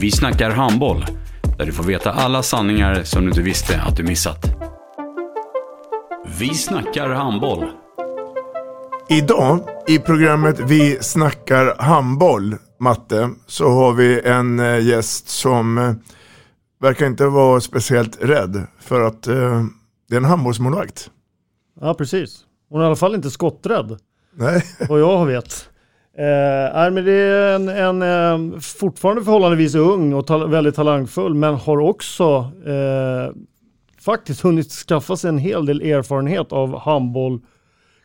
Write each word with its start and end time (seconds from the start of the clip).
Vi 0.00 0.10
snackar 0.10 0.50
handboll, 0.50 1.04
där 1.58 1.66
du 1.66 1.72
får 1.72 1.84
veta 1.84 2.12
alla 2.12 2.42
sanningar 2.42 3.02
som 3.02 3.22
du 3.22 3.28
inte 3.28 3.42
visste 3.42 3.80
att 3.80 3.96
du 3.96 4.02
missat. 4.02 4.46
Vi 6.38 6.54
snackar 6.54 7.08
handboll. 7.08 7.64
Idag 9.08 9.68
i 9.88 9.98
programmet 9.98 10.60
Vi 10.60 10.98
snackar 11.00 11.76
handboll, 11.78 12.56
Matte, 12.78 13.30
så 13.46 13.68
har 13.68 13.92
vi 13.92 14.20
en 14.20 14.60
eh, 14.60 14.86
gäst 14.86 15.28
som 15.28 15.78
eh, 15.78 15.92
verkar 16.80 17.06
inte 17.06 17.26
vara 17.26 17.60
speciellt 17.60 18.18
rädd 18.22 18.66
för 18.80 19.00
att 19.00 19.26
eh, 19.26 19.64
det 20.08 20.14
är 20.14 20.16
en 20.16 20.24
handbollsmålvakt. 20.24 21.10
Ja, 21.80 21.94
precis. 21.94 22.44
Hon 22.68 22.80
är 22.80 22.84
i 22.84 22.86
alla 22.86 22.96
fall 22.96 23.14
inte 23.14 23.30
skotträdd. 23.30 23.98
Nej. 24.34 24.62
Vad 24.88 25.00
jag 25.00 25.26
vet. 25.26 25.70
Eh, 26.18 26.90
men 26.92 27.04
det 27.04 27.12
är 27.12 27.54
en, 27.54 27.68
en 27.68 28.02
eh, 28.02 28.60
fortfarande 28.60 29.24
förhållandevis 29.24 29.74
ung 29.74 30.12
och 30.12 30.26
ta 30.26 30.46
väldigt 30.46 30.74
talangfull, 30.74 31.34
men 31.34 31.54
har 31.54 31.78
också 31.78 32.52
eh, 32.66 33.34
faktiskt 34.00 34.40
hunnit 34.40 34.70
skaffa 34.70 35.16
sig 35.16 35.28
en 35.28 35.38
hel 35.38 35.66
del 35.66 35.82
erfarenhet 35.82 36.52
av 36.52 36.78
handboll, 36.78 37.40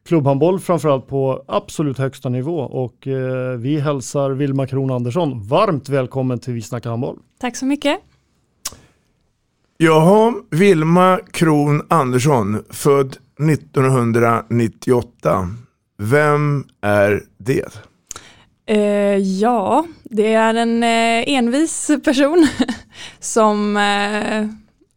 klubbhandboll 0.06 0.60
framförallt 0.60 1.08
på 1.08 1.44
absolut 1.48 1.98
högsta 1.98 2.30
nivå. 2.30 2.60
Och 2.60 3.08
eh, 3.08 3.58
vi 3.58 3.80
hälsar 3.80 4.32
Vilma 4.32 4.68
Kron 4.68 4.92
Andersson 4.92 5.48
varmt 5.48 5.90
välkommen 5.90 6.40
till 6.40 6.54
Vi 6.54 6.62
snackar 6.62 6.90
handboll. 6.90 7.20
Tack 7.40 7.56
så 7.56 7.66
mycket. 7.66 8.00
Jaha, 9.78 10.34
Vilma 10.50 11.20
Kron 11.32 11.82
Andersson, 11.88 12.64
född 12.70 13.18
1998. 13.52 15.50
Vem 15.98 16.64
är 16.82 17.24
det? 17.38 17.82
Eh, 18.66 19.18
ja, 19.18 19.86
det 20.04 20.34
är 20.34 20.54
en 20.54 20.84
eh, 20.84 21.34
envis 21.38 21.92
person 22.04 22.48
som 23.20 23.78
eh, 23.78 24.48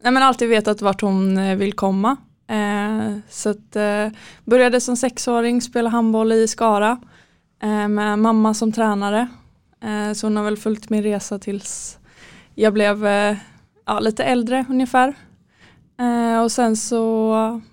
nej 0.01 0.11
men 0.11 0.23
alltid 0.23 0.49
vetat 0.49 0.81
vart 0.81 1.01
hon 1.01 1.37
eh, 1.37 1.55
vill 1.55 1.73
komma. 1.73 2.17
Eh, 2.47 3.17
så 3.29 3.49
att, 3.49 3.75
eh, 3.75 4.07
började 4.45 4.81
som 4.81 4.97
sexåring 4.97 5.61
spela 5.61 5.89
handboll 5.89 6.31
i 6.31 6.47
Skara 6.47 6.99
eh, 7.63 7.87
med 7.87 8.19
mamma 8.19 8.53
som 8.53 8.71
tränare. 8.71 9.27
Eh, 9.83 10.13
så 10.13 10.27
hon 10.27 10.37
har 10.37 10.43
väl 10.43 10.57
följt 10.57 10.89
min 10.89 11.03
resa 11.03 11.39
tills 11.39 11.97
jag 12.55 12.73
blev 12.73 13.07
eh, 13.07 13.37
ja, 13.85 13.99
lite 13.99 14.23
äldre 14.23 14.65
ungefär. 14.69 15.13
Eh, 15.99 16.43
och 16.43 16.51
sen 16.51 16.77
så 16.77 17.31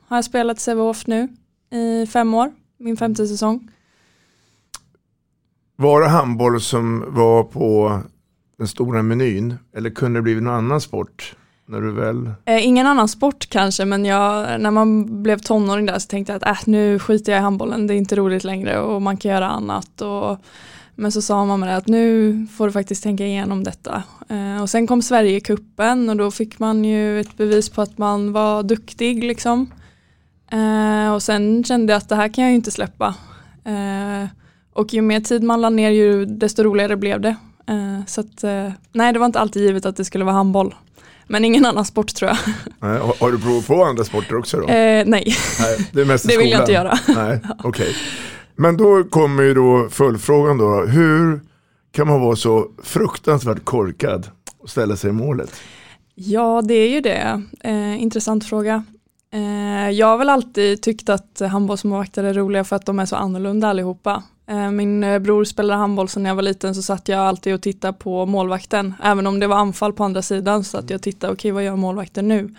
har 0.09 0.17
jag 0.17 0.25
spelat 0.25 0.59
i 0.59 0.61
Sävehof 0.61 1.07
nu 1.07 1.29
i 1.71 2.07
fem 2.07 2.35
år, 2.35 2.53
min 2.79 2.97
femte 2.97 3.27
säsong. 3.27 3.71
Var 5.77 6.01
det 6.01 6.09
handboll 6.09 6.61
som 6.61 7.05
var 7.09 7.43
på 7.45 8.01
den 8.59 8.69
stora 8.69 9.03
menyn? 9.03 9.55
Eller 9.77 9.91
kunde 9.91 10.19
det 10.19 10.23
blivit 10.23 10.43
någon 10.43 10.55
annan 10.55 10.81
sport? 10.81 11.37
När 11.69 11.81
du 11.81 11.93
väl... 11.93 12.31
Eh, 12.45 12.67
ingen 12.67 12.87
annan 12.87 13.09
sport 13.09 13.47
kanske 13.51 13.85
men 13.85 14.05
jag, 14.05 14.61
när 14.61 14.71
man 14.71 15.23
blev 15.23 15.39
tonåring 15.39 15.87
där 15.87 15.99
så 15.99 16.09
tänkte 16.09 16.33
jag 16.33 16.43
att 16.45 16.49
äh, 16.49 16.73
nu 16.73 16.99
skiter 16.99 17.33
jag 17.33 17.39
i 17.39 17.43
handbollen, 17.43 17.87
det 17.87 17.95
är 17.95 17.97
inte 17.97 18.17
roligt 18.17 18.45
längre 18.45 18.81
och 18.81 19.03
man 19.03 19.17
kan 19.17 19.31
göra 19.31 19.49
annat. 19.49 20.01
Och, 20.01 20.39
men 20.95 21.13
så 21.13 21.23
sa 21.23 21.45
mamma 21.45 21.67
det 21.67 21.77
att 21.77 21.87
nu 21.87 22.47
får 22.57 22.67
du 22.67 22.73
faktiskt 22.73 23.03
tänka 23.03 23.27
igenom 23.27 23.65
detta. 23.65 24.03
Eh, 24.29 24.63
och 24.63 24.71
sen 24.71 24.87
kom 24.87 25.03
Sverigekuppen 25.03 26.09
och 26.09 26.17
då 26.17 26.31
fick 26.31 26.59
man 26.59 26.85
ju 26.85 27.21
ett 27.21 27.37
bevis 27.37 27.69
på 27.69 27.83
att 27.83 27.99
man 27.99 28.33
var 28.33 28.63
duktig 28.63 29.25
liksom. 29.25 29.71
Eh, 30.51 31.13
och 31.15 31.23
sen 31.23 31.65
kände 31.65 31.93
jag 31.93 31.99
att 31.99 32.09
det 32.09 32.17
här 32.17 32.29
kan 32.29 32.45
jag 32.45 32.51
ju 32.51 32.57
inte 32.57 32.71
släppa. 32.71 33.15
Eh, 33.65 34.29
och 34.77 34.95
ju 34.95 35.03
mer 35.03 35.21
tid 35.21 35.43
man 35.43 35.61
la 35.61 35.71
ner 35.71 35.91
ju 35.91 36.25
desto 36.25 36.63
roligare 36.63 36.97
blev 36.97 37.21
det. 37.21 37.37
Eh, 37.69 38.07
så 38.07 38.21
att, 38.21 38.45
eh, 38.45 38.73
nej 38.93 39.13
det 39.13 39.19
var 39.19 39.27
inte 39.27 39.41
alltid 39.41 39.63
givet 39.63 39.87
att 39.87 39.97
det 39.97 40.05
skulle 40.05 40.25
vara 40.25 40.35
handboll. 40.35 40.75
Men 41.27 41.45
ingen 41.45 41.67
annan 41.67 41.85
sport 41.85 42.15
tror 42.15 42.31
jag. 42.31 42.39
Nej, 42.81 43.01
har, 43.01 43.15
har 43.21 43.33
du 43.33 43.39
provat 43.39 43.67
på 43.67 43.85
andra 43.85 44.05
sporter 44.05 44.37
också 44.37 44.57
då? 44.57 44.63
Eh, 44.63 45.05
nej. 45.07 45.37
nej, 45.61 45.89
det 45.93 46.01
är 46.01 46.05
mest 46.05 46.29
det 46.29 46.37
vill 46.37 46.51
jag 46.51 46.63
inte 46.63 46.73
göra. 46.73 46.99
Nej, 47.09 47.41
okej. 47.65 47.97
Men 48.57 48.77
då 48.77 49.05
kommer 49.05 49.43
ju 49.43 49.55
då 49.55 49.89
följdfrågan 49.91 50.59
då. 50.59 50.85
Hur 50.85 51.41
kan 51.93 52.07
man 52.07 52.21
vara 52.21 52.37
så 52.37 52.67
fruktansvärt 52.83 53.65
korkad 53.65 54.29
och 54.59 54.71
ställa 54.71 54.97
sig 54.97 55.11
i 55.11 55.13
målet? 55.13 55.61
Ja, 56.15 56.63
det 56.65 56.75
är 56.75 56.89
ju 56.89 57.01
det. 57.01 57.43
Eh, 57.61 58.03
intressant 58.03 58.45
fråga. 58.45 58.85
Eh, 59.33 59.91
jag 59.91 60.07
har 60.07 60.19
väl 60.19 60.29
alltid 60.29 60.83
tyckt 60.83 61.09
att 61.09 61.43
handbollsmålvakter 61.51 62.25
är 62.25 62.35
roliga 62.35 62.65
för 62.65 62.77
att 62.77 62.87
de 62.87 62.99
är 62.99 63.07
så 63.07 63.17
annorlunda 63.17 63.69
allihopa. 63.69 64.23
Eh, 64.47 64.71
min 64.71 65.05
eh, 65.05 65.19
bror 65.19 65.45
spelade 65.45 65.79
handboll 65.79 66.09
så 66.09 66.21
när 66.21 66.31
jag 66.31 66.35
var 66.35 66.43
liten 66.43 66.75
så 66.75 66.83
satt 66.83 67.09
jag 67.09 67.21
alltid 67.21 67.55
och 67.55 67.63
tittade 67.63 67.93
på 67.93 68.27
målvakten. 68.27 68.95
Även 69.03 69.27
om 69.27 69.41
det 69.41 69.47
var 69.47 69.57
anfall 69.57 69.93
på 69.93 70.05
andra 70.05 70.23
sidan 70.23 70.65
så 70.65 70.71
satt 70.71 70.91
jag 70.91 70.99
och 70.99 71.03
tittade, 71.03 71.33
okej 71.33 71.51
vad 71.51 71.65
gör 71.65 71.77
målvakten 71.77 72.29
nu? 72.29 72.55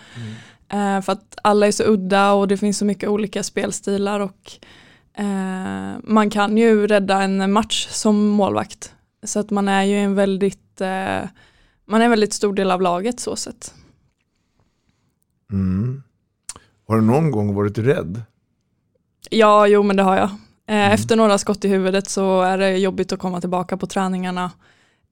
Eh, 0.68 1.00
för 1.00 1.12
att 1.12 1.38
alla 1.42 1.66
är 1.66 1.72
så 1.72 1.84
udda 1.84 2.32
och 2.32 2.48
det 2.48 2.56
finns 2.56 2.78
så 2.78 2.84
mycket 2.84 3.08
olika 3.08 3.42
spelstilar 3.42 4.20
och 4.20 4.52
man 6.02 6.30
kan 6.30 6.56
ju 6.56 6.86
rädda 6.86 7.22
en 7.22 7.52
match 7.52 7.88
som 7.90 8.26
målvakt. 8.26 8.94
Så 9.22 9.40
att 9.40 9.50
man 9.50 9.68
är 9.68 9.82
ju 9.82 9.96
en 9.96 10.14
väldigt, 10.14 10.80
man 11.84 12.00
är 12.00 12.04
en 12.04 12.10
väldigt 12.10 12.32
stor 12.32 12.54
del 12.54 12.70
av 12.70 12.82
laget 12.82 13.20
så 13.20 13.36
sett. 13.36 13.74
Mm. 15.52 16.02
Har 16.88 16.96
du 16.96 17.02
någon 17.02 17.30
gång 17.30 17.54
varit 17.54 17.78
rädd? 17.78 18.22
Ja, 19.30 19.66
jo 19.66 19.82
men 19.82 19.96
det 19.96 20.02
har 20.02 20.16
jag. 20.16 20.30
Eh, 20.68 20.92
Efter 20.92 21.16
några 21.16 21.38
skott 21.38 21.64
i 21.64 21.68
huvudet 21.68 22.08
så 22.08 22.42
är 22.42 22.58
det 22.58 22.78
jobbigt 22.78 23.12
att 23.12 23.18
komma 23.18 23.40
tillbaka 23.40 23.76
på 23.76 23.86
träningarna. 23.86 24.52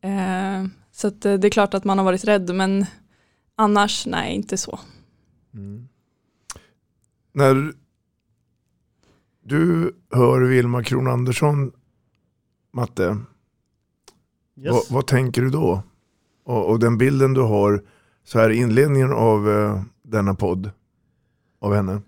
Eh, 0.01 0.67
så 0.93 1.09
att, 1.09 1.25
eh, 1.25 1.35
det 1.35 1.49
är 1.49 1.51
klart 1.51 1.75
att 1.75 1.85
man 1.85 1.99
har 1.99 2.05
varit 2.05 2.25
rädd 2.25 2.55
men 2.55 2.87
annars 3.57 4.07
nej 4.07 4.35
inte 4.35 4.57
så. 4.57 4.79
När 7.33 7.73
du 9.45 9.93
hör 10.11 10.41
Vilma 10.41 10.83
Kron 10.83 11.07
Andersson, 11.09 11.73
Matte, 12.73 13.19
Yes. 14.59 14.73
vad, 14.73 14.83
vad 14.91 15.07
tänker 15.07 15.43
du 15.43 15.51
då? 15.51 15.83
Och, 16.45 16.71
och 16.71 16.79
den 16.79 16.99
bilden 16.99 17.35
du 17.35 17.41
har 17.41 17.85
så 18.25 18.39
här 18.39 18.51
i 18.51 18.57
inledningen 18.57 19.13
av 19.13 19.51
eh, 19.51 19.83
denna 20.03 20.35
podd 20.35 20.71
av 21.61 21.75
henne. 21.75 22.01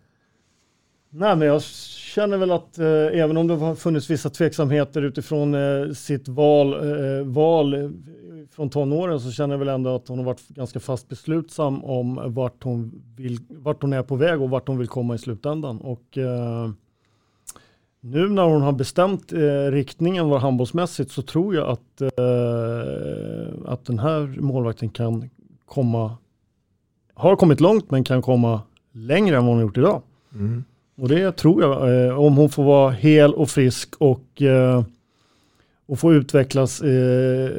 Nej, 1.11 1.37
men 1.37 1.49
jag 1.49 1.63
känner 2.19 2.39
väl 2.39 2.53
att 2.53 2.79
eh, 2.79 3.21
även 3.23 3.37
om 3.37 3.47
det 3.47 3.55
har 3.55 3.75
funnits 3.75 4.11
vissa 4.11 4.31
tveksamheter 4.31 5.03
utifrån 5.03 5.55
eh, 5.55 5.93
sitt 5.93 6.29
val, 6.29 6.73
eh, 6.73 7.27
val 7.27 7.75
eh, 7.75 7.91
från 8.51 8.71
tonåren 8.71 9.21
så 9.21 9.31
känner 9.31 9.55
jag 9.55 9.59
väl 9.59 9.69
ändå 9.69 9.95
att 9.95 10.09
hon 10.09 10.19
har 10.19 10.25
varit 10.25 10.49
ganska 10.49 10.81
fast 10.81 11.09
beslutsam 11.09 11.85
om 11.85 12.21
vart 12.35 12.65
hon, 12.65 13.03
vill, 13.17 13.39
vart 13.49 13.83
hon 13.83 13.93
är 13.93 14.03
på 14.03 14.17
väg 14.17 14.43
och 14.43 14.51
vart 14.51 14.69
hon 14.69 14.79
vill 14.79 14.89
komma 14.89 15.15
i 15.15 15.19
slutändan. 15.19 15.79
Och, 15.81 16.19
eh, 16.19 16.71
nu 18.01 18.29
när 18.29 18.43
hon 18.43 18.63
har 18.63 18.73
bestämt 18.73 19.33
eh, 19.33 19.71
riktningen 19.71 20.29
var 20.29 20.39
handbollsmässigt 20.39 21.11
så 21.11 21.23
tror 21.23 21.55
jag 21.55 21.69
att, 21.69 22.01
eh, 22.01 23.73
att 23.73 23.85
den 23.85 23.99
här 23.99 24.41
målvakten 24.41 24.89
kan 24.89 25.31
komma, 25.67 26.17
har 27.15 27.37
kommit 27.37 27.61
långt 27.61 27.91
men 27.91 28.05
kan 28.05 28.23
komma 28.23 28.61
längre 28.93 29.37
än 29.37 29.43
vad 29.43 29.49
hon 29.51 29.59
har 29.59 29.63
gjort 29.63 29.79
idag. 29.79 30.03
Mm. 30.35 30.65
Och 30.99 31.09
det 31.09 31.33
tror 31.33 31.63
jag, 31.63 32.07
eh, 32.07 32.19
om 32.19 32.37
hon 32.37 32.51
får 32.51 32.65
vara 32.65 32.91
hel 32.91 33.35
och 33.35 33.51
frisk 33.51 33.95
och, 33.99 34.43
eh, 34.43 34.85
och 35.87 35.99
få 35.99 36.15
utvecklas 36.15 36.81
eh, 36.81 37.51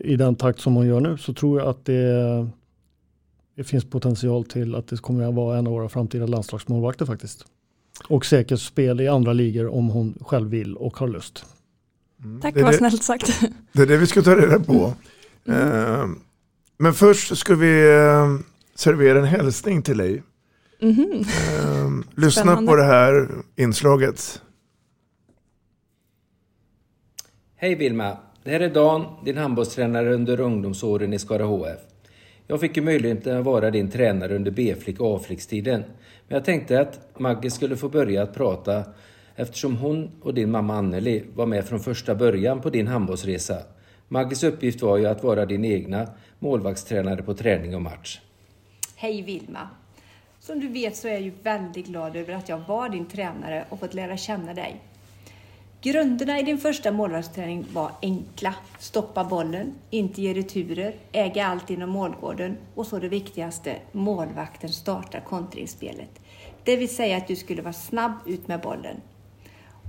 i 0.00 0.16
den 0.18 0.34
takt 0.34 0.60
som 0.60 0.74
hon 0.74 0.86
gör 0.86 1.00
nu 1.00 1.18
så 1.18 1.34
tror 1.34 1.60
jag 1.60 1.68
att 1.68 1.84
det, 1.84 2.46
det 3.56 3.64
finns 3.64 3.84
potential 3.84 4.44
till 4.44 4.74
att 4.74 4.88
det 4.88 4.96
kommer 4.96 5.28
att 5.28 5.34
vara 5.34 5.58
en 5.58 5.66
av 5.66 5.72
våra 5.72 5.88
framtida 5.88 6.26
landslagsmålvakter 6.26 7.06
faktiskt. 7.06 7.44
Och 8.08 8.26
säkert 8.26 8.60
spel 8.60 9.00
i 9.00 9.08
andra 9.08 9.32
ligor 9.32 9.74
om 9.74 9.88
hon 9.88 10.18
själv 10.20 10.50
vill 10.50 10.76
och 10.76 10.96
har 10.96 11.08
lust. 11.08 11.44
Mm. 12.24 12.40
Tack, 12.40 12.60
vad 12.60 12.74
snällt 12.74 13.02
sagt. 13.02 13.40
Det 13.72 13.82
är 13.82 13.86
det 13.86 13.96
vi 13.96 14.06
ska 14.06 14.22
ta 14.22 14.36
reda 14.36 14.60
på. 14.60 14.92
Mm. 15.46 15.60
Uh, 15.60 16.16
men 16.78 16.94
först 16.94 17.36
ska 17.36 17.54
vi 17.54 17.88
uh, 17.88 18.38
servera 18.74 19.18
en 19.18 19.24
hälsning 19.24 19.82
till 19.82 19.98
dig. 19.98 20.22
Mm 20.80 20.94
-hmm. 20.94 21.26
Uh, 21.98 22.04
lyssna 22.16 22.42
Spännande. 22.42 22.70
på 22.70 22.76
det 22.76 22.84
här 22.84 23.28
inslaget. 23.56 24.42
Hej 27.56 27.74
Vilma, 27.74 28.16
det 28.44 28.50
här 28.50 28.60
är 28.60 28.68
Dan, 28.68 29.04
din 29.24 29.36
handbollstränare 29.36 30.14
under 30.14 30.40
ungdomsåren 30.40 31.12
i 31.12 31.18
Skara 31.18 31.44
HF. 31.44 31.80
Jag 32.46 32.60
fick 32.60 32.76
ju 32.76 32.82
möjligheten 32.82 33.36
att 33.36 33.44
vara 33.44 33.70
din 33.70 33.90
tränare 33.90 34.36
under 34.36 34.50
B-flick 34.50 35.00
och 35.00 35.16
A-flickstiden. 35.16 35.80
Men 36.28 36.36
jag 36.36 36.44
tänkte 36.44 36.80
att 36.80 37.18
Maggie 37.18 37.50
skulle 37.50 37.76
få 37.76 37.88
börja 37.88 38.22
att 38.22 38.34
prata 38.34 38.84
eftersom 39.36 39.76
hon 39.76 40.10
och 40.22 40.34
din 40.34 40.50
mamma 40.50 40.74
Anneli 40.74 41.24
var 41.34 41.46
med 41.46 41.64
från 41.64 41.80
första 41.80 42.14
början 42.14 42.60
på 42.60 42.70
din 42.70 42.86
handbollsresa. 42.86 43.58
Maggies 44.08 44.44
uppgift 44.44 44.82
var 44.82 44.96
ju 44.96 45.06
att 45.06 45.22
vara 45.22 45.46
din 45.46 45.64
egna 45.64 46.08
målvaktstränare 46.38 47.22
på 47.22 47.34
träning 47.34 47.74
och 47.74 47.82
match. 47.82 48.20
Hej 48.96 49.22
Vilma! 49.22 49.68
Som 50.46 50.60
du 50.60 50.68
vet 50.68 50.96
så 50.96 51.08
är 51.08 51.12
jag 51.12 51.20
ju 51.20 51.32
väldigt 51.42 51.86
glad 51.86 52.16
över 52.16 52.34
att 52.34 52.48
jag 52.48 52.58
var 52.58 52.88
din 52.88 53.06
tränare 53.06 53.64
och 53.68 53.80
fått 53.80 53.94
lära 53.94 54.16
känna 54.16 54.54
dig. 54.54 54.80
Grunderna 55.80 56.40
i 56.40 56.42
din 56.42 56.58
första 56.58 56.92
målvaktsträning 56.92 57.66
var 57.72 57.90
enkla. 58.02 58.54
Stoppa 58.78 59.24
bollen, 59.24 59.74
inte 59.90 60.22
ge 60.22 60.34
returer, 60.34 60.94
äga 61.12 61.46
allt 61.46 61.70
inom 61.70 61.90
målgården 61.90 62.56
och 62.74 62.86
så 62.86 62.98
det 62.98 63.08
viktigaste, 63.08 63.76
målvakten 63.92 64.70
startar 64.70 65.20
kontringsspelet. 65.20 66.20
Det 66.64 66.76
vill 66.76 66.94
säga 66.94 67.16
att 67.16 67.28
du 67.28 67.36
skulle 67.36 67.62
vara 67.62 67.72
snabb 67.72 68.12
ut 68.26 68.48
med 68.48 68.60
bollen. 68.60 69.00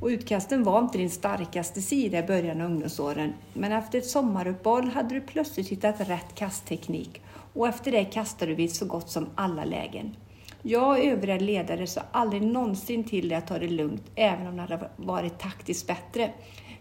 Och 0.01 0.07
utkasten 0.07 0.63
var 0.63 0.79
inte 0.79 0.97
din 0.97 1.09
starkaste 1.09 1.81
sida 1.81 2.19
i 2.19 2.23
början 2.23 2.61
av 2.61 2.67
ungdomsåren, 2.67 3.33
men 3.53 3.71
efter 3.71 3.97
ett 3.97 4.09
sommaruppehåll 4.09 4.89
hade 4.89 5.15
du 5.15 5.21
plötsligt 5.21 5.69
hittat 5.69 6.09
rätt 6.09 6.35
kastteknik 6.35 7.21
och 7.53 7.67
efter 7.67 7.91
det 7.91 8.05
kastade 8.05 8.51
du 8.51 8.55
vid 8.55 8.75
så 8.75 8.85
gott 8.85 9.09
som 9.09 9.29
alla 9.35 9.65
lägen. 9.65 10.15
Jag 10.61 10.89
och 10.89 10.99
övriga 10.99 11.37
ledare 11.37 11.87
sa 11.87 12.01
aldrig 12.11 12.41
någonsin 12.41 13.03
till 13.03 13.29
dig 13.29 13.37
att 13.37 13.47
ta 13.47 13.59
det 13.59 13.67
lugnt, 13.67 14.03
även 14.15 14.47
om 14.47 14.55
det 14.55 14.61
hade 14.61 14.89
varit 14.95 15.39
taktiskt 15.39 15.87
bättre. 15.87 16.31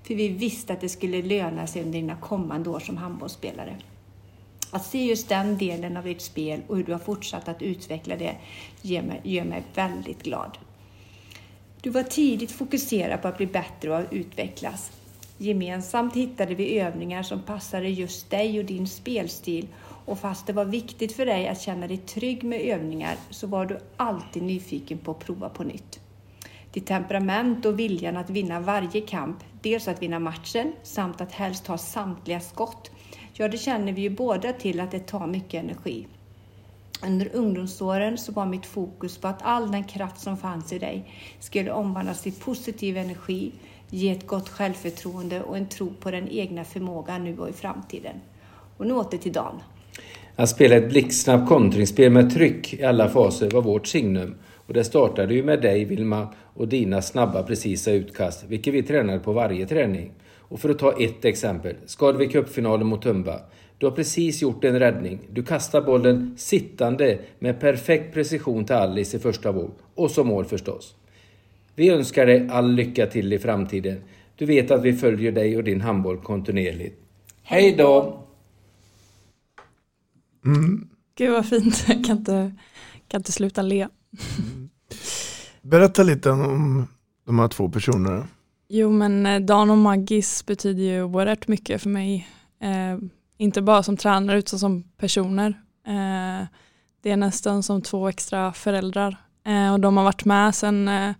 För 0.03 0.15
vi 0.15 0.29
visste 0.29 0.73
att 0.73 0.81
det 0.81 0.89
skulle 0.89 1.23
löna 1.23 1.67
sig 1.67 1.83
under 1.83 1.99
dina 1.99 2.17
kommande 2.17 2.71
år 2.71 2.81
som 2.81 2.97
handbollsspelare. 2.97 3.77
Att 4.71 4.87
se 4.87 5.05
just 5.05 5.29
den 5.29 5.59
delen 5.59 5.97
av 5.97 6.05
ditt 6.05 6.23
spel 6.23 6.61
och 6.67 6.77
hur 6.77 6.85
du 6.85 6.93
har 6.93 6.99
fortsatt 6.99 7.49
att 7.49 7.63
utveckla 7.63 8.17
det 8.17 8.37
gör 8.83 9.03
mig, 9.03 9.21
gör 9.25 9.45
mig 9.45 9.63
väldigt 9.75 10.23
glad. 10.23 10.59
Du 11.81 11.91
var 11.91 12.03
tidigt 12.03 12.53
fokuserad 12.53 13.23
på 13.23 13.29
att 13.29 13.37
bli 13.37 13.47
bättre 13.47 13.91
och 13.91 13.99
att 13.99 14.13
utvecklas. 14.13 14.93
Gemensamt 15.39 16.17
hittade 16.17 16.55
vi 16.55 16.79
övningar 16.79 17.23
som 17.23 17.43
passade 17.43 17.89
just 17.89 18.31
dig 18.31 18.59
och 18.59 18.65
din 18.65 18.87
spelstil 18.87 19.67
och 20.07 20.19
fast 20.19 20.47
det 20.47 20.53
var 20.53 20.65
viktigt 20.65 21.13
för 21.13 21.27
dig 21.27 21.49
att 21.49 21.61
känna 21.61 21.87
dig 21.87 21.97
trygg 21.97 22.45
med 22.45 22.61
övningar 22.61 23.17
så 23.31 23.47
var 23.47 23.67
du 23.67 23.79
alltid 23.97 24.43
nyfiken 24.43 24.99
på 24.99 25.11
att 25.11 25.19
prova 25.19 25.49
på 25.49 25.65
nytt. 25.65 26.01
Ditt 26.73 26.87
temperament 26.87 27.67
och 27.67 27.79
viljan 27.79 28.17
att 28.17 28.31
vinna 28.31 28.61
varje 28.61 29.01
kamp, 29.01 29.37
dels 29.63 29.89
att 29.89 30.03
vinna 30.03 30.19
matchen 30.19 30.73
samt 30.83 31.21
att 31.21 31.33
helst 31.33 31.65
ta 31.65 31.79
samtliga 31.79 32.41
skott, 32.41 32.91
ja 33.33 33.49
det 33.49 33.59
känner 33.59 33.93
vi 33.93 34.03
ju 34.03 34.11
båda 34.11 34.53
till 34.53 34.81
att 34.81 34.91
det 34.91 35.07
tar 35.07 35.27
mycket 35.27 35.65
energi. 35.65 36.07
Under 37.03 37.37
ungdomsåren 37.37 38.19
så 38.19 38.33
var 38.33 38.47
mitt 38.47 38.67
fokus 38.67 39.19
på 39.19 39.29
att 39.29 39.43
all 39.43 39.71
den 39.71 39.85
kraft 39.85 40.21
som 40.21 40.37
fanns 40.37 40.73
i 40.73 40.79
dig 40.79 41.13
skulle 41.41 41.73
omvandlas 41.73 42.23
till 42.23 42.33
positiv 42.33 42.97
energi, 42.97 43.53
ge 43.91 44.11
ett 44.11 44.27
gott 44.27 44.49
självförtroende 44.49 45.43
och 45.43 45.57
en 45.57 45.69
tro 45.69 45.95
på 46.01 46.11
den 46.11 46.29
egna 46.29 46.65
förmågan 46.65 47.25
nu 47.25 47.39
och 47.39 47.49
i 47.49 47.53
framtiden. 47.53 48.21
Och 48.77 48.87
nu 48.87 48.95
åter 48.95 49.19
till 49.19 49.33
Dan. 49.33 49.63
Att 50.39 50.49
spela 50.49 50.77
ett 50.77 50.89
blixtsnabbt 50.89 51.49
kontringsspel 51.49 52.13
med 52.13 52.35
tryck 52.35 52.75
i 52.75 52.85
alla 52.85 53.09
faser 53.09 53.51
var 53.51 53.63
vårt 53.63 53.87
signum. 53.87 54.35
Och 54.67 54.75
det 54.75 54.85
startade 54.85 55.35
ju 55.35 55.43
med 55.43 55.63
dig 55.63 55.85
Vilma 55.85 56.29
och 56.55 56.69
dina 56.69 57.03
snabba 57.03 57.43
precisa 57.43 57.93
utkast, 57.93 58.45
vilket 58.49 58.75
vi 58.75 58.83
tränade 58.83 59.19
på 59.19 59.33
varje 59.33 59.67
träning. 59.67 60.13
Och 60.39 60.61
för 60.61 60.71
att 60.71 60.79
ta 60.79 60.93
ett 60.93 61.25
exempel, 61.25 61.75
Skadevik 61.87 62.33
Cup-finalen 62.33 62.87
mot 62.87 63.03
Tumba. 63.03 63.41
Du 63.79 63.87
har 63.87 63.91
precis 63.91 64.43
gjort 64.43 64.65
en 64.65 64.79
räddning. 64.79 65.19
Du 65.31 65.43
kastar 65.43 65.81
bollen 65.81 66.35
sittande 66.39 67.19
med 67.39 67.61
perfekt 67.61 68.15
precision 68.15 68.65
till 68.65 68.77
Alice 68.77 69.17
i 69.17 69.21
första 69.21 69.53
våg. 69.53 69.71
Och 69.95 70.11
så 70.11 70.25
mål 70.25 70.45
förstås. 70.45 70.95
Vi 71.75 71.91
önskar 71.91 72.27
dig 72.27 72.49
all 72.51 72.73
lycka 72.73 73.07
till 73.07 73.33
i 73.33 73.39
framtiden. 73.39 74.01
Du 74.37 74.47
vet 74.47 74.71
att 74.71 74.83
vi 74.83 74.93
följer 74.93 75.33
dig 75.33 75.57
och 75.57 75.65
din 75.65 75.81
handboll 75.81 76.17
kontinuerligt. 76.17 76.97
Hej 77.43 77.75
då! 77.79 78.26
Mm. 80.47 80.89
Gud 81.15 81.33
vad 81.33 81.47
fint, 81.47 81.85
jag 81.89 82.05
kan 82.05 82.19
inte, 82.19 82.53
kan 83.09 83.21
inte 83.21 83.33
sluta 83.33 83.63
le. 83.63 83.89
Mm. 84.39 84.69
Berätta 85.63 86.03
lite 86.03 86.31
om 86.31 86.87
de 87.27 87.39
här 87.39 87.49
två 87.49 87.69
personerna. 87.69 88.29
Jo 88.69 88.91
men 88.91 89.27
eh, 89.27 89.41
Dan 89.41 89.71
och 89.71 89.79
Maggis 89.79 90.47
betyder 90.47 90.83
ju 90.83 91.03
oerhört 91.03 91.49
mycket 91.49 91.83
för 91.83 91.91
mig. 91.91 92.29
Eh, 92.63 92.99
inte 93.39 93.63
bara 93.63 93.83
som 93.83 93.97
tränare 93.97 94.39
utan 94.39 94.59
som 94.59 94.83
personer. 94.83 95.49
Eh, 95.87 96.47
det 97.03 97.11
är 97.11 97.17
nästan 97.17 97.63
som 97.63 97.83
två 97.83 98.09
extra 98.09 98.53
föräldrar. 98.53 99.17
Eh, 99.47 99.73
och 99.73 99.81
de 99.81 99.97
har 99.97 100.05
varit 100.05 100.25
med 100.25 100.55
sedan 100.55 100.89
eh, 100.89 101.15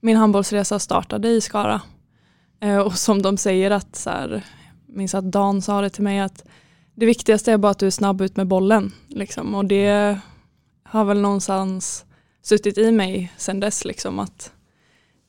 min 0.00 0.16
handbollsresa 0.16 0.78
startade 0.78 1.28
i 1.28 1.40
Skara. 1.40 1.80
Eh, 2.60 2.78
och 2.78 2.98
som 2.98 3.22
de 3.22 3.36
säger 3.36 3.70
att, 3.70 3.96
så 3.96 4.10
här, 4.10 4.44
minns 4.86 5.14
att 5.14 5.32
Dan 5.32 5.62
sa 5.62 5.80
det 5.80 5.90
till 5.90 6.02
mig 6.02 6.20
att 6.20 6.44
det 7.02 7.06
viktigaste 7.06 7.52
är 7.52 7.58
bara 7.58 7.70
att 7.70 7.78
du 7.78 7.86
är 7.86 7.90
snabb 7.90 8.20
ut 8.20 8.36
med 8.36 8.46
bollen. 8.46 8.92
Liksom. 9.08 9.54
Och 9.54 9.64
det 9.64 10.18
har 10.82 11.04
väl 11.04 11.20
någonstans 11.20 12.04
suttit 12.42 12.78
i 12.78 12.92
mig 12.92 13.32
sedan 13.36 13.60
dess. 13.60 13.84
Liksom, 13.84 14.18
att 14.18 14.52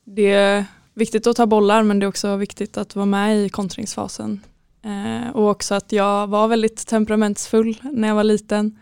det 0.04 0.32
är 0.32 0.64
viktigt 0.94 1.26
att 1.26 1.36
ta 1.36 1.46
bollar 1.46 1.82
men 1.82 1.98
det 1.98 2.06
är 2.06 2.08
också 2.08 2.36
viktigt 2.36 2.76
att 2.76 2.96
vara 2.96 3.06
med 3.06 3.38
i 3.38 3.48
kontringsfasen. 3.48 4.40
Eh, 4.82 5.30
och 5.30 5.50
också 5.50 5.74
att 5.74 5.92
jag 5.92 6.26
var 6.26 6.48
väldigt 6.48 6.86
temperamentsfull 6.86 7.80
när 7.82 8.08
jag 8.08 8.14
var 8.14 8.24
liten. 8.24 8.78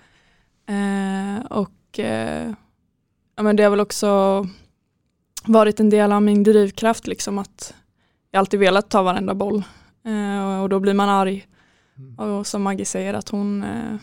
Eh, 0.68 1.46
och 1.46 1.98
eh, 1.98 2.52
ja, 3.36 3.42
men 3.42 3.56
det 3.56 3.62
har 3.62 3.70
väl 3.70 3.80
också 3.80 4.46
varit 5.44 5.80
en 5.80 5.90
del 5.90 6.12
av 6.12 6.22
min 6.22 6.42
drivkraft 6.42 7.06
liksom 7.06 7.38
att 7.38 7.74
jag 8.30 8.38
alltid 8.38 8.60
velat 8.60 8.90
ta 8.90 9.02
varenda 9.02 9.34
boll. 9.34 9.62
Eh, 10.04 10.62
och 10.62 10.68
då 10.68 10.80
blir 10.80 10.94
man 10.94 11.08
arg 11.08 11.46
Mm. 11.98 12.14
Och 12.18 12.46
som 12.46 12.62
Maggie 12.62 12.86
säger 12.86 13.14
att 13.14 13.28
hon 13.28 13.62
eh, 13.62 13.96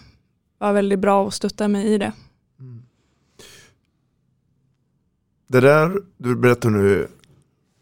var 0.57 0.73
väldigt 0.73 0.99
bra 0.99 1.23
och 1.23 1.33
stöttade 1.33 1.67
mig 1.67 1.85
i 1.85 1.97
det. 1.97 2.13
Mm. 2.59 2.81
Det 5.47 5.59
där 5.59 6.01
du 6.17 6.35
berättar 6.35 6.69
nu 6.69 7.07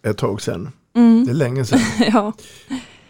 ett 0.05 0.17
tag 0.17 0.41
sedan. 0.41 0.69
Mm. 0.95 1.25
Det 1.25 1.31
är 1.31 1.35
länge 1.35 1.65
sedan. 1.65 1.79
ja. 2.13 2.33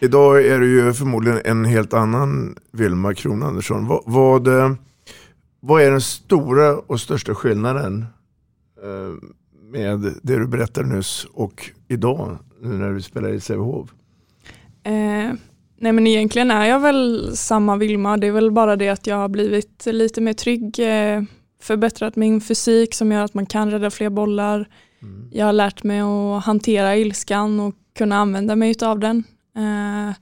Idag 0.00 0.46
är 0.46 0.58
du 0.58 0.70
ju 0.70 0.92
förmodligen 0.92 1.40
en 1.44 1.64
helt 1.64 1.94
annan 1.94 2.56
Vilma 2.70 3.14
Kronandersson. 3.14 3.86
Vad, 3.86 4.02
vad, 4.06 4.48
eh, 4.48 4.72
vad 5.60 5.82
är 5.82 5.90
den 5.90 6.00
stora 6.00 6.78
och 6.78 7.00
största 7.00 7.34
skillnaden 7.34 8.06
eh, 8.82 9.28
med 9.62 10.00
det 10.22 10.38
du 10.38 10.46
berättade 10.46 10.88
nyss 10.88 11.26
och 11.32 11.70
idag 11.88 12.38
när 12.60 12.92
du 12.92 13.02
spelar 13.02 13.28
i 13.28 13.40
Sävehof? 13.40 13.90
Eh, 14.82 15.32
Nej 15.80 15.92
men 15.92 16.06
egentligen 16.06 16.50
är 16.50 16.66
jag 16.66 16.80
väl 16.80 17.30
samma 17.36 17.76
Vilma, 17.76 18.16
det 18.16 18.26
är 18.26 18.32
väl 18.32 18.50
bara 18.50 18.76
det 18.76 18.88
att 18.88 19.06
jag 19.06 19.16
har 19.16 19.28
blivit 19.28 19.86
lite 19.86 20.20
mer 20.20 20.32
trygg, 20.32 20.78
eh, 20.78 21.22
förbättrat 21.62 22.16
min 22.16 22.40
fysik 22.40 22.94
som 22.94 23.12
gör 23.12 23.24
att 23.24 23.34
man 23.34 23.46
kan 23.46 23.70
rädda 23.70 23.90
fler 23.90 24.10
bollar. 24.10 24.68
Mm. 25.02 25.28
Jag 25.32 25.46
har 25.46 25.52
lärt 25.52 25.82
mig 25.82 26.00
att 26.00 26.44
hantera 26.44 26.96
ilskan 26.96 27.60
och 27.60 27.74
kunna 27.98 28.16
använda 28.16 28.56
mig 28.56 28.74
av 28.82 28.98
den. 28.98 29.24
Eh, 29.56 30.14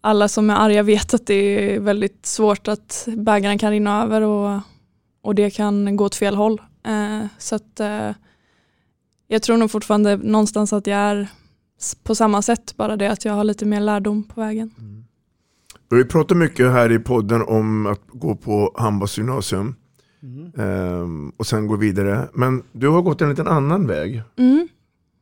alla 0.00 0.28
som 0.28 0.50
är 0.50 0.54
arga 0.54 0.82
vet 0.82 1.14
att 1.14 1.26
det 1.26 1.34
är 1.34 1.80
väldigt 1.80 2.26
svårt 2.26 2.68
att 2.68 3.08
bägaren 3.16 3.58
kan 3.58 3.70
rinna 3.70 4.02
över 4.02 4.20
och, 4.20 4.60
och 5.22 5.34
det 5.34 5.50
kan 5.50 5.96
gå 5.96 6.04
åt 6.04 6.14
fel 6.14 6.34
håll. 6.34 6.60
Eh, 6.86 7.26
så 7.38 7.54
att 7.54 7.80
jag 9.28 9.42
tror 9.42 9.56
nog 9.56 9.70
fortfarande 9.70 10.16
någonstans 10.16 10.72
att 10.72 10.86
jag 10.86 10.98
är 10.98 11.28
på 12.02 12.14
samma 12.14 12.42
sätt, 12.42 12.76
bara 12.76 12.96
det 12.96 13.06
att 13.06 13.24
jag 13.24 13.32
har 13.32 13.44
lite 13.44 13.64
mer 13.64 13.80
lärdom 13.80 14.22
på 14.22 14.40
vägen. 14.40 14.70
Mm. 14.78 15.04
Vi 15.90 16.04
pratar 16.04 16.34
mycket 16.34 16.70
här 16.70 16.92
i 16.92 16.98
podden 16.98 17.42
om 17.42 17.86
att 17.86 18.00
gå 18.06 18.36
på 18.36 18.74
handbollsgymnasium 18.76 19.74
mm. 20.22 20.68
um, 21.00 21.32
och 21.36 21.46
sen 21.46 21.66
gå 21.66 21.76
vidare. 21.76 22.28
Men 22.32 22.62
du 22.72 22.88
har 22.88 23.02
gått 23.02 23.20
en 23.20 23.30
liten 23.30 23.48
annan 23.48 23.86
väg. 23.86 24.22
Mm. 24.36 24.68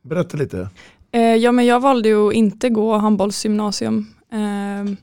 Berätta 0.01 0.37
lite. 0.37 0.69
Uh, 1.15 1.21
ja, 1.21 1.51
men 1.51 1.65
jag 1.65 1.79
valde 1.79 2.09
ju 2.09 2.27
att 2.27 2.33
inte 2.33 2.69
gå 2.69 2.97
handbollsgymnasium. 2.97 3.97
Uh, 4.33 4.95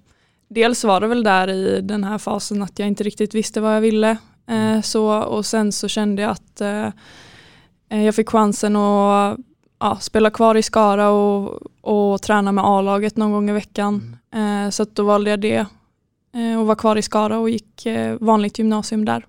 dels 0.49 0.85
var 0.85 1.01
det 1.01 1.07
väl 1.07 1.23
där 1.23 1.49
i 1.49 1.81
den 1.81 2.05
här 2.05 2.19
fasen 2.19 2.63
att 2.63 2.79
jag 2.79 2.89
inte 2.89 3.05
riktigt 3.05 3.35
visste 3.35 3.61
vad 3.61 3.77
jag 3.77 3.81
ville. 3.81 4.19
Eh, 4.51 4.81
så, 4.81 5.23
och 5.23 5.47
sen 5.47 5.73
så 5.73 5.89
kände 5.89 6.23
jag 6.23 6.31
att 6.31 6.61
eh, 6.61 6.87
eh, 7.89 8.05
jag 8.05 8.15
fick 8.15 8.29
chansen 8.29 8.77
att 8.77 9.39
ja, 9.81 9.97
spela 10.01 10.31
kvar 10.31 10.55
i 10.55 10.63
Skara 10.63 11.09
och, 11.11 11.61
och 11.81 12.23
träna 12.23 12.53
med 12.53 12.65
A-laget 12.65 13.17
någon 13.17 13.33
gång 13.33 13.51
i 13.51 13.53
veckan. 13.53 14.17
Eh, 14.35 14.71
så 14.71 14.83
att 14.83 14.95
då 14.97 15.05
valde 15.05 15.31
jag 15.31 15.41
det 15.41 15.67
eh, 16.35 16.61
och 16.61 16.67
var 16.67 16.75
kvar 16.75 16.97
i 16.97 17.03
Skara 17.03 17.39
och 17.39 17.51
gick 17.51 17.87
eh, 17.87 18.17
vanligt 18.21 18.59
gymnasium 18.59 19.05
där. 19.05 19.27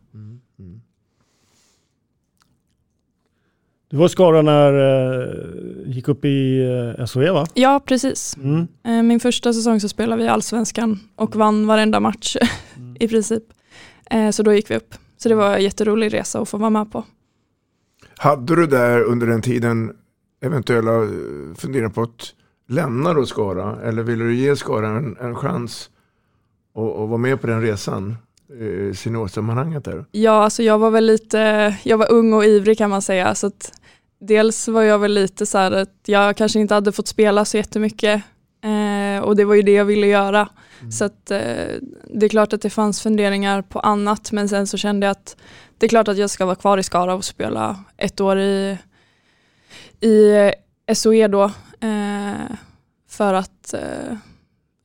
Du 3.89 3.98
var 3.98 4.05
i 4.05 4.10
Skara 4.10 4.41
när 4.41 4.74
eh, 4.74 5.91
gick 5.96 6.08
upp 6.08 6.25
i 6.25 6.63
eh, 6.98 7.05
SHE 7.05 7.31
va? 7.31 7.46
Ja, 7.53 7.79
precis. 7.86 8.38
Mm. 8.38 8.67
Eh, 8.84 9.03
Min 9.03 9.20
första 9.20 9.53
säsong 9.53 9.79
så 9.79 9.89
spelade 9.89 10.24
vi 10.24 10.27
allsvenskan 10.29 11.00
och 11.15 11.36
vann 11.36 11.67
varenda 11.67 12.00
match 12.00 12.36
i 13.00 13.08
princip. 13.08 13.43
Eh, 14.12 14.29
Så 14.29 14.43
då 14.43 14.53
gick 14.53 14.72
vi 14.72 14.75
upp. 14.75 14.96
Så 15.17 15.29
det 15.29 15.36
var 15.36 15.55
en 15.55 15.63
jätterolig 15.63 16.13
resa 16.13 16.39
att 16.39 16.50
få 16.50 16.58
vara 16.58 16.70
med 16.70 16.91
på. 16.91 17.03
Hade 18.17 18.55
du 18.55 18.67
där 18.67 19.01
under 19.03 19.27
den 19.27 19.41
tiden 19.41 19.91
eventuella 20.41 21.03
eh, 21.03 21.55
funderingar 21.57 21.89
på 21.89 22.01
att 22.01 22.33
lämna 22.67 23.13
då 23.13 23.25
Skara? 23.25 23.77
Eller 23.83 24.03
ville 24.03 24.24
du 24.24 24.36
ge 24.36 24.55
Skara 24.55 24.88
en, 24.88 25.17
en 25.21 25.36
chans 25.36 25.89
att, 26.75 26.83
att 26.83 27.10
vara 27.10 27.17
med 27.17 27.41
på 27.41 27.48
den 27.48 27.62
resan? 27.62 28.15
eh, 28.60 28.93
seniorsammanhanget 28.93 29.86
där? 29.86 30.05
Ja, 30.12 30.43
alltså 30.43 30.63
jag 30.63 30.79
var 30.79 30.91
väl 30.91 31.05
lite, 31.05 31.75
jag 31.83 31.98
var 31.98 32.12
ung 32.12 32.33
och 32.33 32.45
ivrig 32.45 32.77
kan 32.77 32.89
man 32.89 33.01
säga. 33.01 33.36
Så 33.36 33.48
att 33.48 33.71
dels 34.19 34.67
var 34.67 34.81
jag 34.81 35.00
väl 35.00 35.13
lite 35.13 35.45
så 35.45 35.57
här 35.57 35.71
att 35.71 35.95
jag 36.05 36.38
kanske 36.38 36.60
inte 36.60 36.74
hade 36.74 36.91
fått 36.91 37.07
spela 37.07 37.45
så 37.45 37.57
jättemycket. 37.57 38.24
Eh, 38.63 39.24
och 39.24 39.36
det 39.36 39.45
var 39.45 39.55
ju 39.55 39.62
det 39.62 39.71
jag 39.71 39.86
ville 39.86 40.07
göra. 40.07 40.50
Så 40.91 41.05
att 41.05 41.31
eh, 41.31 41.39
det 42.13 42.25
är 42.25 42.29
klart 42.29 42.53
att 42.53 42.62
det 42.62 42.69
fanns 42.69 43.01
funderingar 43.01 43.62
på 43.62 43.79
annat. 43.79 44.31
Men 44.31 44.50
sen 44.50 44.67
så 44.67 44.77
kände 44.77 45.05
jag 45.07 45.12
att 45.12 45.36
det 45.77 45.86
är 45.86 45.89
klart 45.89 46.07
att 46.07 46.17
jag 46.17 46.29
ska 46.29 46.45
vara 46.45 46.55
kvar 46.55 46.77
i 46.77 46.83
Skara 46.83 47.15
och 47.15 47.25
spela 47.25 47.83
ett 47.98 48.21
år 48.21 48.39
i, 48.39 48.77
i 50.01 50.51
SOE 50.93 51.27
då. 51.27 51.43
Eh, 51.79 52.55
för 53.10 53.34
att 53.34 53.74
eh, 53.74 54.17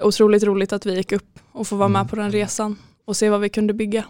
otroligt 0.02 0.42
roligt 0.42 0.72
att 0.72 0.86
vi 0.86 0.96
gick 0.96 1.12
upp 1.12 1.38
och 1.52 1.66
få 1.66 1.76
vara 1.76 1.88
med 1.88 2.10
på 2.10 2.16
den 2.16 2.32
resan 2.32 2.76
och 3.04 3.16
se 3.16 3.30
vad 3.30 3.40
vi 3.40 3.48
kunde 3.48 3.74
bygga. 3.74 4.04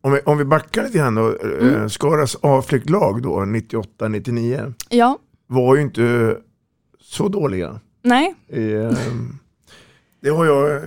Om 0.00 0.12
vi, 0.12 0.20
om 0.20 0.38
vi 0.38 0.44
backar 0.44 0.82
lite 0.84 0.98
grann 0.98 1.14
då. 1.14 1.28
eh, 1.28 1.68
Mm. 1.68 1.88
Skaras 1.90 2.36
A-flicklag 2.42 3.22
då, 3.22 3.36
98-99, 3.40 4.74
Ja, 4.88 5.18
var 5.46 5.76
ju 5.76 5.82
inte 5.82 6.36
så 7.00 7.28
dåliga. 7.28 7.80
nej, 8.02 8.34
Eh, 8.48 8.92
det 10.22 10.30
har 10.30 10.44
jag 10.46 10.82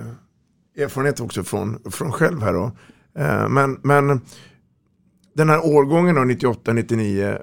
erfarenhet 0.78 1.20
också 1.20 1.44
från, 1.44 1.80
från 1.92 2.12
själv 2.12 2.42
här 2.42 2.54
då. 2.54 2.72
Eh, 3.22 3.50
men, 3.50 3.80
men 3.84 4.22
den 5.34 5.50
här 5.50 5.66
årgången 5.66 6.16
då, 6.16 6.22
98-99, 6.22 7.40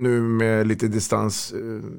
nu 0.00 0.20
med 0.20 0.66
lite 0.66 0.88
distans. 0.88 1.52
eh, 1.52 1.90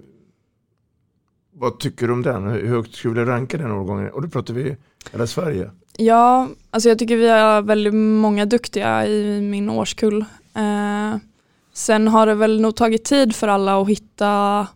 Vad 1.54 1.80
tycker 1.80 2.08
du 2.08 2.14
om 2.14 2.22
den? 2.22 2.48
Hur 2.48 2.68
högt 2.68 2.96
skulle 2.96 3.22
du 3.22 3.26
ranka 3.26 3.58
den 3.58 3.72
årgången? 3.72 4.10
Och 4.12 4.22
då 4.22 4.28
pratar 4.28 4.54
vi 4.54 4.78
hela 5.12 5.28
Sverige. 5.28 5.72
Ja, 5.98 6.48
alltså 6.70 6.90
jag 6.90 7.00
tycker 7.00 7.18
vi 7.18 7.30
har 7.30 7.62
väldigt 7.62 7.94
många 7.94 8.46
duktiga 8.46 9.08
i 9.08 9.42
min 9.42 9.70
årskull. 9.70 10.26
Eh, 10.56 11.18
sen 11.74 12.08
har 12.08 12.26
det 12.26 12.36
väl 12.36 12.62
nog 12.62 12.76
tagit 12.76 13.06
tid 13.06 13.36
för 13.36 13.48
alla 13.48 13.82
att 13.82 13.90
hitta 13.90 14.68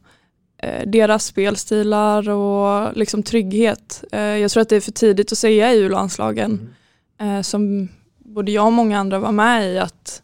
eh, 0.58 0.90
deras 0.90 1.26
spelstilar 1.26 2.30
och 2.30 2.98
liksom 2.98 3.24
trygghet. 3.24 4.04
Eh, 4.12 4.22
jag 4.22 4.52
tror 4.52 4.62
att 4.62 4.70
det 4.70 4.76
är 4.76 4.82
för 4.82 4.92
tidigt 4.92 5.32
att 5.32 5.38
säga 5.38 5.74
i 5.74 5.80
U-landslagen, 5.80 6.74
eh, 7.22 7.42
som 7.42 7.88
både 8.18 8.52
jag 8.52 8.66
och 8.66 8.74
många 8.74 9.00
andra 9.00 9.20
var 9.20 9.32
med 9.32 9.74
i, 9.74 9.80
att 9.80 10.22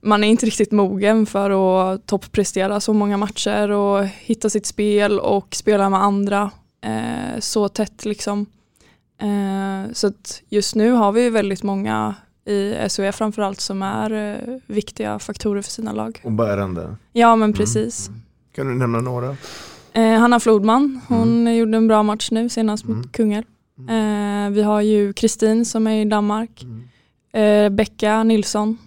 man 0.00 0.24
är 0.24 0.28
inte 0.28 0.46
riktigt 0.46 0.72
mogen 0.72 1.26
för 1.26 1.50
att 1.50 2.06
topprestera 2.06 2.80
så 2.80 2.92
många 2.92 3.16
matcher 3.16 3.70
och 3.70 4.04
hitta 4.04 4.50
sitt 4.50 4.66
spel 4.66 5.20
och 5.20 5.54
spela 5.54 5.90
med 5.90 6.02
andra 6.02 6.50
eh, 6.84 7.40
så 7.40 7.68
tätt 7.68 8.04
liksom. 8.04 8.46
Eh, 9.20 9.92
så 9.92 10.12
just 10.48 10.74
nu 10.74 10.90
har 10.90 11.12
vi 11.12 11.30
väldigt 11.30 11.62
många 11.62 12.14
i 12.44 12.74
SOE 12.88 13.12
framförallt 13.12 13.60
som 13.60 13.82
är 13.82 14.12
eh, 14.12 14.58
viktiga 14.66 15.18
faktorer 15.18 15.62
för 15.62 15.70
sina 15.70 15.92
lag. 15.92 16.20
Och 16.24 16.32
bärande. 16.32 16.96
Ja 17.12 17.36
men 17.36 17.52
precis. 17.52 18.10
Kan 18.54 18.66
du 18.66 18.74
nämna 18.74 19.00
några? 19.00 19.36
Eh, 19.92 20.18
Hanna 20.18 20.40
Flodman, 20.40 21.00
hon 21.08 21.56
gjorde 21.56 21.76
en 21.76 21.88
bra 21.88 22.02
match 22.02 22.30
nu 22.30 22.48
senast 22.48 22.84
mot 22.84 23.12
Kungälv. 23.12 23.44
Eh, 23.88 24.50
vi 24.50 24.62
har 24.62 24.80
ju 24.80 25.12
Kristin 25.12 25.64
som 25.64 25.86
är 25.86 26.00
i 26.00 26.04
Danmark. 26.04 26.64
Eh, 27.32 27.68
Becka 27.68 28.22
Nilsson, 28.22 28.78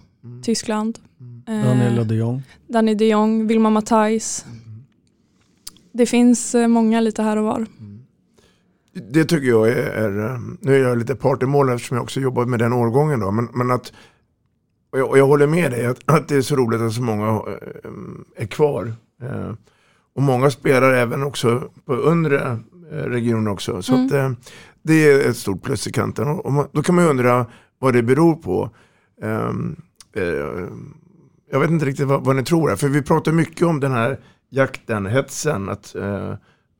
Tyskland. 0.42 0.98
Eh, 1.48 1.64
Daniela 1.64 2.04
de 2.04 2.14
Jong. 2.14 2.42
Danny 2.68 2.94
de 2.94 3.08
Jong, 3.08 3.46
Vilma 3.46 3.70
Matthijs. 3.70 4.44
Det 5.92 6.06
finns 6.06 6.54
eh, 6.54 6.68
många 6.68 7.00
lite 7.00 7.22
här 7.22 7.36
och 7.36 7.44
var. 7.44 7.66
Det 9.12 9.24
tycker 9.24 9.48
jag 9.48 9.68
är, 9.68 9.76
är 9.76 10.24
eh, 10.32 10.38
nu 10.60 10.74
är 10.74 10.88
jag 10.88 10.98
lite 10.98 11.14
part 11.14 11.42
i 11.42 11.46
mål 11.46 11.68
eftersom 11.68 11.96
jag 11.96 12.02
också 12.04 12.20
jobbar 12.20 12.44
med 12.46 12.58
den 12.58 12.72
årgången 12.72 13.20
då. 13.20 13.30
Men, 13.30 13.48
men 13.54 13.70
att, 13.70 13.92
och 14.92 14.98
jag, 14.98 15.10
och 15.10 15.18
jag 15.18 15.26
håller 15.26 15.46
med 15.46 15.70
dig 15.70 15.86
att, 15.86 15.98
att 16.06 16.28
det 16.28 16.36
är 16.36 16.42
så 16.42 16.56
roligt 16.56 16.80
att 16.80 16.92
så 16.92 17.02
många 17.02 17.42
är 18.36 18.46
kvar. 18.46 18.92
Eh, 19.22 19.52
och 20.14 20.22
många 20.22 20.50
spelar 20.50 20.92
även 20.92 21.22
också 21.22 21.62
på 21.84 21.94
undre 21.94 22.58
regionen 22.90 23.48
också. 23.48 23.82
Så 23.82 23.94
Mm. 23.94 24.06
att, 24.06 24.12
eh, 24.12 24.30
det 24.82 24.94
är 24.94 25.30
ett 25.30 25.36
stort 25.36 25.62
plus 25.62 25.86
i 25.86 25.92
kanten. 25.92 26.28
Och, 26.28 26.46
och 26.46 26.52
man, 26.52 26.66
då 26.72 26.82
kan 26.82 26.94
man 26.94 27.04
ju 27.04 27.10
undra 27.10 27.46
vad 27.78 27.94
det 27.94 28.02
beror 28.02 28.34
på. 28.34 28.70
Eh, 30.14 30.68
jag 31.50 31.60
vet 31.60 31.70
inte 31.70 31.86
riktigt 31.86 32.06
vad, 32.06 32.24
vad 32.24 32.36
ni 32.36 32.44
tror 32.44 32.68
här. 32.68 32.76
För 32.76 32.88
vi 32.88 33.02
pratar 33.02 33.32
mycket 33.32 33.66
om 33.66 33.80
den 33.80 33.92
här 33.92 34.20
jakten, 34.50 35.06
hetsen. 35.06 35.68
Att 35.68 35.94
eh, 35.94 36.34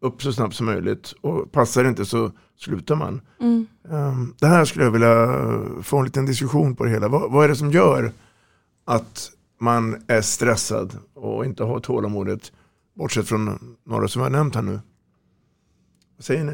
upp 0.04 0.22
så 0.22 0.32
snabbt 0.32 0.54
som 0.54 0.66
möjligt. 0.66 1.14
Och 1.20 1.52
passar 1.52 1.82
det 1.82 1.88
inte 1.88 2.04
så 2.04 2.32
slutar 2.56 2.96
man. 2.96 3.20
Mm. 3.40 3.66
Ehm, 3.90 4.34
det 4.40 4.46
här 4.46 4.64
skulle 4.64 4.84
jag 4.84 4.92
vilja 4.92 5.26
få 5.82 5.98
en 5.98 6.04
liten 6.04 6.26
diskussion 6.26 6.76
på 6.76 6.84
det 6.84 6.90
hela. 6.90 7.08
Vad, 7.08 7.32
vad 7.32 7.44
är 7.44 7.48
det 7.48 7.56
som 7.56 7.70
gör 7.70 8.12
att 8.84 9.30
man 9.60 10.04
är 10.06 10.20
stressad 10.20 10.98
och 11.14 11.44
inte 11.44 11.64
har 11.64 11.80
tålamodet? 11.80 12.52
Bortsett 12.94 13.28
från 13.28 13.76
några 13.86 14.08
som 14.08 14.22
jag 14.22 14.30
har 14.30 14.36
nämnt 14.36 14.54
här 14.54 14.62
nu. 14.62 14.80
Vad 16.16 16.24
säger 16.24 16.44
ni? 16.44 16.52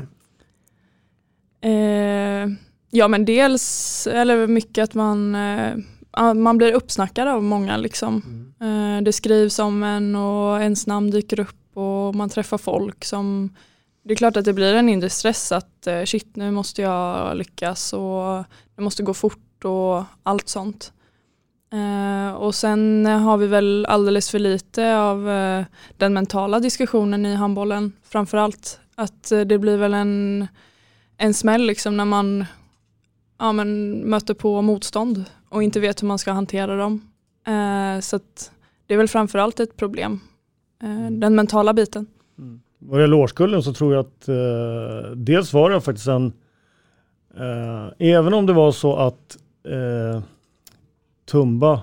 Eh, 1.62 2.56
ja 2.90 3.08
men 3.08 3.24
dels, 3.24 4.06
eller 4.06 4.46
mycket 4.46 4.84
att 4.84 4.94
man, 4.94 5.34
eh, 5.34 5.76
man 6.18 6.58
blir 6.58 6.72
uppsnackad 6.72 7.28
av 7.28 7.42
många 7.42 7.76
liksom. 7.76 8.22
Eh, 8.60 9.04
det 9.04 9.12
skrivs 9.12 9.58
om 9.58 9.82
en 9.82 10.16
och 10.16 10.60
ens 10.60 10.86
namn 10.86 11.10
dyker 11.10 11.40
upp 11.40 11.76
och 11.76 12.14
man 12.14 12.28
träffar 12.28 12.58
folk 12.58 13.04
som 13.04 13.54
det 14.02 14.14
är 14.14 14.16
klart 14.16 14.36
att 14.36 14.44
det 14.44 14.52
blir 14.52 14.74
en 14.74 14.88
inre 14.88 15.10
stress 15.10 15.52
att 15.52 15.86
eh, 15.86 16.04
shit 16.04 16.36
nu 16.36 16.50
måste 16.50 16.82
jag 16.82 17.36
lyckas 17.36 17.92
och 17.92 18.44
det 18.76 18.82
måste 18.82 19.02
gå 19.02 19.14
fort 19.14 19.64
och 19.64 20.04
allt 20.22 20.48
sånt. 20.48 20.92
Eh, 21.72 22.34
och 22.34 22.54
sen 22.54 23.06
har 23.06 23.36
vi 23.36 23.46
väl 23.46 23.86
alldeles 23.88 24.30
för 24.30 24.38
lite 24.38 24.96
av 24.96 25.24
den 25.96 26.14
mentala 26.14 26.60
diskussionen 26.60 27.26
i 27.26 27.34
handbollen 27.34 27.92
framförallt. 28.02 28.80
Att 28.94 29.32
det 29.46 29.58
blir 29.58 29.76
väl 29.76 29.94
en, 29.94 30.46
en 31.16 31.34
smäll 31.34 31.62
liksom 31.62 31.96
när 31.96 32.04
man 32.04 32.44
ja, 33.38 33.52
men 33.52 33.98
möter 33.98 34.34
på 34.34 34.62
motstånd 34.62 35.24
och 35.50 35.62
inte 35.62 35.80
vet 35.80 36.02
hur 36.02 36.08
man 36.08 36.18
ska 36.18 36.32
hantera 36.32 36.76
dem. 36.76 37.10
Eh, 37.46 38.00
så 38.00 38.16
att 38.16 38.52
det 38.86 38.94
är 38.94 38.98
väl 38.98 39.08
framförallt 39.08 39.60
ett 39.60 39.76
problem. 39.76 40.20
Eh, 40.82 41.10
den 41.10 41.34
mentala 41.34 41.74
biten. 41.74 42.06
Vad 42.78 42.98
det 42.98 43.02
gäller 43.02 43.16
årskullen 43.16 43.62
så 43.62 43.72
tror 43.72 43.94
jag 43.94 44.00
att 44.00 44.28
eh, 44.28 45.10
dels 45.16 45.52
var 45.52 45.70
det 45.70 45.80
faktiskt 45.80 46.08
en, 46.08 46.32
eh, 47.36 47.88
även 47.98 48.34
om 48.34 48.46
det 48.46 48.52
var 48.52 48.72
så 48.72 48.96
att 48.96 49.38
eh, 49.64 50.22
Tumba 51.30 51.80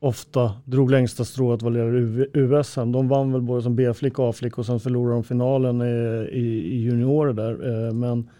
ofta 0.00 0.52
drog 0.64 0.90
längsta 0.90 1.24
strået 1.24 1.62
vad 1.62 1.76
gäller 1.76 1.94
UV 1.94 2.26
USM. 2.32 2.92
De 2.92 3.08
vann 3.08 3.32
väl 3.32 3.42
både 3.42 3.62
som 3.62 3.76
B-flick 3.76 4.18
och 4.18 4.28
A-flick 4.28 4.58
och 4.58 4.66
sen 4.66 4.80
förlorade 4.80 5.14
de 5.14 5.24
finalen 5.24 5.82
i, 5.82 6.28
i, 6.32 6.74
i 6.74 6.82
juniorer 6.82 7.32
där. 7.32 7.86
Eh, 7.86 7.92
men, 7.92 8.30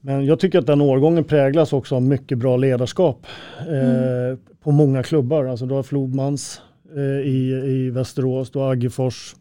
men 0.00 0.26
jag 0.26 0.40
tycker 0.40 0.58
att 0.58 0.66
den 0.66 0.80
årgången 0.80 1.24
präglas 1.24 1.72
också 1.72 1.94
av 1.94 2.02
mycket 2.02 2.38
bra 2.38 2.56
ledarskap 2.56 3.26
eh, 3.58 4.38
på 4.62 4.70
många 4.70 5.02
klubbar. 5.02 5.44
Alltså 5.44 5.66
du 5.66 5.74
har 5.74 5.82
Flodmans 5.82 6.60
eh, 6.96 7.28
i, 7.28 7.62
i 7.66 7.90
Västerås, 7.90 8.50
du 8.50 8.58
har 8.58 8.72
Aggefors, 8.72 9.34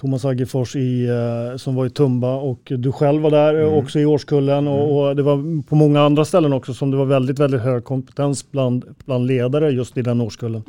Thomas 0.00 0.24
Aggefors 0.24 0.76
i, 0.76 1.06
eh, 1.06 1.56
som 1.56 1.74
var 1.74 1.86
i 1.86 1.90
Tumba 1.90 2.34
och 2.34 2.72
du 2.76 2.92
själv 2.92 3.22
var 3.22 3.30
där 3.30 3.60
eh, 3.60 3.74
också 3.78 3.98
i 3.98 4.06
årskullen 4.06 4.68
och, 4.68 5.08
och 5.08 5.16
det 5.16 5.22
var 5.22 5.62
på 5.62 5.74
många 5.74 6.00
andra 6.00 6.24
ställen 6.24 6.52
också 6.52 6.74
som 6.74 6.90
det 6.90 6.96
var 6.96 7.04
väldigt, 7.04 7.38
väldigt 7.38 7.60
hög 7.60 7.84
kompetens 7.84 8.50
bland, 8.50 8.84
bland 9.04 9.26
ledare 9.26 9.70
just 9.70 9.98
i 9.98 10.02
den 10.02 10.20
årskullen. 10.20 10.62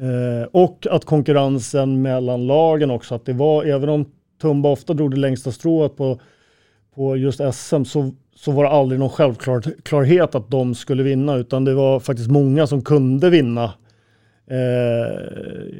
Eh, 0.00 0.48
och 0.52 0.86
att 0.90 1.04
konkurrensen 1.04 2.02
mellan 2.02 2.46
lagen 2.46 2.90
också, 2.90 3.14
att 3.14 3.24
det 3.26 3.32
var, 3.32 3.64
även 3.64 3.88
om 3.88 4.04
Tumba 4.40 4.68
ofta 4.68 4.94
drog 4.94 5.10
det 5.10 5.16
längsta 5.16 5.52
strået 5.52 5.96
på, 5.96 6.20
på 6.94 7.16
just 7.16 7.40
SM 7.54 7.84
så, 7.84 8.10
så 8.34 8.52
var 8.52 8.64
det 8.64 8.70
aldrig 8.70 9.00
någon 9.00 9.10
självklarhet 9.10 10.34
att 10.34 10.50
de 10.50 10.74
skulle 10.74 11.02
vinna 11.02 11.36
utan 11.36 11.64
det 11.64 11.74
var 11.74 12.00
faktiskt 12.00 12.30
många 12.30 12.66
som 12.66 12.82
kunde 12.82 13.30
vinna. 13.30 13.64
Eh, 14.46 14.58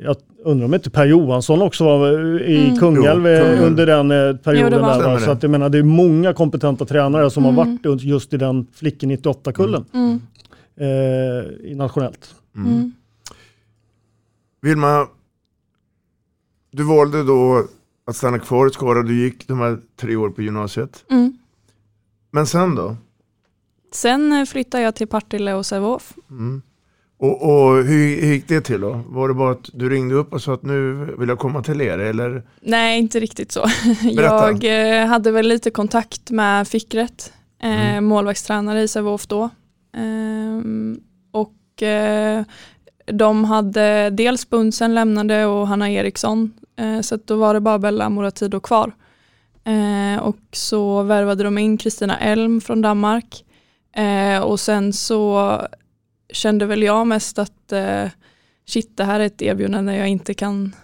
jag 0.04 0.16
undrar 0.44 0.64
om 0.64 0.74
inte 0.74 0.90
Per 0.90 1.06
Johansson 1.06 1.62
också 1.62 1.84
var 1.84 2.40
i 2.42 2.64
Mm. 2.64 2.76
Kungälv 2.78 3.22
Jo, 3.26 3.28
eh, 3.32 3.66
under 3.66 3.86
den 3.86 4.10
eh, 4.10 4.36
perioden. 4.36 4.72
Jo, 4.72 4.80
var 4.86 5.02
där, 5.10 5.18
så 5.18 5.30
att 5.30 5.42
jag 5.42 5.50
menar, 5.50 5.68
det 5.68 5.78
är 5.78 5.82
många 5.82 6.32
kompetenta 6.34 6.84
tränare 6.84 7.30
som 7.30 7.44
Mm. 7.44 7.56
har 7.56 7.64
varit 7.84 8.02
just 8.02 8.34
i 8.34 8.36
den 8.36 8.66
flicken 8.74 9.10
98-kullen 9.10 9.84
Mm. 9.94 10.20
eh, 10.76 11.70
i 11.70 11.74
nationellt. 11.74 12.34
Mm. 12.56 12.92
Vilma, 14.62 15.06
du 16.72 16.82
valde 16.84 17.22
då 17.24 17.64
att 18.06 18.16
stanna 18.16 18.38
kvar 18.38 18.66
i 18.66 18.70
Skara. 18.70 19.02
Du 19.02 19.20
gick 19.24 19.48
de 19.48 19.58
här 19.60 19.78
tre 19.96 20.16
år 20.16 20.30
på 20.30 20.42
gymnasiet. 20.42 21.04
Mm. 21.10 21.38
Men 22.30 22.46
sen 22.46 22.74
då? 22.74 22.96
Sen 23.92 24.32
eh, 24.32 24.44
flyttade 24.44 24.82
jag 24.84 24.94
till 24.94 25.06
Partille 25.08 25.54
och 25.54 25.66
Sävehof. 25.66 26.12
Mm. 26.30 26.62
Och, 27.18 27.42
och 27.42 27.84
hur, 27.84 28.06
gick 28.32 28.48
det 28.48 28.60
till 28.60 28.80
då? 28.80 29.00
Var 29.06 29.28
det 29.28 29.34
bara 29.34 29.50
att 29.52 29.70
du 29.72 29.90
ringde 29.90 30.14
upp 30.14 30.32
och 30.32 30.42
sa 30.42 30.54
att 30.54 30.62
nu 30.62 30.92
vill 31.18 31.28
jag 31.28 31.38
komma 31.38 31.62
till 31.62 31.80
er? 31.80 31.98
Eller? 31.98 32.42
Nej, 32.60 32.98
inte 32.98 33.20
riktigt 33.20 33.52
så. 33.52 33.60
Berätta. 34.16 34.52
Jag 34.52 35.00
eh, 35.00 35.06
hade 35.06 35.30
väl 35.30 35.48
lite 35.48 35.70
kontakt 35.70 36.30
med 36.30 36.68
Fickret, 36.68 37.32
eh, 37.62 37.90
Mm. 37.90 38.04
målvaktstränare 38.04 38.82
i 38.82 38.88
Sävehof 38.88 39.26
då. 39.26 39.50
Ehm, 39.96 41.00
och 41.32 41.82
de 43.04 43.44
hade 43.44 44.10
dels 44.10 44.50
Bunsen 44.50 44.94
lämnade 44.94 45.46
och 45.46 45.68
Hanna 45.68 45.90
Eriksson. 45.90 46.52
Eh, 46.76 47.00
så 47.00 47.14
att 47.14 47.26
då 47.26 47.36
var 47.36 47.54
det 47.54 47.60
bara 47.60 47.78
Bella 47.78 48.08
Moratido 48.08 48.60
kvar. 48.60 48.92
Eh, 49.64 50.22
och 50.22 50.38
så 50.52 51.02
värvade 51.02 51.44
de 51.44 51.58
in 51.58 51.78
Kristina 51.78 52.18
Elm 52.18 52.60
från 52.60 52.82
Danmark. 52.82 53.44
Eh, 53.96 54.42
och 54.42 54.60
sen 54.60 54.92
så 54.92 55.60
kände 56.32 56.66
väl 56.66 56.82
jag 56.82 57.06
mest 57.06 57.38
att 57.38 57.72
eh, 57.72 58.08
shit, 58.66 58.96
det 58.96 59.04
här 59.04 59.20
är 59.20 59.26
ett 59.26 59.42
erbjudande 59.42 59.96
jag 59.96 60.08
inte 60.08 60.34
kan, 60.34 60.74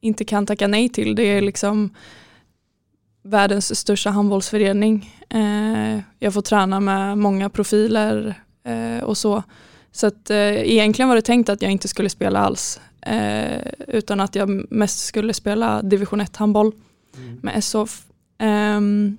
inte 0.00 0.24
kan 0.24 0.46
tacka 0.46 0.66
nej 0.66 0.88
till. 0.88 1.14
Det 1.14 1.22
är 1.22 1.40
liksom 1.40 1.94
världens 3.22 3.78
största 3.78 4.10
handbollsförening. 4.10 5.22
Eh, 5.28 5.98
jag 6.18 6.34
får 6.34 6.42
träna 6.42 6.80
med 6.80 7.18
många 7.18 7.50
profiler 7.50 8.34
eh, 8.64 9.04
och 9.04 9.18
så. 9.18 9.42
Så 9.92 10.06
att 10.06 10.30
eh, 10.30 10.70
egentligen 10.70 11.08
var 11.08 11.16
det 11.16 11.22
tänkt 11.22 11.48
att 11.48 11.62
jag 11.62 11.72
inte 11.72 11.88
skulle 11.88 12.08
spela 12.08 12.38
alls. 12.38 12.80
Eh, 13.06 13.62
utan 13.88 14.20
att 14.20 14.34
jag 14.34 14.72
mest 14.72 14.98
skulle 15.06 15.34
spela 15.34 15.82
division 15.82 16.20
1 16.20 16.36
handboll 16.36 16.72
med 17.40 17.64
SOF. 17.64 18.04
Ehm, 18.38 19.18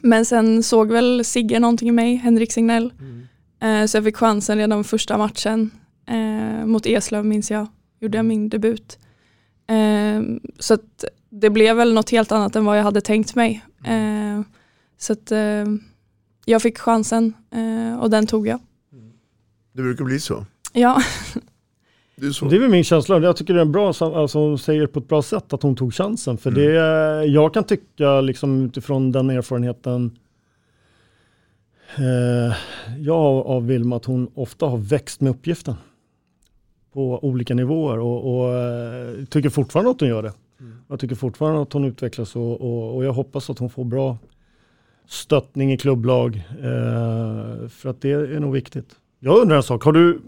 men 0.00 0.24
sen 0.24 0.62
såg 0.62 0.92
väl 0.92 1.24
Sigge 1.24 1.60
någonting 1.60 1.88
i 1.88 1.92
mig, 1.92 2.14
Henrik 2.14 2.52
Signell. 2.52 2.92
Eh, 3.60 3.86
så 3.86 3.96
jag 3.96 4.04
fick 4.04 4.16
chansen 4.16 4.58
redan 4.58 4.84
första 4.84 5.18
matchen 5.18 5.70
eh, 6.06 6.66
mot 6.66 6.86
Eslöv 6.86 7.24
minns 7.24 7.50
jag. 7.50 7.66
Gjorde 8.00 8.18
jag 8.18 8.24
min 8.24 8.48
debut. 8.48 8.98
Eh, 9.66 10.22
så 10.58 10.74
att 10.74 11.04
det 11.30 11.50
blev 11.50 11.76
väl 11.76 11.94
något 11.94 12.10
helt 12.10 12.32
annat 12.32 12.56
än 12.56 12.64
vad 12.64 12.78
jag 12.78 12.84
hade 12.84 13.00
tänkt 13.00 13.34
mig. 13.34 13.64
Eh, 13.84 14.40
så 14.98 15.12
att 15.12 15.32
eh, 15.32 15.64
jag 16.44 16.62
fick 16.62 16.78
chansen 16.78 17.34
eh, 17.50 17.98
och 18.00 18.10
den 18.10 18.26
tog 18.26 18.46
jag. 18.46 18.60
Det 19.78 19.82
brukar 19.82 20.04
bli 20.04 20.20
så. 20.20 20.46
Ja, 20.72 21.02
Det 22.16 22.26
är 22.26 22.30
så. 22.30 22.44
Det 22.48 22.56
är 22.56 22.60
väl 22.60 22.70
min 22.70 22.84
känsla. 22.84 23.18
Jag 23.18 23.36
tycker 23.36 23.54
det 23.54 23.60
är 23.60 23.64
bra, 23.64 23.92
som- 23.92 24.14
alltså, 24.14 24.38
hon 24.38 24.58
säger 24.58 24.86
på 24.86 24.98
ett 24.98 25.08
bra 25.08 25.22
sätt 25.22 25.52
att 25.52 25.62
hon 25.62 25.76
tog 25.76 25.94
chansen. 25.94 26.38
För 26.38 26.50
Mm. 26.50 26.62
det, 26.62 27.24
jag 27.26 27.54
kan 27.54 27.64
tycka 27.64 28.20
liksom 28.20 28.64
utifrån 28.64 29.12
den 29.12 29.30
erfarenheten 29.30 30.18
eh, 31.96 32.56
jag 32.98 33.14
har 33.14 33.42
av 33.42 33.66
Vilma 33.66 33.96
att 33.96 34.04
hon 34.04 34.30
ofta 34.34 34.66
har 34.66 34.78
växt 34.78 35.20
med 35.20 35.30
uppgiften. 35.30 35.74
På 36.92 37.24
olika 37.24 37.54
nivåer 37.54 37.98
och, 37.98 38.40
och 38.40 38.54
eh, 38.54 39.24
tycker 39.24 39.48
fortfarande 39.50 39.90
att 39.90 40.00
hon 40.00 40.08
gör 40.08 40.22
det. 40.22 40.32
Jag 40.88 41.00
tycker 41.00 41.14
fortfarande 41.14 41.62
att 41.62 41.72
hon 41.72 41.84
utvecklas 41.84 42.36
och, 42.36 42.60
och, 42.60 42.96
och 42.96 43.04
jag 43.04 43.12
hoppas 43.12 43.50
att 43.50 43.58
hon 43.58 43.70
får 43.70 43.84
bra 43.84 44.18
stöttning 45.06 45.72
i 45.72 45.78
klubblag. 45.78 46.36
Eh, 46.50 47.68
för 47.68 47.88
att 47.88 48.00
det 48.00 48.10
är 48.10 48.40
nog 48.40 48.52
viktigt. 48.52 48.96
Jag 49.20 49.38
undrar 49.38 49.56
en 49.56 49.62
sak, 49.62 49.84
har 49.84 49.92
du 49.92 50.20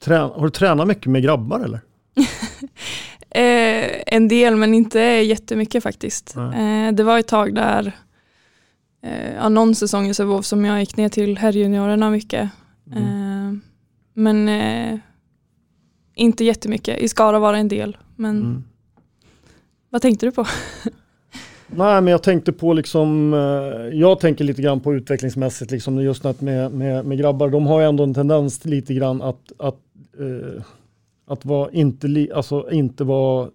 Trän, 0.00 0.30
har 0.30 0.42
du 0.44 0.50
tränat 0.50 0.88
mycket 0.88 1.06
med 1.06 1.22
grabbar 1.22 1.60
eller? 1.60 1.80
eh, 3.30 4.02
en 4.06 4.28
del 4.28 4.56
men 4.56 4.74
inte 4.74 5.00
jättemycket 5.00 5.82
faktiskt. 5.82 6.36
Eh, 6.36 6.92
det 6.92 7.02
var 7.02 7.18
ett 7.18 7.28
tag 7.28 7.54
där, 7.54 7.92
eh, 9.02 9.34
ja, 9.34 9.48
någon 9.48 9.74
säsong 9.74 10.06
i 10.06 10.14
Sävehof 10.14 10.44
som 10.44 10.64
jag 10.64 10.80
gick 10.80 10.96
ner 10.96 11.08
till 11.08 11.38
herrjuniorerna 11.38 12.10
mycket. 12.10 12.50
Eh, 12.96 13.52
men 14.14 14.48
eh, 14.48 14.98
inte 16.14 16.44
jättemycket. 16.44 16.98
I 16.98 17.08
Skara 17.08 17.38
var 17.38 17.52
det 17.52 17.58
en 17.58 17.68
del. 17.68 17.96
Men 18.16 18.36
Mm. 18.40 18.64
vad 19.90 20.02
tänkte 20.02 20.26
du 20.26 20.32
på? 20.32 20.46
Nej 21.68 22.00
men 22.00 22.10
jag 22.10 22.22
tänkte 22.22 22.52
på 22.52 22.72
liksom, 22.72 23.34
eh, 23.34 23.98
jag 23.98 24.20
tänker 24.20 24.44
lite 24.44 24.62
grann 24.62 24.80
på 24.80 24.94
utvecklingsmässigt 24.94 25.70
liksom 25.70 26.02
just 26.02 26.24
med, 26.40 26.72
med, 26.72 27.04
med 27.04 27.18
grabbar, 27.18 27.48
de 27.50 27.66
har 27.66 27.80
ju 27.80 27.86
ändå 27.86 28.04
en 28.04 28.14
tendens 28.14 28.64
lite 28.64 28.94
grann 28.94 29.22
att, 29.22 29.52
att, 29.58 29.78
eh, 30.18 30.62
att 31.26 31.44
vara 31.44 31.70
inte, 31.70 32.08
li, 32.08 32.32
alltså 32.32 32.70
inte 32.70 33.04
vara 33.04 33.48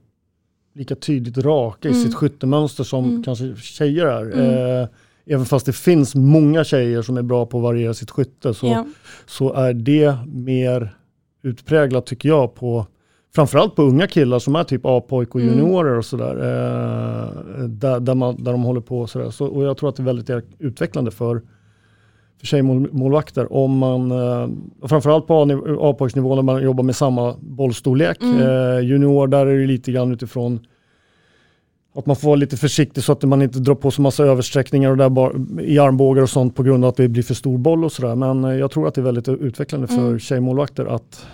lika 0.74 0.96
tydligt 0.96 1.38
raka 1.38 1.88
i 1.88 1.92
Mm. 1.92 2.04
sitt 2.04 2.16
skyttemönster 2.16 2.84
som 2.84 3.06
Mm. 3.06 3.24
kanske 3.24 3.56
tjejer 3.56 4.06
är. 4.06 4.22
Mm. 4.22 4.82
Eh, 4.84 4.88
även 5.26 5.46
fast 5.46 5.66
det 5.66 5.74
finns 5.74 6.16
många 6.16 6.64
tjejer 6.64 7.02
som 7.02 7.18
är 7.18 7.22
bra 7.22 7.46
på 7.46 7.58
att 7.58 7.64
variera 7.64 7.94
sitt 7.94 8.12
skytte 8.12 8.54
så, 8.54 8.68
Ja. 8.68 8.86
så 9.26 9.54
är 9.54 9.74
det 9.74 10.16
mer 10.28 10.96
utpräglat 11.44 12.06
tycker 12.06 12.30
jag 12.30 12.56
på 12.56 12.86
framförallt 13.36 13.76
på 13.76 13.82
unga 13.84 14.08
killar 14.08 14.40
som 14.40 14.56
är 14.56 14.64
typ 14.64 14.82
A-pojk 14.84 15.36
och 15.36 15.42
Mm. 15.42 15.54
juniorer 15.58 15.98
och 15.98 16.06
sådär. 16.06 16.36
Eh, 16.36 17.64
där, 17.64 18.00
där, 18.00 18.16
man, 18.16 18.44
där 18.44 18.52
de 18.52 18.64
håller 18.64 18.82
på 18.82 19.00
och 19.00 19.10
sådär. 19.10 19.30
Så, 19.30 19.46
och 19.46 19.64
jag 19.64 19.78
tror 19.78 19.90
att 19.90 19.96
det 19.96 20.04
är 20.04 20.06
väldigt 20.06 20.30
utvecklande 20.60 21.12
för, 21.12 21.42
för 22.40 22.46
tjejmålvakter 22.48 23.54
om 23.54 23.78
man, 23.78 24.12
eh, 24.12 24.48
framförallt 24.88 25.28
på 25.28 25.42
A-pojksnivå 25.82 26.36
när 26.36 26.42
man 26.42 26.64
jobbar 26.64 26.84
med 26.84 26.96
samma 26.96 27.36
bollstorlek. 27.40 28.22
Mm. 28.22 28.40
Eh, 28.40 28.80
junior 28.80 29.28
där 29.28 29.46
är 29.46 29.58
det 29.60 29.68
lite 29.68 29.92
grann 29.92 30.12
utifrån 30.12 30.60
att 31.96 32.06
man 32.06 32.16
får 32.16 32.28
vara 32.28 32.36
lite 32.36 32.58
försiktig 32.58 33.04
så 33.04 33.12
att 33.12 33.24
man 33.24 33.42
inte 33.42 33.60
drar 33.60 33.76
på 33.76 33.92
sig 33.92 34.04
massa 34.04 34.24
översträckningar 34.24 34.92
och 34.92 34.98
där 34.98 35.10
bara, 35.10 35.32
i 35.62 35.80
armbågar 35.80 36.22
och 36.24 36.30
sånt 36.30 36.56
på 36.56 36.64
grund 36.64 36.86
av 36.86 36.90
att 36.90 36.96
det 36.96 37.08
blir 37.08 37.24
för 37.24 37.34
stor 37.34 37.58
boll 37.58 37.84
och 37.84 37.92
sådär. 37.92 38.16
Men 38.16 38.44
eh, 38.44 38.56
jag 38.56 38.72
tror 38.72 38.88
att 38.88 38.96
det 38.96 39.02
är 39.02 39.06
väldigt 39.06 39.28
utvecklande 39.30 39.88
för 39.88 40.08
Mm. 40.08 40.20
tjejmålvakter 40.20 40.86
att 40.86 41.26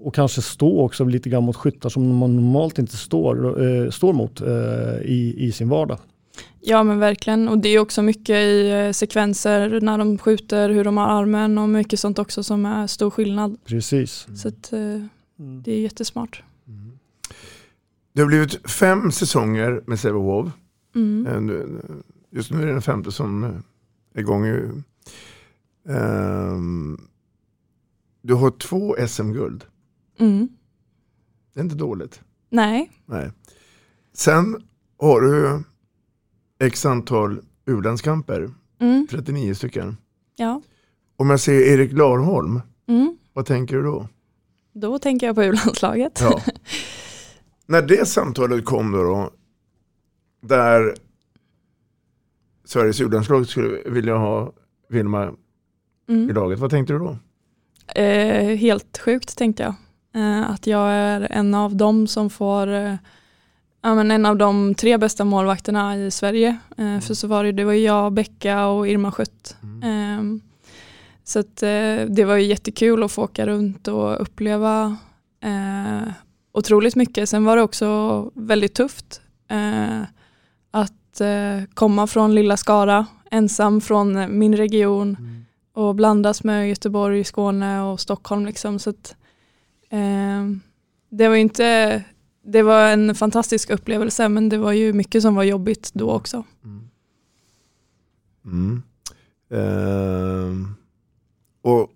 och 0.00 0.14
kanske 0.14 0.42
stå 0.42 0.80
också 0.80 1.04
lite 1.04 1.28
grann 1.28 1.42
mot 1.44 1.56
skyttar 1.56 1.88
som 1.88 2.16
man 2.16 2.36
normalt 2.36 2.78
inte 2.78 2.96
står, 2.96 3.62
eh, 3.64 3.90
står 3.90 4.12
mot 4.12 4.40
eh, 4.40 4.48
i, 5.02 5.34
i 5.38 5.52
sin 5.52 5.68
vardag. 5.68 5.98
Ja 6.60 6.82
men 6.82 6.98
verkligen 6.98 7.48
och 7.48 7.58
det 7.58 7.68
är 7.68 7.78
också 7.78 8.02
mycket 8.02 8.36
i 8.36 8.70
eh, 8.70 8.92
sekvenser 8.92 9.80
när 9.80 9.98
de 9.98 10.18
skjuter, 10.18 10.70
hur 10.70 10.84
de 10.84 10.96
har 10.96 11.06
armen 11.06 11.58
och 11.58 11.68
mycket 11.68 12.00
sånt 12.00 12.18
också 12.18 12.42
som 12.42 12.66
är 12.66 12.86
stor 12.86 13.10
skillnad. 13.10 13.56
Precis. 13.64 14.26
Så 14.34 14.48
att, 14.48 14.72
eh, 14.72 15.02
det 15.64 15.72
är 15.72 15.80
jättesmart. 15.80 16.42
Det 18.12 18.20
har 18.20 18.28
blivit 18.28 18.70
fem 18.70 19.12
säsonger 19.12 19.82
med 19.86 20.00
Sävehof. 20.00 20.48
Mm. 20.94 21.50
Eh, 21.50 21.56
Just 22.30 22.50
nu 22.50 22.62
är 22.62 22.66
det 22.66 22.72
den 22.72 22.82
femte 22.82 23.12
som 23.12 23.44
är 24.14 24.20
igång. 24.20 24.46
Ehm, 25.88 26.98
Du 28.22 28.34
har 28.34 28.50
två 28.50 28.96
SM-guld. 29.08 29.64
Mm. 30.18 30.48
Det 31.54 31.60
är 31.60 31.64
inte 31.64 31.76
dåligt. 31.76 32.20
Nej, 32.50 32.90
Nej. 33.06 33.30
Sen 34.12 34.62
har 34.98 35.20
du 35.20 35.62
x 36.60 36.86
antal 36.86 37.40
u-landskamper. 37.66 38.50
Mm. 38.80 39.06
39 39.10 39.54
stycken. 39.54 39.96
ja. 40.36 40.62
Om 41.16 41.30
jag 41.30 41.40
säger 41.40 41.72
Erik 41.72 41.92
Larholm, 41.92 42.60
Mm. 42.88 43.18
vad 43.32 43.46
tänker 43.46 43.76
du 43.76 43.82
då? 43.82 44.08
Då 44.72 44.98
tänker 44.98 45.26
jag 45.26 45.36
på 45.36 45.42
U-landslaget. 45.44 46.18
Ja. 46.22 46.40
När 47.66 47.82
det 47.82 48.08
samtalet 48.08 48.64
kom 48.64 48.92
då, 48.92 49.02
då 49.02 49.30
där 50.40 50.94
Sveriges 52.64 53.00
u-landslag 53.00 53.46
skulle 53.48 53.90
vilja 53.90 54.16
ha 54.16 54.52
Vilma 54.88 55.34
Mm. 56.08 56.30
i 56.30 56.32
laget, 56.32 56.58
vad 56.58 56.70
tänkte 56.70 56.92
du 56.92 56.98
då? 56.98 57.16
Eh, 58.00 58.56
helt 58.56 58.98
sjukt 58.98 59.38
tänkte 59.38 59.62
jag. 59.62 59.74
Eh, 60.18 60.50
att 60.50 60.66
jag 60.66 60.90
är 60.90 61.28
en 61.30 61.54
av 61.54 61.76
dem 61.76 62.06
som 62.06 62.30
får, 62.30 62.66
eh, 62.66 62.94
ja, 63.82 63.94
men 63.94 64.10
en 64.10 64.26
av 64.26 64.36
de 64.36 64.74
tre 64.74 64.98
bästa 64.98 65.24
målvakterna 65.24 65.96
i 65.96 66.10
Sverige. 66.10 66.58
Eh, 66.76 67.00
För 67.00 67.14
så 67.14 67.26
var 67.26 67.44
det, 67.44 67.52
det 67.52 67.64
var 67.64 67.72
jag, 67.72 68.12
Becka 68.12 68.66
och 68.66 68.88
Irma 68.88 69.12
Schött. 69.12 69.56
Eh, 69.82 70.22
så 71.24 71.38
att, 71.38 71.56
det 72.08 72.24
var 72.26 72.36
ju 72.36 72.46
jättekul 72.46 73.02
att 73.02 73.12
få 73.12 73.22
åka 73.22 73.46
runt 73.46 73.88
och 73.88 74.22
uppleva 74.22 74.96
eh, 75.44 76.12
otroligt 76.52 76.96
mycket. 76.96 77.28
Sen 77.28 77.44
var 77.44 77.56
det 77.56 77.62
också 77.62 78.30
väldigt 78.34 78.74
tufft 78.74 79.20
eh, 79.50 80.02
att 80.70 81.20
eh, 81.20 81.64
komma 81.74 82.06
från 82.06 82.34
lilla 82.34 82.56
Skara 82.56 83.06
ensam 83.30 83.80
från 83.80 84.38
min 84.38 84.56
region 84.56 85.16
och 85.74 85.94
blandas 85.94 86.44
med 86.44 86.68
Göteborg, 86.68 87.24
Skåne 87.24 87.82
och 87.82 88.00
Stockholm. 88.00 88.46
Liksom. 88.46 88.78
Så 88.78 88.90
att, 88.90 89.16
det 91.10 91.28
var 91.28 91.36
inte 91.36 92.04
det 92.44 92.62
var 92.62 92.88
en 92.88 93.14
fantastisk 93.14 93.70
upplevelse 93.70 94.28
men 94.28 94.48
det 94.48 94.58
var 94.58 94.72
ju 94.72 94.92
mycket 94.92 95.22
som 95.22 95.34
var 95.34 95.42
jobbigt 95.44 95.90
då 95.94 96.10
också. 96.10 96.44
Mm. 98.44 98.82
Ehm, 99.50 100.74
och 101.62 101.90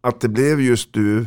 att 0.00 0.20
det 0.20 0.28
blev 0.28 0.60
just 0.60 0.92
du 0.92 1.26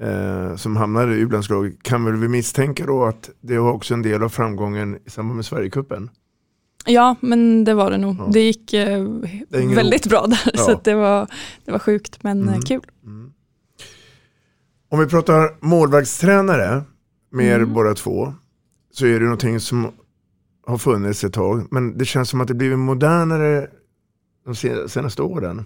eh, 0.00 0.56
som 0.56 0.76
hamnade 0.76 1.14
i 1.16 1.18
U-landslaget 1.20 1.82
kan 1.82 2.04
väl 2.04 2.16
vi 2.16 2.28
misstänka 2.28 2.86
då 2.86 3.04
att 3.04 3.30
det 3.40 3.58
var 3.58 3.72
också 3.72 3.94
en 3.94 4.02
del 4.02 4.22
av 4.22 4.28
framgången 4.28 4.98
i 5.06 5.10
samband 5.10 5.36
med 5.36 5.44
Sverigecupen? 5.46 6.10
Ja, 6.86 7.16
men 7.20 7.64
det 7.64 7.74
var 7.74 7.90
det 7.90 7.98
nog. 7.98 8.16
Ja. 8.18 8.28
Det 8.32 8.40
gick 8.40 8.72
eh, 8.72 9.04
Det 9.48 9.66
väldigt 9.74 10.06
ihop. 10.06 10.10
bra 10.10 10.26
där, 10.26 10.50
Ja. 10.54 10.58
så 10.62 10.80
det, 10.84 10.94
var, 10.94 11.28
det 11.64 11.72
var 11.72 11.78
sjukt 11.78 12.22
men 12.22 12.42
eh, 12.42 12.48
Mm. 12.48 12.62
kul. 12.62 12.80
Om 14.96 15.00
vi 15.02 15.08
pratar 15.08 15.50
målvaktstränare 15.60 16.82
med 17.30 17.46
er 17.46 17.54
Mm. 17.56 17.72
båda 17.74 17.94
två 17.94 18.34
så 18.92 19.06
är 19.06 19.12
det 19.18 19.24
någonting 19.24 19.60
som 19.60 19.92
har 20.66 20.78
funnits 20.78 21.24
ett 21.24 21.32
tag. 21.32 21.66
Men 21.70 21.98
det 21.98 22.04
känns 22.04 22.28
som 22.30 22.40
att 22.40 22.48
det 22.48 22.54
blivit 22.54 22.78
modernare 22.78 23.66
de 24.44 24.54
se- 24.54 24.88
senaste 24.88 25.22
åren. 25.22 25.64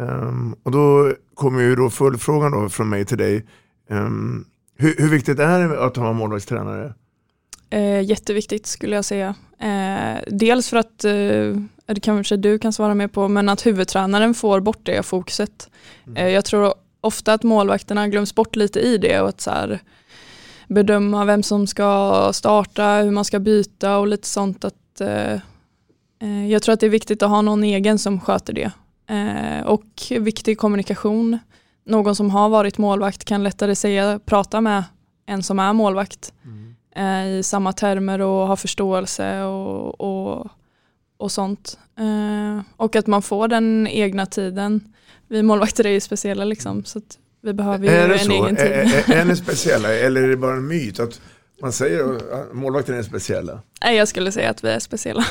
Ehm, 0.00 0.54
och 0.62 0.70
då 0.70 1.12
kommer 1.34 1.62
ju 1.62 1.76
då 1.76 1.90
följdfrågan 1.90 2.52
då 2.52 2.68
från 2.68 2.88
mig 2.88 3.04
till 3.04 3.18
dig. 3.18 3.46
Ehm, 3.90 4.44
hur, 4.76 4.94
hur 4.98 5.08
viktigt 5.08 5.38
är 5.38 5.68
det 5.68 5.84
att 5.84 5.96
ha 5.96 6.12
målvaktstränare? 6.12 6.94
Eh, 7.70 8.00
jätteviktigt 8.00 8.66
skulle 8.66 8.96
jag 8.96 9.04
säga. 9.04 9.34
Eh, 9.60 10.22
dels 10.30 10.68
för 10.70 10.76
att, 10.76 11.04
eh, 11.04 11.12
det 11.94 12.00
kanske 12.02 12.36
du 12.36 12.58
kan 12.58 12.72
svara 12.72 12.94
mer 12.94 13.08
på, 13.08 13.28
men 13.28 13.48
att 13.48 13.66
huvudtränaren 13.66 14.34
får 14.34 14.60
bort 14.60 14.80
det 14.82 15.02
fokuset. 15.06 15.70
Eh, 16.16 16.28
jag 16.28 16.44
tror 16.44 16.74
ofta 17.06 17.32
att 17.32 17.42
målvakterna 17.42 18.08
glöms 18.08 18.34
bort 18.34 18.56
lite 18.56 18.80
i 18.80 18.98
det 18.98 19.20
och 19.20 19.28
att 19.28 19.40
så 19.40 19.50
här, 19.50 19.80
bedöma 20.68 21.24
vem 21.24 21.42
som 21.42 21.66
ska 21.66 22.30
starta, 22.34 22.84
hur 22.84 23.10
man 23.10 23.24
ska 23.24 23.38
byta 23.38 23.98
och 23.98 24.06
lite 24.06 24.28
sånt. 24.28 24.64
Att, 24.64 25.00
eh, 25.00 25.32
eh, 26.22 26.50
jag 26.50 26.62
tror 26.62 26.72
att 26.72 26.80
det 26.80 26.86
är 26.86 26.90
viktigt 26.90 27.22
att 27.22 27.30
ha 27.30 27.42
någon 27.42 27.64
egen 27.64 27.98
som 27.98 28.20
sköter 28.20 28.52
det. 28.52 28.70
Eh, 29.14 29.66
och 29.66 30.12
viktig 30.20 30.58
kommunikation. 30.58 31.38
Någon 31.84 32.16
som 32.16 32.30
har 32.30 32.48
varit 32.48 32.78
målvakt 32.78 33.24
kan 33.24 33.42
lättare 33.42 33.74
säga, 33.74 34.20
prata 34.24 34.60
med 34.60 34.84
en 35.26 35.42
som 35.42 35.58
är 35.58 35.72
målvakt 35.72 36.32
eh, 36.96 37.26
i 37.26 37.42
samma 37.42 37.72
termer 37.72 38.20
och 38.20 38.48
ha 38.48 38.56
förståelse 38.56 39.42
och, 39.42 40.00
och, 40.00 40.46
och 41.16 41.32
sånt. 41.32 41.78
Eh, 41.98 42.64
och 42.76 42.96
att 42.96 43.06
man 43.06 43.22
får 43.22 43.48
den 43.48 43.86
egna 43.86 44.26
tiden. 44.26 44.92
Vi 45.28 45.42
målvakter 45.42 45.86
är 45.86 45.90
ju 45.90 46.00
speciella 46.00 46.44
liksom 46.44 46.84
så 46.84 46.98
att 46.98 47.18
vi 47.42 47.52
behöver 47.52 47.86
ju 47.86 47.92
Är 47.92 48.08
en 48.08 48.18
så? 48.18 48.32
egen 48.32 48.56
tid. 48.56 48.66
Är, 48.66 49.10
är, 49.10 49.20
är 49.20 49.24
ni 49.24 49.36
speciella 49.46 49.92
eller 49.94 50.22
är 50.22 50.28
det 50.28 50.36
bara 50.36 50.56
en 50.56 50.66
myt 50.66 51.00
att 51.00 51.20
man 51.62 51.72
säger 51.72 52.16
att 52.16 52.54
målvakterna 52.54 52.98
är 52.98 53.02
speciella? 53.02 53.60
Nej, 53.84 53.96
jag 53.96 54.08
skulle 54.08 54.32
säga 54.32 54.50
att 54.50 54.64
vi 54.64 54.68
är 54.68 54.78
speciella. 54.78 55.24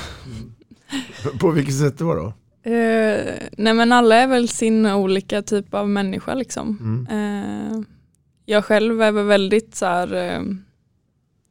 På 1.39 1.51
vilket 1.51 1.77
sätt 1.79 1.97
då? 1.97 2.13
då? 2.13 2.33
Eh, 2.71 3.33
nej 3.57 3.73
men 3.73 3.91
alla 3.91 4.15
är 4.15 4.27
väl 4.27 4.49
sin 4.49 4.85
olika 4.85 5.41
typ 5.41 5.73
av 5.73 5.89
människa 5.89 6.33
liksom. 6.33 6.77
Mm. 6.81 7.07
Eh, 7.71 7.81
jag 8.45 8.65
själv 8.65 9.01
är 9.01 9.11
väl 9.11 9.25
väldigt 9.25 9.75
så 9.75 9.85
här, 9.85 10.13
eh, 10.13 10.41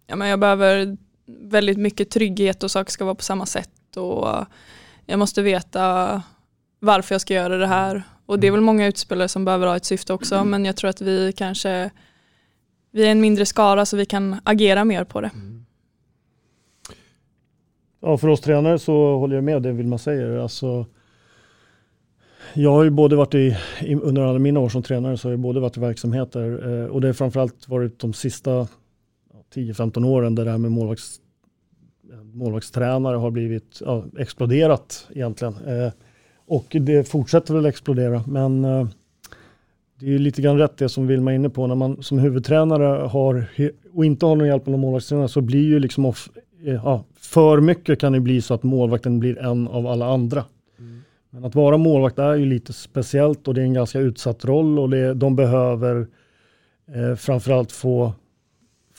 ja 0.06 0.16
men 0.16 0.28
jag 0.28 0.40
behöver 0.40 0.96
väldigt 1.26 1.78
mycket 1.78 2.10
trygghet 2.10 2.62
och 2.62 2.70
saker 2.70 2.92
ska 2.92 3.04
vara 3.04 3.14
på 3.14 3.22
samma 3.22 3.46
sätt 3.46 3.96
och 3.96 4.44
jag 5.06 5.18
måste 5.18 5.42
veta 5.42 6.22
varför 6.80 7.14
jag 7.14 7.20
ska 7.20 7.34
göra 7.34 7.56
det 7.56 7.66
här. 7.66 8.02
Och 8.26 8.38
det 8.38 8.46
är 8.46 8.50
väl 8.50 8.60
många 8.60 8.86
utspelare 8.86 9.28
som 9.28 9.44
behöver 9.44 9.66
ha 9.66 9.76
ett 9.76 9.84
syfte 9.84 10.12
också 10.12 10.44
men 10.44 10.64
jag 10.64 10.76
tror 10.76 10.90
att 10.90 11.00
vi 11.00 11.32
kanske, 11.32 11.90
vi 12.90 13.06
är 13.06 13.10
en 13.10 13.20
mindre 13.20 13.46
skara 13.46 13.86
så 13.86 13.96
vi 13.96 14.06
kan 14.06 14.36
agera 14.44 14.84
mer 14.84 15.04
på 15.04 15.20
det. 15.20 15.30
Ja, 18.00 18.18
för 18.18 18.28
oss 18.28 18.40
tränare 18.40 18.78
så 18.78 19.16
håller 19.18 19.34
jag 19.34 19.44
med 19.44 19.62
det 19.62 19.72
Vilma 19.72 19.98
säger. 19.98 20.38
Alltså, 20.38 20.86
jag 22.54 22.70
har 22.70 22.84
ju 22.84 22.90
både 22.90 23.16
varit 23.16 23.34
i, 23.34 23.56
under 24.02 24.22
alla 24.22 24.38
mina 24.38 24.60
år 24.60 24.68
som 24.68 24.82
tränare 24.82 25.16
så 25.16 25.28
har 25.28 25.32
jag 25.32 25.40
både 25.40 25.60
varit 25.60 25.76
i 25.76 25.80
verksamheter 25.80 26.82
eh, 26.82 26.86
och 26.86 27.00
det 27.00 27.08
har 27.08 27.12
framförallt 27.12 27.68
varit 27.68 27.98
de 27.98 28.12
sista 28.12 28.50
ja, 28.50 28.68
10-15 29.54 30.06
åren 30.06 30.34
där 30.34 30.44
det 30.44 30.50
här 30.50 30.58
med 30.58 30.72
målvakts, 30.72 31.20
målvaktstränare 32.22 33.16
har 33.16 33.30
blivit 33.30 33.80
ja, 33.84 34.04
exploderat 34.18 35.06
egentligen. 35.14 35.54
Och 36.46 36.76
det 36.80 37.08
fortsätter 37.08 37.54
väl 37.54 37.66
explodera 37.66 38.24
men 38.26 38.64
eh, 38.64 38.86
det 40.00 40.06
är 40.06 40.10
ju 40.10 40.18
lite 40.18 40.42
grann 40.42 40.58
rätt 40.58 40.76
det 40.76 40.88
som 40.88 41.06
Vilma 41.06 41.32
är 41.32 41.34
inne 41.34 41.50
på. 41.50 41.66
När 41.66 41.74
man 41.74 42.02
som 42.02 42.18
huvudtränare 42.18 43.06
har 43.06 43.46
och 43.92 44.04
inte 44.04 44.26
har 44.26 44.36
någon 44.36 44.46
hjälp 44.46 44.62
av 44.66 44.70
någon 44.70 44.80
målvaktstränare 44.80 45.28
så 45.28 45.40
blir 45.40 45.64
ju 45.64 45.78
liksom 45.78 46.04
off, 46.04 46.28
eh, 46.64 46.74
ja, 46.74 47.04
för 47.16 47.60
mycket 47.60 48.00
kan 48.00 48.12
det 48.12 48.20
bli 48.20 48.42
så 48.42 48.54
att 48.54 48.62
målvakten 48.62 49.20
blir 49.20 49.38
en 49.38 49.68
av 49.68 49.86
alla 49.86 50.06
andra. 50.06 50.44
Men 51.34 51.44
att 51.44 51.54
vara 51.54 51.76
målvakt 51.76 52.18
är 52.18 52.34
ju 52.34 52.46
lite 52.46 52.72
speciellt 52.72 53.48
och 53.48 53.54
det 53.54 53.60
är 53.60 53.64
en 53.64 53.74
ganska 53.74 53.98
utsatt 53.98 54.44
roll 54.44 54.78
och 54.78 54.90
det, 54.90 55.14
de 55.14 55.36
behöver 55.36 56.06
eh, 56.94 57.14
framförallt 57.16 57.72
få, 57.72 58.12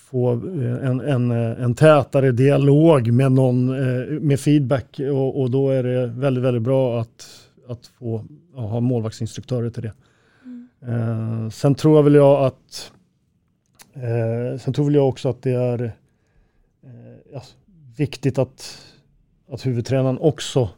få 0.05 0.33
eh, 0.33 0.89
en, 0.89 1.01
en, 1.01 1.31
eh, 1.31 1.63
en 1.63 1.75
tätare 1.75 2.31
dialog 2.31 3.11
med 3.11 3.31
någon 3.31 3.69
eh, 3.69 4.19
med 4.21 4.39
feedback 4.39 4.99
och, 4.99 5.41
och 5.41 5.51
då 5.51 5.69
är 5.69 5.83
det 5.83 6.05
väldigt, 6.07 6.43
väldigt 6.43 6.63
bra 6.63 7.01
att, 7.01 7.27
att 7.67 7.87
få 7.87 8.25
ja, 8.55 8.61
ha 8.61 8.79
målvaktsinstruktörer 8.79 9.69
till 9.69 9.83
det. 9.83 9.93
Eh, 10.87 11.49
sen 11.49 11.75
tror 11.75 11.95
jag 11.95 12.03
väl 12.03 12.15
jag 12.15 12.45
att 12.45 12.91
eh, 13.93 14.59
sen 14.59 14.73
tror 14.73 14.85
väl 14.85 14.95
jag 14.95 15.09
också 15.09 15.29
att 15.29 15.41
det 15.41 15.51
är 15.51 15.83
eh, 15.83 15.91
ja, 17.33 17.43
viktigt 17.97 18.37
att, 18.37 18.77
att 19.51 19.65
huvudtränaren 19.65 20.17
också 20.17 20.69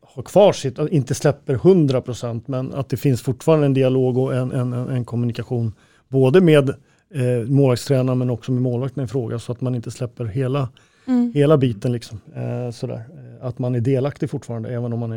har 0.00 0.22
kvar 0.22 0.52
sitt, 0.52 0.78
att 0.78 0.90
inte 0.90 1.14
släpper 1.14 1.54
100 1.54 2.00
procent 2.00 2.48
men 2.48 2.74
att 2.74 2.88
det 2.88 2.96
finns 2.96 3.22
fortfarande 3.22 3.66
en 3.66 3.74
dialog 3.74 4.18
och 4.18 4.34
en, 4.34 4.52
en 4.52 4.72
en 4.72 5.04
kommunikation 5.04 5.72
både 6.08 6.40
med 6.40 6.74
eh, 7.14 7.48
målvaktstränaren 7.50 8.18
men 8.18 8.30
också 8.30 8.52
med 8.52 8.62
målvakten 8.62 9.04
i 9.04 9.06
fråga 9.06 9.38
så 9.38 9.52
att 9.52 9.60
man 9.60 9.74
inte 9.74 9.90
släpper 9.90 10.24
hela, 10.24 10.68
Mm. 11.08 11.32
hela 11.34 11.56
biten. 11.58 11.92
Liksom, 11.92 12.20
eh, 12.34 12.70
sådär. 12.70 12.96
Eh, 13.40 13.46
Att 13.46 13.58
man 13.58 13.74
är 13.74 13.80
delaktig 13.80 14.30
fortfarande 14.30 14.68
även 14.68 14.92
om 14.92 14.98
man 14.98 15.12
är 15.12 15.16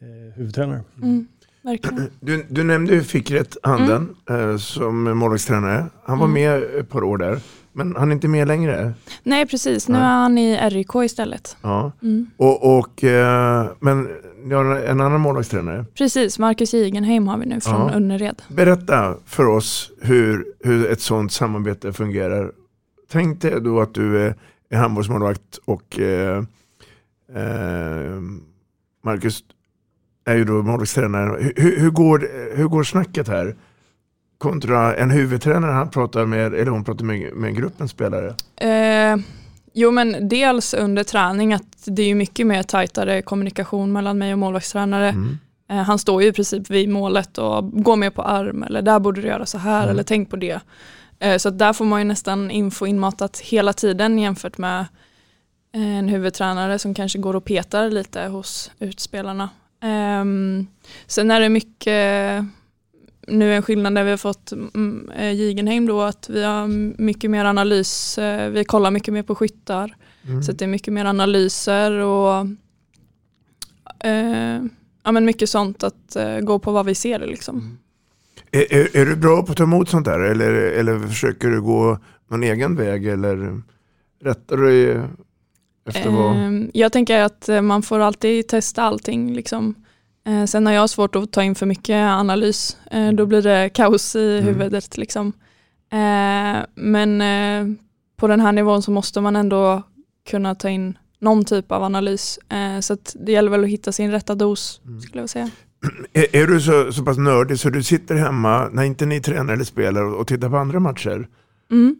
eh, 0.00 0.34
huvudtränare. 0.34 0.80
Mm, 1.02 1.26
verkligen. 1.62 2.10
Du, 2.20 2.46
du 2.48 2.64
nämnde 2.64 2.94
ju 2.94 3.02
Fickret 3.02 3.56
Handen 3.62 4.16
eh, 4.30 4.56
som 4.56 5.18
målvaktstränare. 5.18 5.86
Han 6.04 6.18
var 6.18 6.26
Mm. 6.26 6.42
med 6.42 6.80
ett 6.80 6.88
par 6.88 7.02
år 7.04 7.18
där. 7.18 7.40
Men 7.78 7.96
han 7.96 8.10
är 8.10 8.14
inte 8.14 8.28
med 8.28 8.48
längre. 8.48 8.92
Nej 9.22 9.46
precis, 9.46 9.88
nu 9.88 9.92
Nej. 9.94 10.02
är 10.02 10.06
han 10.06 10.38
i 10.38 10.70
RIK 10.70 10.94
istället. 10.94 11.56
Ja. 11.62 11.92
Mm. 12.02 12.26
Och, 12.36 12.78
och, 12.78 13.04
eh, 13.04 13.66
men 13.80 14.08
ni 14.44 14.54
har 14.54 14.64
en 14.64 15.00
annan 15.00 15.20
målvaktstränare. 15.20 15.84
Precis, 15.94 16.38
Marcus 16.38 16.74
Jigenheim 16.74 17.28
har 17.28 17.38
vi 17.38 17.46
nu 17.46 17.60
från 17.60 17.88
Ja. 17.88 17.94
Önnered. 17.94 18.42
Berätta 18.48 19.14
för 19.26 19.46
oss 19.46 19.90
hur, 20.00 20.44
hur 20.60 20.90
ett 20.90 21.00
sådant 21.00 21.32
samarbete 21.32 21.92
fungerar. 21.92 22.52
Tänk 23.10 23.42
dig 23.42 23.60
då 23.60 23.80
att 23.80 23.94
du 23.94 24.18
är, 24.18 24.34
handbollsmålvakt 24.76 25.58
och 25.64 25.98
eh, 25.98 26.38
eh, 27.34 28.20
Marcus 29.04 29.44
är 30.24 30.36
ju 30.36 30.44
då 30.44 30.62
målvaktstränare. 30.62 31.52
Hur, 31.56 31.76
hur, 31.80 31.90
går, 31.90 32.28
hur 32.56 32.68
går 32.68 32.82
snacket 32.82 33.28
här? 33.28 33.56
Kontra 34.38 34.96
en 34.96 35.10
huvudtränare, 35.10 35.72
han 35.72 35.90
pratar 35.90 36.26
med, 36.26 36.54
eller 36.54 36.70
hon 36.70 36.84
pratar 36.84 37.04
med, 37.04 37.32
med 37.34 37.56
gruppens 37.56 37.90
spelare. 37.90 38.34
Eh, 38.56 39.16
jo 39.72 39.90
men 39.90 40.28
dels 40.28 40.74
under 40.74 41.04
träning 41.04 41.52
att 41.52 41.84
det 41.84 42.02
är 42.02 42.06
ju 42.06 42.14
mycket 42.14 42.46
mer 42.46 42.62
tajtare 42.62 43.22
kommunikation 43.22 43.92
mellan 43.92 44.18
mig 44.18 44.32
och 44.32 44.38
målvaktstränare. 44.38 45.08
Mm. 45.08 45.38
Eh, 45.70 45.76
han 45.76 45.98
står 45.98 46.22
ju 46.22 46.28
i 46.28 46.32
princip 46.32 46.70
vid 46.70 46.88
målet 46.88 47.38
och 47.38 47.82
går 47.84 47.96
med 47.96 48.14
på 48.14 48.22
arm 48.22 48.62
eller 48.62 48.82
där 48.82 48.98
borde 48.98 49.20
du 49.20 49.28
göra 49.28 49.46
så 49.46 49.58
här 49.58 49.82
Mm. 49.82 49.90
eller 49.90 50.02
tänk 50.02 50.30
på 50.30 50.36
det. 50.36 50.60
Eh, 51.18 51.36
så 51.36 51.50
där 51.50 51.72
får 51.72 51.84
man 51.84 52.00
ju 52.00 52.04
nästan 52.04 52.50
info 52.50 52.86
inmatat 52.86 53.38
hela 53.38 53.72
tiden 53.72 54.18
jämfört 54.18 54.58
med 54.58 54.86
en 55.72 56.08
huvudtränare 56.08 56.78
som 56.78 56.94
kanske 56.94 57.18
går 57.18 57.36
och 57.36 57.44
petar 57.44 57.90
lite 57.90 58.22
hos 58.22 58.70
utspelarna. 58.78 59.50
Ehm, 59.82 60.66
sen 61.06 61.30
är 61.30 61.40
det 61.40 61.48
mycket, 61.48 62.44
nu 63.28 63.52
är 63.52 63.56
en 63.56 63.62
skillnad 63.62 63.94
där 63.94 64.04
vi 64.04 64.10
har 64.10 64.16
fått 64.16 64.52
mm, 64.52 65.10
eh, 65.16 65.32
Jigenheim 65.32 65.86
då, 65.86 66.02
att 66.02 66.28
vi 66.28 66.44
har 66.44 66.66
mycket 67.02 67.30
mer 67.30 67.44
analys, 67.44 68.18
eh, 68.18 68.50
vi 68.50 68.64
kollar 68.64 68.90
mycket 68.90 69.14
mer 69.14 69.22
på 69.22 69.34
skyttar. 69.34 69.96
Mm. 70.26 70.42
Så 70.42 70.52
det 70.52 70.64
är 70.64 70.68
mycket 70.68 70.94
mer 70.94 71.04
analyser 71.04 71.90
och 71.92 72.46
eh, 74.04 74.62
ja, 75.04 75.12
men 75.12 75.24
mycket 75.24 75.50
sånt 75.50 75.84
att 75.84 76.16
gå 76.42 76.58
på 76.58 76.72
vad 76.72 76.86
vi 76.86 76.94
ser 76.94 77.18
liksom. 77.18 77.78
Är, 78.50 78.74
är, 78.74 78.96
är 78.96 79.06
du 79.06 79.16
bra 79.16 79.42
på 79.42 79.52
att 79.52 79.58
ta 79.58 79.64
emot 79.64 79.88
sånt 79.88 80.04
där 80.04 80.20
eller, 80.20 80.52
eller 80.52 80.98
försöker 80.98 81.48
du 81.48 81.62
gå 81.62 81.98
någon 82.30 82.42
egen 82.42 82.76
väg 82.76 83.06
eller 83.06 83.62
rättar 84.22 84.56
du 84.56 84.66
dig 84.66 85.02
Efter 85.88 86.10
vad? 86.10 86.36
Ehm, 86.36 86.70
Jag 86.74 86.92
tänker 86.92 87.22
att 87.22 87.48
man 87.62 87.82
får 87.82 87.98
alltid 87.98 88.48
testa 88.48 88.82
allting. 88.82 89.32
Liksom. 89.34 89.74
Eh, 90.28 90.44
Sen 90.44 90.66
har 90.66 90.72
jag 90.72 90.90
svårt 90.90 91.16
att 91.16 91.32
ta 91.32 91.42
in 91.42 91.54
för 91.54 91.66
mycket 91.66 91.96
analys. 92.08 92.76
Eh, 92.90 93.12
Då 93.12 93.26
blir 93.26 93.42
det 93.42 93.68
kaos 93.74 94.16
i 94.16 94.38
Mm. 94.38 94.44
huvudet. 94.54 94.96
Liksom. 94.98 95.32
Eh, 95.92 96.64
Men 96.74 97.22
på 98.16 98.26
den 98.28 98.40
här 98.40 98.52
nivån 98.52 98.82
så 98.82 98.90
måste 98.90 99.20
man 99.20 99.36
ändå 99.36 99.82
kunna 100.30 100.54
ta 100.54 100.68
in 100.68 100.98
någon 101.20 101.44
typ 101.44 101.72
av 101.72 101.82
analys. 101.82 102.38
Så 102.80 102.96
det 103.14 103.32
gäller 103.32 103.50
väl 103.50 103.64
att 103.64 103.70
hitta 103.70 103.92
sin 103.92 104.10
rätta 104.10 104.34
dos 104.34 104.80
Mm. 104.86 105.00
skulle 105.00 105.22
jag 105.22 105.30
säga. 105.30 105.50
Är, 106.12 106.36
är 106.36 106.46
du 106.46 106.60
så, 106.60 106.92
så 106.92 107.04
pass 107.04 107.16
nördig 107.18 107.58
så 107.60 107.70
du 107.70 107.82
sitter 107.82 108.14
hemma 108.14 108.68
när 108.72 108.82
inte 108.82 109.06
ni 109.06 109.20
tränar 109.20 109.52
eller 109.54 109.64
spelar 109.64 110.02
och, 110.04 110.20
och 110.20 110.26
tittar 110.26 110.48
på 110.50 110.56
andra 110.56 110.80
matcher? 110.80 111.28
Mm. 111.70 111.96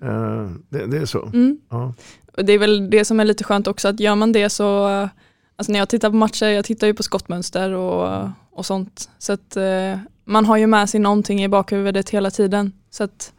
Det, 0.70 0.86
det 0.86 0.98
är 0.98 1.06
så? 1.06 1.26
Mm. 1.26 1.58
Ja. 1.70 1.94
Det 2.36 2.52
är 2.52 2.58
väl 2.58 2.90
det 2.90 3.04
som 3.04 3.20
är 3.20 3.24
lite 3.24 3.44
skönt 3.44 3.66
också, 3.66 3.88
att 3.88 4.00
gör 4.00 4.14
man 4.14 4.32
det 4.32 4.48
så, 4.50 4.88
alltså 5.58 5.72
när 5.72 5.78
jag 5.78 5.88
tittar 5.88 6.10
på 6.10 6.16
matcher, 6.16 6.46
jag 6.46 6.64
tittar 6.64 6.86
ju 6.86 6.94
på 6.94 7.02
skottmönster 7.02 7.72
och, 7.72 8.28
och 8.50 8.66
sånt. 8.66 9.10
Så 9.18 9.32
att 9.32 9.56
eh, 9.56 9.98
man 10.24 10.46
har 10.46 10.56
ju 10.56 10.66
med 10.66 10.90
sig 10.90 11.00
någonting 11.00 11.44
i 11.44 11.48
bakhuvudet 11.48 12.10
hela 12.10 12.30
tiden. 12.30 12.72
Så 12.90 13.04
att 13.04 13.32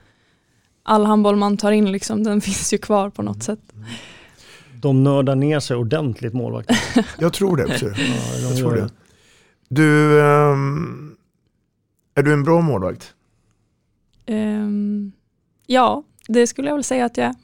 all 0.84 1.06
handboll 1.06 1.36
man 1.36 1.58
tar 1.58 1.72
in, 1.72 1.92
liksom, 1.92 2.24
den 2.24 2.42
finns 2.48 2.74
ju 2.74 2.78
kvar 2.78 3.10
på 3.10 3.22
något 3.22 3.44
sätt. 3.44 3.60
De 4.82 5.04
nördar 5.04 5.36
ner 5.36 5.60
sig 5.60 5.78
ordentligt 5.78 6.34
målvakten. 6.34 6.76
Jag 7.20 7.34
tror 7.34 7.58
det 7.58 7.66
också. 7.66 7.86
Ja, 7.86 7.94
de 7.96 8.42
jag 8.42 8.58
tror 8.58 8.78
gör 8.78 8.84
det. 8.84 8.92
Du, 9.70 10.22
ehm, 10.22 11.16
är 12.16 12.24
du 12.24 12.34
en 12.34 12.44
bra 12.44 12.62
målvakt? 12.62 13.14
Ehm, 14.26 15.12
ja, 15.68 16.04
det 16.28 16.48
skulle 16.48 16.68
jag 16.68 16.76
väl 16.76 16.84
säga 16.84 17.06
att 17.06 17.18
jag 17.18 17.28
är. 17.28 17.36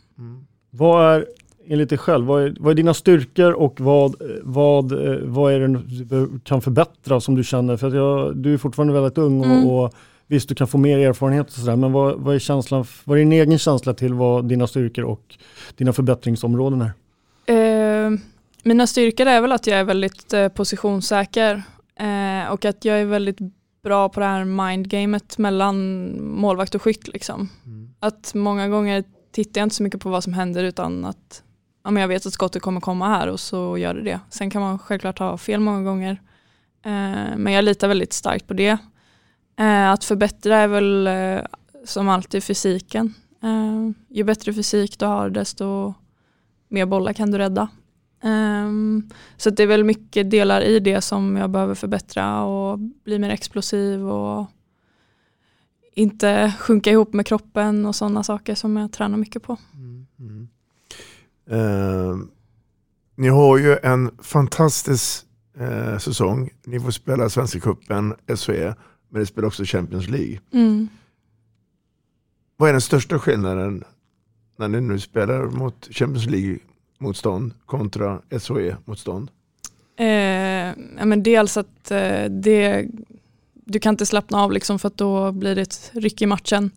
Vad 0.69 1.15
är, 1.15 1.25
enligt 1.67 1.89
dig 1.89 1.97
själv, 1.97 2.25
vad 2.25 2.43
är, 2.43 2.55
vad 2.59 2.71
är 2.71 2.75
dina 2.75 2.93
styrkor 2.93 3.51
och 3.53 3.81
vad, 3.81 4.15
vad, 4.43 4.91
eh, 4.91 5.17
vad 5.23 5.53
är 5.53 5.59
det 5.59 5.79
du 6.05 6.39
kan 6.43 6.61
förbättra 6.61 7.19
som 7.21 7.35
du 7.35 7.43
känner? 7.43 7.77
För 7.77 7.87
att 7.87 7.93
jag, 7.93 8.37
du 8.37 8.53
är 8.53 8.57
fortfarande 8.57 8.93
väldigt 8.93 9.17
ung 9.17 9.39
och, 9.39 9.45
Mm. 9.45 9.67
och 9.67 9.93
visst 10.27 10.49
du 10.49 10.55
kan 10.55 10.67
få 10.67 10.77
mer 10.77 10.97
erfarenhet 10.97 11.47
och 11.47 11.53
sådär, 11.53 11.75
men 11.75 11.91
vad, 11.91 12.19
vad 12.19 12.35
är 12.35 12.39
känslan, 12.39 12.85
vad 13.03 13.17
är 13.17 13.19
din 13.19 13.31
egen 13.31 13.59
känsla 13.59 13.93
till 13.93 14.13
vad 14.13 14.45
dina 14.45 14.67
styrkor 14.67 15.03
och 15.05 15.35
dina 15.75 15.93
förbättringsområden 15.93 16.81
är? 16.81 16.91
Eh, 18.05 18.11
mina 18.63 18.87
styrkor 18.87 19.27
är 19.27 19.41
väl 19.41 19.51
att 19.51 19.67
jag 19.67 19.79
är 19.79 19.83
väldigt 19.83 20.33
eh, 20.33 20.47
positionssäker 20.47 21.63
eh, 21.99 22.51
och 22.51 22.65
att 22.65 22.85
jag 22.85 22.99
är 23.01 23.05
väldigt 23.05 23.37
bra 23.83 24.09
på 24.09 24.19
det 24.19 24.25
här 24.25 24.45
mindgamet 24.45 25.37
mellan 25.37 26.07
målvakt 26.21 26.75
och 26.75 26.81
skytt. 26.81 27.07
Liksom. 27.07 27.49
Att 27.99 28.31
många 28.35 28.67
gånger 28.67 29.03
tittar 29.31 29.61
jag 29.61 29.65
inte 29.65 29.75
så 29.75 29.83
mycket 29.83 30.01
på 30.01 30.09
vad 30.09 30.23
som 30.23 30.33
händer 30.33 30.63
utan 30.63 31.05
att 31.05 31.43
ja, 31.85 31.91
men 31.91 32.01
jag 32.01 32.07
vet 32.07 32.25
att 32.25 32.33
skottet 32.33 32.61
kommer 32.61 32.81
komma 32.81 33.07
här 33.07 33.27
och 33.27 33.39
så 33.39 33.77
gör 33.77 33.93
det 33.93 34.01
det. 34.01 34.19
Sen 34.29 34.49
kan 34.49 34.61
man 34.61 34.79
självklart 34.79 35.19
ha 35.19 35.37
fel 35.37 35.59
många 35.59 35.83
gånger. 35.83 36.21
Eh, 36.85 37.37
men 37.37 37.53
jag 37.53 37.63
litar 37.63 37.87
väldigt 37.87 38.13
starkt 38.13 38.47
på 38.47 38.53
det. 38.53 38.77
Eh, 39.59 39.91
att 39.91 40.03
förbättra 40.03 40.57
är 40.57 40.67
väl 40.67 41.07
eh, 41.07 41.39
som 41.85 42.09
alltid 42.09 42.43
fysiken. 42.43 43.13
Eh, 43.43 43.91
ju 44.09 44.23
bättre 44.23 44.53
fysik 44.53 44.99
du 44.99 45.05
har 45.05 45.29
desto 45.29 45.93
mer 46.67 46.85
bollar 46.85 47.13
kan 47.13 47.31
du 47.31 47.37
rädda. 47.37 47.67
Ehm, 48.23 49.09
så 49.37 49.49
att 49.49 49.57
det 49.57 49.63
är 49.63 49.67
väl 49.67 49.83
mycket 49.83 50.31
delar 50.31 50.61
i 50.61 50.79
det 50.79 51.01
som 51.01 51.37
jag 51.37 51.49
behöver 51.49 51.75
förbättra 51.75 52.43
och 52.43 52.79
bli 52.79 53.19
mer 53.19 53.29
explosiv 53.29 54.09
och 54.09 54.47
inte 55.93 56.53
sjunka 56.59 56.91
ihop 56.91 57.13
med 57.13 57.25
kroppen 57.27 57.85
och 57.85 57.95
sådana 57.95 58.23
saker 58.23 58.55
som 58.55 58.77
jag 58.77 58.91
tränar 58.91 59.17
mycket 59.17 59.43
på. 59.43 59.57
Mm, 59.73 60.07
mm. 60.19 60.47
Eh, 61.49 62.17
ni 63.15 63.27
har 63.27 63.57
ju 63.57 63.77
en 63.83 64.11
fantastisk 64.21 65.25
eh, 65.59 65.97
säsong. 65.97 66.49
Ni 66.65 66.79
får 66.79 66.91
spela 66.91 67.29
Svenska 67.29 67.59
cupen, 67.59 68.13
SHE, 68.27 68.73
men 69.09 69.19
ni 69.19 69.25
spelar 69.25 69.47
också 69.47 69.63
Champions 69.65 70.07
League. 70.07 70.39
Mm. 70.53 70.87
Vad 72.57 72.69
är 72.69 72.73
den 72.73 72.81
största 72.81 73.19
skillnaden 73.19 73.83
när 74.57 74.67
ni 74.67 74.81
nu 74.81 74.99
spelar 74.99 75.45
mot 75.45 75.87
Champions 75.91 76.25
League-motstånd 76.25 77.53
kontra 77.65 78.21
SHE-motstånd? 78.29 79.31
Eh, 79.97 80.07
ja, 80.97 81.05
men 81.05 81.23
dels 81.23 81.57
att 81.57 81.91
eh, 81.91 82.25
det, 82.25 82.87
du 83.53 83.79
kan 83.79 83.93
inte 83.93 84.05
slappna 84.05 84.41
av 84.41 84.51
liksom 84.51 84.79
för 84.79 84.87
att 84.87 84.97
då 84.97 85.31
blir 85.31 85.55
det 85.55 85.61
ett 85.61 85.91
ryck 85.93 86.21
i 86.21 86.25
matchen. 86.25 86.71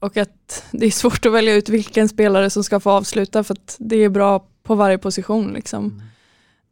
Och 0.00 0.16
att 0.16 0.64
det 0.72 0.86
är 0.86 0.90
svårt 0.90 1.26
att 1.26 1.32
välja 1.32 1.54
ut 1.54 1.68
vilken 1.68 2.08
spelare 2.08 2.50
som 2.50 2.64
ska 2.64 2.80
få 2.80 2.90
avsluta 2.90 3.44
för 3.44 3.54
att 3.54 3.76
det 3.80 3.96
är 3.96 4.08
bra 4.08 4.46
på 4.62 4.74
varje 4.74 4.98
position. 4.98 5.52
Liksom. 5.52 6.02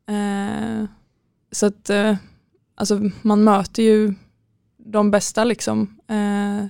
Eh, 0.09 0.85
så 1.53 1.67
att 1.67 1.91
eh, 1.91 2.17
alltså, 2.75 3.01
man 3.23 3.45
möter 3.45 3.83
ju 3.83 4.15
de 4.79 5.11
bästa 5.11 5.45
liksom. 5.45 5.97
Eh, 6.09 6.67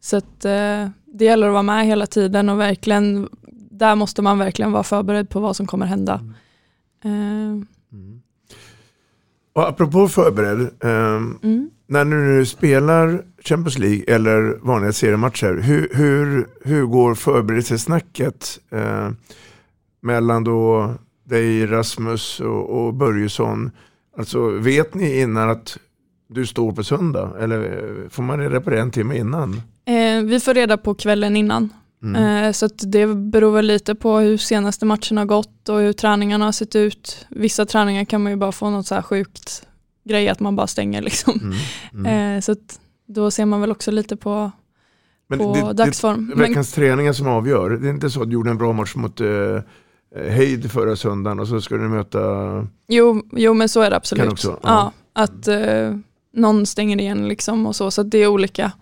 så 0.00 0.16
att 0.16 0.44
eh, 0.44 0.88
det 1.04 1.24
gäller 1.24 1.46
att 1.46 1.52
vara 1.52 1.62
med 1.62 1.86
hela 1.86 2.06
tiden 2.06 2.48
och 2.48 2.60
verkligen, 2.60 3.28
där 3.70 3.94
måste 3.94 4.22
man 4.22 4.38
verkligen 4.38 4.72
vara 4.72 4.82
förberedd 4.82 5.30
på 5.30 5.40
vad 5.40 5.56
som 5.56 5.66
kommer 5.66 5.86
hända. 5.86 6.34
Eh, 7.04 7.64
Och 9.52 9.68
apropå 9.68 10.08
förberedd, 10.08 10.60
ehm, 10.84 11.38
Mm. 11.42 11.70
när 11.86 12.04
du 12.04 12.16
nu 12.16 12.46
spelar 12.46 13.24
Champions 13.48 13.78
League 13.78 14.04
eller 14.06 14.58
vanliga 14.62 14.92
seriematcher, 14.92 15.60
hur, 15.62 15.90
hur, 15.94 16.48
hur 16.64 16.86
går 16.86 17.14
förberedelsesnacket 17.14 18.58
eh, 18.70 19.10
mellan 20.00 20.44
då 20.44 20.94
dig, 21.24 21.66
Rasmus 21.66 22.40
och, 22.40 22.70
och 22.70 22.94
Börjesson? 22.94 23.70
Alltså 24.18 24.48
vet 24.48 24.94
ni 24.94 25.20
innan 25.20 25.50
att 25.50 25.78
du 26.28 26.46
står 26.46 26.72
på 26.72 26.84
söndag? 26.84 27.32
Eller 27.40 27.60
eh, 27.60 28.08
får 28.10 28.22
man 28.22 28.38
reda 28.38 28.60
på 28.60 28.70
det 28.70 28.80
en 28.80 28.90
timme 28.90 29.18
innan? 29.18 29.62
Eh, 29.84 30.22
vi 30.24 30.40
får 30.40 30.54
reda 30.54 30.76
på 30.76 30.94
kvällen 30.94 31.36
innan. 31.36 31.72
Mm. 32.02 32.44
Eh, 32.44 32.52
så 32.52 32.66
det 32.66 33.06
beror 33.06 33.52
väl 33.52 33.66
lite 33.66 33.94
på 33.94 34.18
hur 34.18 34.36
senaste 34.36 34.86
matchen 34.86 35.16
har 35.16 35.24
gått 35.24 35.68
och 35.68 35.78
hur 35.78 35.92
träningarna 35.92 36.44
har 36.44 36.52
sett 36.52 36.76
ut. 36.76 37.26
Vissa 37.28 37.66
träningar 37.66 38.04
kan 38.04 38.22
man 38.22 38.32
ju 38.32 38.36
bara 38.36 38.52
få 38.52 38.70
något 38.70 38.86
så 38.86 38.94
här 38.94 39.02
sjukt 39.02 39.66
grej 40.04 40.28
att 40.28 40.40
man 40.40 40.56
bara 40.56 40.66
stänger 40.66 41.02
liksom. 41.02 41.54
Mm. 41.94 42.36
Eh, 42.36 42.40
så 42.40 42.52
att 42.52 42.80
då 43.08 43.30
ser 43.30 43.44
man 43.44 43.60
väl 43.60 43.70
också 43.70 43.90
lite 43.90 44.16
på, 44.16 44.50
Men 45.28 45.38
på 45.38 45.54
det, 45.54 45.72
dagsform. 45.72 46.28
Det, 46.28 46.36
Men- 46.36 46.48
veckans 46.48 46.72
träningar 46.72 47.12
som 47.12 47.28
avgör. 47.28 47.70
Det 47.70 47.88
är 47.88 47.90
inte 47.90 48.10
så 48.10 48.22
att 48.22 48.28
du 48.28 48.34
gjorde 48.34 48.50
en 48.50 48.58
bra 48.58 48.72
match 48.72 48.94
mot 48.94 49.20
eh, 49.20 49.26
Heid 50.16 50.70
förra 50.70 50.96
söndagen 50.96 51.40
och 51.40 51.48
så 51.48 51.60
ska 51.60 51.76
du 51.76 51.88
möta... 51.88 52.18
Jo, 52.88 53.22
jo 53.32 53.54
men 53.54 53.68
så 53.68 53.80
är 53.80 53.90
det 53.90 53.96
absolut. 53.96 54.32
Också, 54.32 54.58
ja. 54.62 54.92
ja. 55.14 55.22
att 55.22 55.48
eh, 55.48 55.96
någon 56.32 56.66
stänger 56.66 57.00
igen 57.00 57.28
liksom 57.28 57.66
och 57.66 57.76
så, 57.76 57.90
så 57.90 58.02
det 58.02 58.18
är 58.18 58.26
olika. 58.26 58.72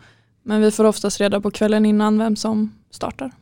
Men 0.43 0.61
vi 0.61 0.71
får 0.71 0.85
oftast 0.85 1.21
reda 1.21 1.41
på 1.41 1.51
kvällen 1.51 1.87
innan 1.87 2.19
vem 2.19 2.37
som 2.37 2.73
startar. 2.91 3.33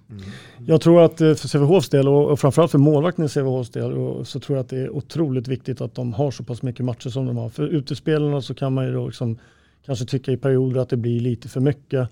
Jag 0.67 0.81
tror 0.81 1.03
att 1.03 1.21
eh, 1.21 1.35
för 1.35 1.49
Sävehofs 1.49 1.89
del 1.89 2.09
och 2.09 2.41
framförallt 2.41 2.71
för 2.71 2.79
målvakten 2.79 3.25
i 3.25 3.29
Sävehofs 3.29 3.71
del 3.71 3.93
så 4.25 4.41
tror 4.41 4.57
jag 4.57 4.65
att 4.65 4.71
det 4.71 4.79
är 4.79 4.91
otroligt 4.91 5.49
viktigt 5.49 5.81
att 5.81 5.95
de 5.95 6.13
har 6.13 6.31
så 6.31 6.45
pass 6.45 6.63
mycket 6.63 6.85
matcher 6.85 7.11
som 7.11 7.27
de 7.27 7.37
har. 7.37 7.49
För 7.49 7.69
utespelarna 7.69 8.43
så 8.43 8.55
kan 8.55 8.73
man 8.73 8.87
ju 8.87 8.93
då 8.93 9.07
liksom 9.07 9.39
kanske 9.87 10.05
tycka 10.05 10.33
i 10.33 10.37
perioder 10.37 10.81
att 10.81 10.89
det 10.89 10.97
blir 10.97 11.21
lite 11.21 11.49
för 11.49 11.61
mycket 11.61 12.09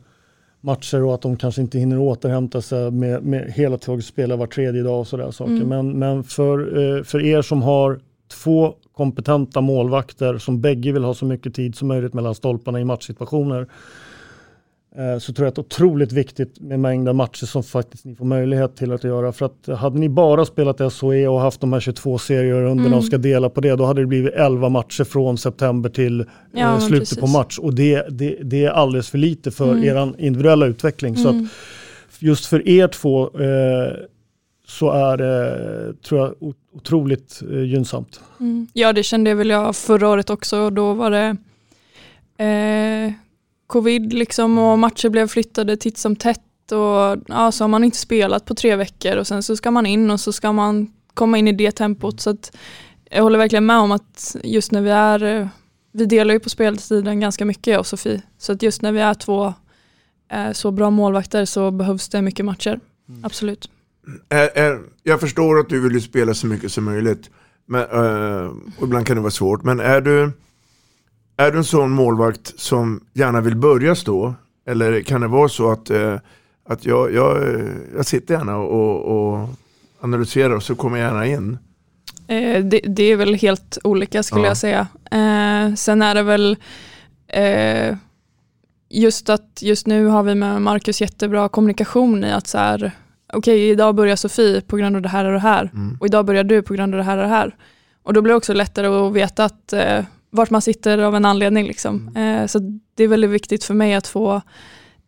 matcher 0.60 1.02
och 1.02 1.14
att 1.14 1.22
de 1.22 1.36
kanske 1.36 1.60
inte 1.60 1.78
hinner 1.78 1.98
återhämta 1.98 2.62
sig 2.62 2.90
med, 2.90 3.22
med 3.22 3.52
hela 3.52 3.78
tiden 3.78 4.02
spela 4.02 4.36
var 4.36 4.46
tredje 4.46 4.82
dag 4.82 5.00
och 5.00 5.06
sådär 5.06 5.30
saker. 5.30 5.52
Mm. 5.52 5.68
Men, 5.68 5.98
men 5.98 6.24
för, 6.24 6.58
eh, 6.98 7.02
för 7.02 7.24
er 7.24 7.42
som 7.42 7.62
har 7.62 8.00
två 8.28 8.74
kompetenta 8.92 9.60
målvakter 9.60 10.38
som 10.38 10.60
bägge 10.60 10.92
vill 10.92 11.04
ha 11.04 11.14
så 11.14 11.24
mycket 11.24 11.54
tid 11.54 11.74
som 11.74 11.88
möjligt 11.88 12.14
mellan 12.14 12.34
stolparna 12.34 12.80
i 12.80 12.84
matchsituationer 12.84 13.66
så 15.20 15.32
tror 15.32 15.44
jag 15.46 15.48
att 15.48 15.54
det 15.54 15.60
är 15.60 15.64
otroligt 15.64 16.12
viktigt 16.12 16.60
med 16.60 16.80
mängden 16.80 17.16
matcher 17.16 17.46
som 17.46 17.62
faktiskt 17.62 18.04
ni 18.04 18.14
får 18.14 18.24
möjlighet 18.24 18.76
till 18.76 18.92
att 18.92 19.04
göra. 19.04 19.32
För 19.32 19.46
att 19.46 19.78
hade 19.78 19.98
ni 19.98 20.08
bara 20.08 20.44
spelat 20.44 20.92
SHE 20.92 21.28
och 21.28 21.40
haft 21.40 21.60
de 21.60 21.72
här 21.72 21.80
22 21.80 22.18
serierunderna 22.18 22.86
Mm. 22.86 22.98
och 22.98 23.04
ska 23.04 23.18
dela 23.18 23.48
på 23.50 23.60
det, 23.60 23.76
då 23.76 23.84
hade 23.84 24.00
det 24.02 24.06
blivit 24.06 24.34
11 24.34 24.68
matcher 24.68 25.04
från 25.04 25.38
september 25.38 25.90
till 25.90 26.24
Ja, 26.52 26.60
eh, 26.74 26.78
slutet 26.78 26.98
precis. 27.00 27.18
på 27.18 27.26
match. 27.26 27.58
Och 27.58 27.74
det, 27.74 28.06
det, 28.10 28.38
det 28.42 28.64
är 28.64 28.70
alldeles 28.70 29.10
för 29.10 29.18
lite 29.18 29.50
för 29.50 29.72
Mm. 29.72 29.84
er 29.84 30.14
individuella 30.18 30.66
utveckling. 30.66 31.16
Så 31.16 31.28
Mm. 31.28 31.44
att 31.44 31.50
just 32.22 32.46
för 32.46 32.68
er 32.68 32.88
två 32.88 33.24
eh, 33.24 33.92
så 34.66 34.90
är 34.90 35.16
det, 35.16 35.94
tror 36.02 36.20
jag, 36.20 36.52
otroligt 36.74 37.42
eh, 37.52 37.62
gynnsamt. 37.62 38.20
Mm. 38.40 38.66
Ja 38.72 38.92
det 38.92 39.02
kände 39.02 39.34
väl 39.34 39.50
jag 39.50 39.76
förra 39.76 40.08
året 40.08 40.30
också 40.30 40.70
då 40.70 40.92
var 40.94 41.10
det 41.10 41.36
eh, 42.44 43.12
covid 43.72 44.12
liksom 44.12 44.58
och 44.58 44.78
matcher 44.78 45.08
blev 45.08 45.28
flyttade 45.28 45.76
titt 45.76 45.98
som 45.98 46.16
tätt 46.16 46.72
och 46.72 47.22
ja, 47.28 47.52
så 47.52 47.64
har 47.64 47.68
man 47.68 47.84
inte 47.84 47.98
spelat 47.98 48.44
på 48.44 48.54
tre 48.54 48.76
veckor 48.76 49.16
och 49.16 49.26
sen 49.26 49.42
så 49.42 49.56
ska 49.56 49.70
man 49.70 49.86
in 49.86 50.10
och 50.10 50.20
så 50.20 50.32
ska 50.32 50.52
man 50.52 50.92
komma 51.14 51.38
in 51.38 51.48
i 51.48 51.52
det 51.52 51.72
tempot 51.72 52.20
så 52.20 52.30
att 52.30 52.56
jag 53.10 53.22
håller 53.22 53.38
verkligen 53.38 53.66
med 53.66 53.78
om 53.78 53.92
att 53.92 54.36
just 54.44 54.72
när 54.72 54.80
vi 54.80 54.90
är, 54.90 55.22
eh, 55.22 55.46
vi 55.92 56.06
delar 56.06 56.34
ju 56.34 56.40
på 56.40 56.48
speltiden 56.48 57.20
ganska 57.20 57.44
mycket 57.44 57.66
jag 57.66 57.80
och 57.80 57.86
Sofie, 57.86 58.22
så 58.38 58.52
att 58.52 58.62
just 58.62 58.82
när 58.82 58.92
vi 58.92 59.00
är 59.00 59.14
två 59.14 59.54
eh, 60.32 60.52
så 60.52 60.70
bra 60.70 60.90
målvakter 60.90 61.44
så 61.44 61.70
behövs 61.70 62.08
det 62.08 62.22
mycket 62.22 62.44
matcher, 62.44 62.80
absolut. 63.22 63.70
är, 64.28 64.58
är, 64.58 64.80
jag 65.02 65.20
förstår 65.20 65.60
att 65.60 65.68
du 65.68 65.80
vill 65.80 65.92
ju 65.92 66.00
spela 66.00 66.34
så 66.34 66.46
mycket 66.46 66.72
som 66.72 66.84
möjligt. 66.84 67.30
Men, 67.66 67.82
eh, 67.82 68.50
och 68.78 68.86
ibland 68.86 69.06
kan 69.06 69.16
det 69.16 69.22
vara 69.22 69.30
svårt. 69.30 69.62
Men 69.62 69.80
är 69.80 70.00
du, 70.00 70.30
är 71.36 71.50
du 71.52 71.58
en 71.58 71.64
sån 71.64 71.90
målvakt 71.90 72.60
som 72.60 73.00
gärna 73.12 73.40
vill 73.40 73.56
börja 73.56 73.94
stå? 73.94 74.34
Eller 74.66 75.00
kan 75.02 75.20
det 75.20 75.28
vara 75.28 75.48
så 75.48 75.70
att, 75.70 75.90
eh, 75.90 76.16
att 76.68 76.86
jag, 76.86 77.12
jag, 77.14 77.42
eh, 77.54 77.66
jag 77.96 78.06
sitter 78.06 78.34
gärna 78.34 78.56
och, 78.56 79.04
och 79.32 79.48
analyserar 80.00 80.54
och 80.54 80.62
så 80.62 80.74
kommer 80.74 80.98
jag 80.98 81.06
gärna 81.06 81.26
in? 81.26 81.58
Eh, 82.26 82.64
det, 82.64 82.80
det 82.86 83.02
är 83.02 83.16
väl 83.16 83.34
helt 83.34 83.78
olika 83.84 84.22
skulle 84.22 84.42
Ja. 84.42 84.46
jag 84.48 84.56
säga. 84.56 84.80
Eh, 85.10 85.74
sen 85.74 86.02
är 86.02 86.14
det 86.14 86.22
väl 86.22 86.56
eh, 87.28 87.96
just 88.90 89.28
att 89.30 89.58
just 89.62 89.86
nu 89.86 90.06
har 90.06 90.22
vi 90.22 90.34
med 90.34 90.62
Marcus 90.62 91.00
jättebra 91.00 91.48
kommunikation 91.48 92.24
i 92.24 92.32
att 92.32 92.46
så 92.46 92.58
här, 92.58 92.90
okej 93.32 93.68
idag 93.70 93.94
börjar 93.94 94.16
Sofie 94.16 94.60
på 94.60 94.76
grund 94.76 94.96
av 94.96 95.02
det 95.02 95.08
här 95.08 95.24
och 95.24 95.32
det 95.32 95.38
här 95.38 95.70
och 96.00 96.06
idag 96.06 96.24
börjar 96.26 96.44
du 96.44 96.62
på 96.62 96.74
grund 96.74 96.94
av 96.94 96.98
det 96.98 97.04
här 97.04 97.16
och 97.16 97.22
det 97.22 97.28
här. 97.28 97.56
Och 98.02 98.12
då 98.12 98.22
blir 98.22 98.32
det 98.32 98.36
också 98.36 98.52
lättare 98.54 98.86
att 98.86 99.12
veta 99.12 99.44
att 99.44 99.72
eh, 99.72 100.04
vart 100.32 100.50
man 100.50 100.62
sitter 100.62 100.98
av 100.98 101.14
en 101.16 101.24
anledning. 101.24 101.66
Liksom. 101.66 102.16
Eh, 102.16 102.46
så 102.46 102.58
det 102.94 103.04
är 103.04 103.08
väldigt 103.08 103.30
viktigt 103.30 103.64
för 103.64 103.74
mig 103.74 103.94
att 103.94 104.06
få 104.06 104.40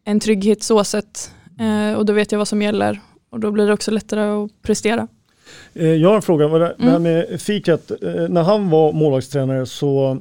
en 0.04 0.20
trygghet 0.20 0.62
så 0.62 0.84
sett 0.84 1.30
eh, 1.60 1.98
och 1.98 2.06
då 2.06 2.12
vet 2.12 2.32
jag 2.32 2.38
vad 2.38 2.48
som 2.48 2.62
gäller 2.62 3.00
och 3.30 3.40
då 3.40 3.50
blir 3.50 3.66
det 3.66 3.72
också 3.72 3.90
lättare 3.90 4.20
att 4.44 4.62
prestera. 4.62 5.08
Eh, 5.74 5.86
Jag 5.94 6.08
har 6.08 6.16
en 6.16 6.22
fråga, 6.22 6.48
vad 6.48 6.60
det, 6.60 6.76
här 6.78 6.88
Mm. 6.96 7.02
med 7.02 7.40
Fikat, 7.40 7.90
eh, 7.90 8.28
när 8.28 8.42
han 8.42 8.70
var 8.70 8.92
målvaktstränare 8.92 9.66
så 9.66 10.18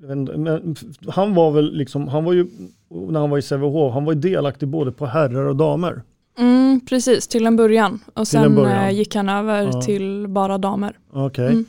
men 0.00 0.76
han 1.08 1.34
var 1.34 1.50
väl 1.50 1.74
liksom, 1.76 2.08
han 2.08 2.24
var 2.24 2.32
ju, 2.32 2.46
när 2.88 3.20
han 3.20 3.30
var 3.30 3.38
i 3.38 3.42
Sävehof, 3.42 3.92
han 3.94 4.04
var 4.04 4.12
ju 4.12 4.18
delaktig 4.20 4.68
både 4.68 4.92
på 4.92 5.06
herrar 5.06 5.44
och 5.46 5.56
damer. 5.56 6.02
Mm, 6.38 6.80
precis, 6.88 7.28
till 7.28 7.46
en 7.46 7.56
början. 7.56 8.00
Och 8.06 8.14
Till 8.14 8.26
sen 8.26 8.54
början. 8.54 8.84
eh, 8.84 8.90
gick 8.90 9.14
han 9.14 9.28
över 9.28 9.62
Ja. 9.62 9.82
till 9.82 10.26
bara 10.28 10.58
damer. 10.58 10.98
Okej. 11.12 11.46
Mm. 11.46 11.64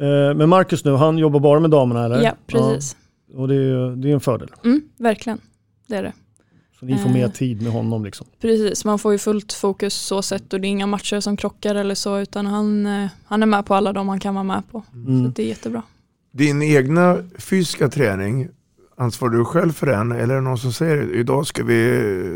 Eh, 0.00 0.34
Men 0.36 0.48
Marcus 0.48 0.84
nu, 0.84 0.92
han 0.92 1.18
jobbar 1.18 1.40
bara 1.40 1.60
med 1.60 1.70
damerna 1.70 2.04
eller? 2.04 2.22
Ja, 2.22 2.32
precis. 2.46 2.96
Ja. 3.32 3.38
Och 3.40 3.48
det 3.48 3.54
är 3.54 3.58
ju 3.60 3.96
det 3.96 4.10
är 4.10 4.14
en 4.14 4.20
fördel. 4.20 4.48
Mm, 4.64 4.82
verkligen, 4.98 5.38
det 5.86 5.96
är 5.96 6.02
det. 6.02 6.12
Så 6.80 6.86
ni 6.86 6.98
får 6.98 7.10
mer 7.10 7.24
Eh. 7.24 7.30
tid 7.30 7.62
med 7.62 7.72
honom 7.72 8.04
liksom. 8.04 8.26
Precis, 8.40 8.84
man 8.84 8.98
får 8.98 9.12
ju 9.12 9.18
fullt 9.18 9.52
fokus 9.52 9.94
så 9.94 10.22
sett 10.22 10.52
och 10.52 10.60
det 10.60 10.66
är 10.66 10.70
inga 10.70 10.86
matcher 10.86 11.20
som 11.20 11.36
krockar 11.36 11.74
eller 11.74 11.94
så 11.94 12.18
utan 12.18 12.46
han, 12.46 12.86
eh, 12.86 13.08
han 13.24 13.42
är 13.42 13.46
med 13.46 13.66
på 13.66 13.74
alla 13.74 13.92
de 13.92 14.08
han 14.08 14.20
kan 14.20 14.34
vara 14.34 14.44
med 14.44 14.62
på. 14.70 14.82
Mm. 14.94 15.24
Så 15.24 15.30
det 15.36 15.42
är 15.42 15.46
jättebra. 15.46 15.82
Din 16.32 16.62
egna 16.62 17.18
fysiska 17.38 17.88
träning, 17.88 18.48
ansvarar 18.96 19.32
du 19.32 19.44
själv 19.44 19.72
för 19.72 19.86
den? 19.86 20.12
Eller 20.12 20.34
är 20.34 20.38
det 20.38 20.40
någon 20.44 20.58
som 20.58 20.72
säger 20.72 21.14
idag 21.14 21.46
ska 21.46 21.64
vi 21.64 21.88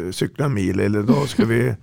eh, 0.06 0.12
cykla 0.12 0.44
en 0.44 0.54
mil 0.54 0.80
eller 0.80 1.00
idag 1.00 1.28
ska 1.28 1.44
vi... 1.44 1.74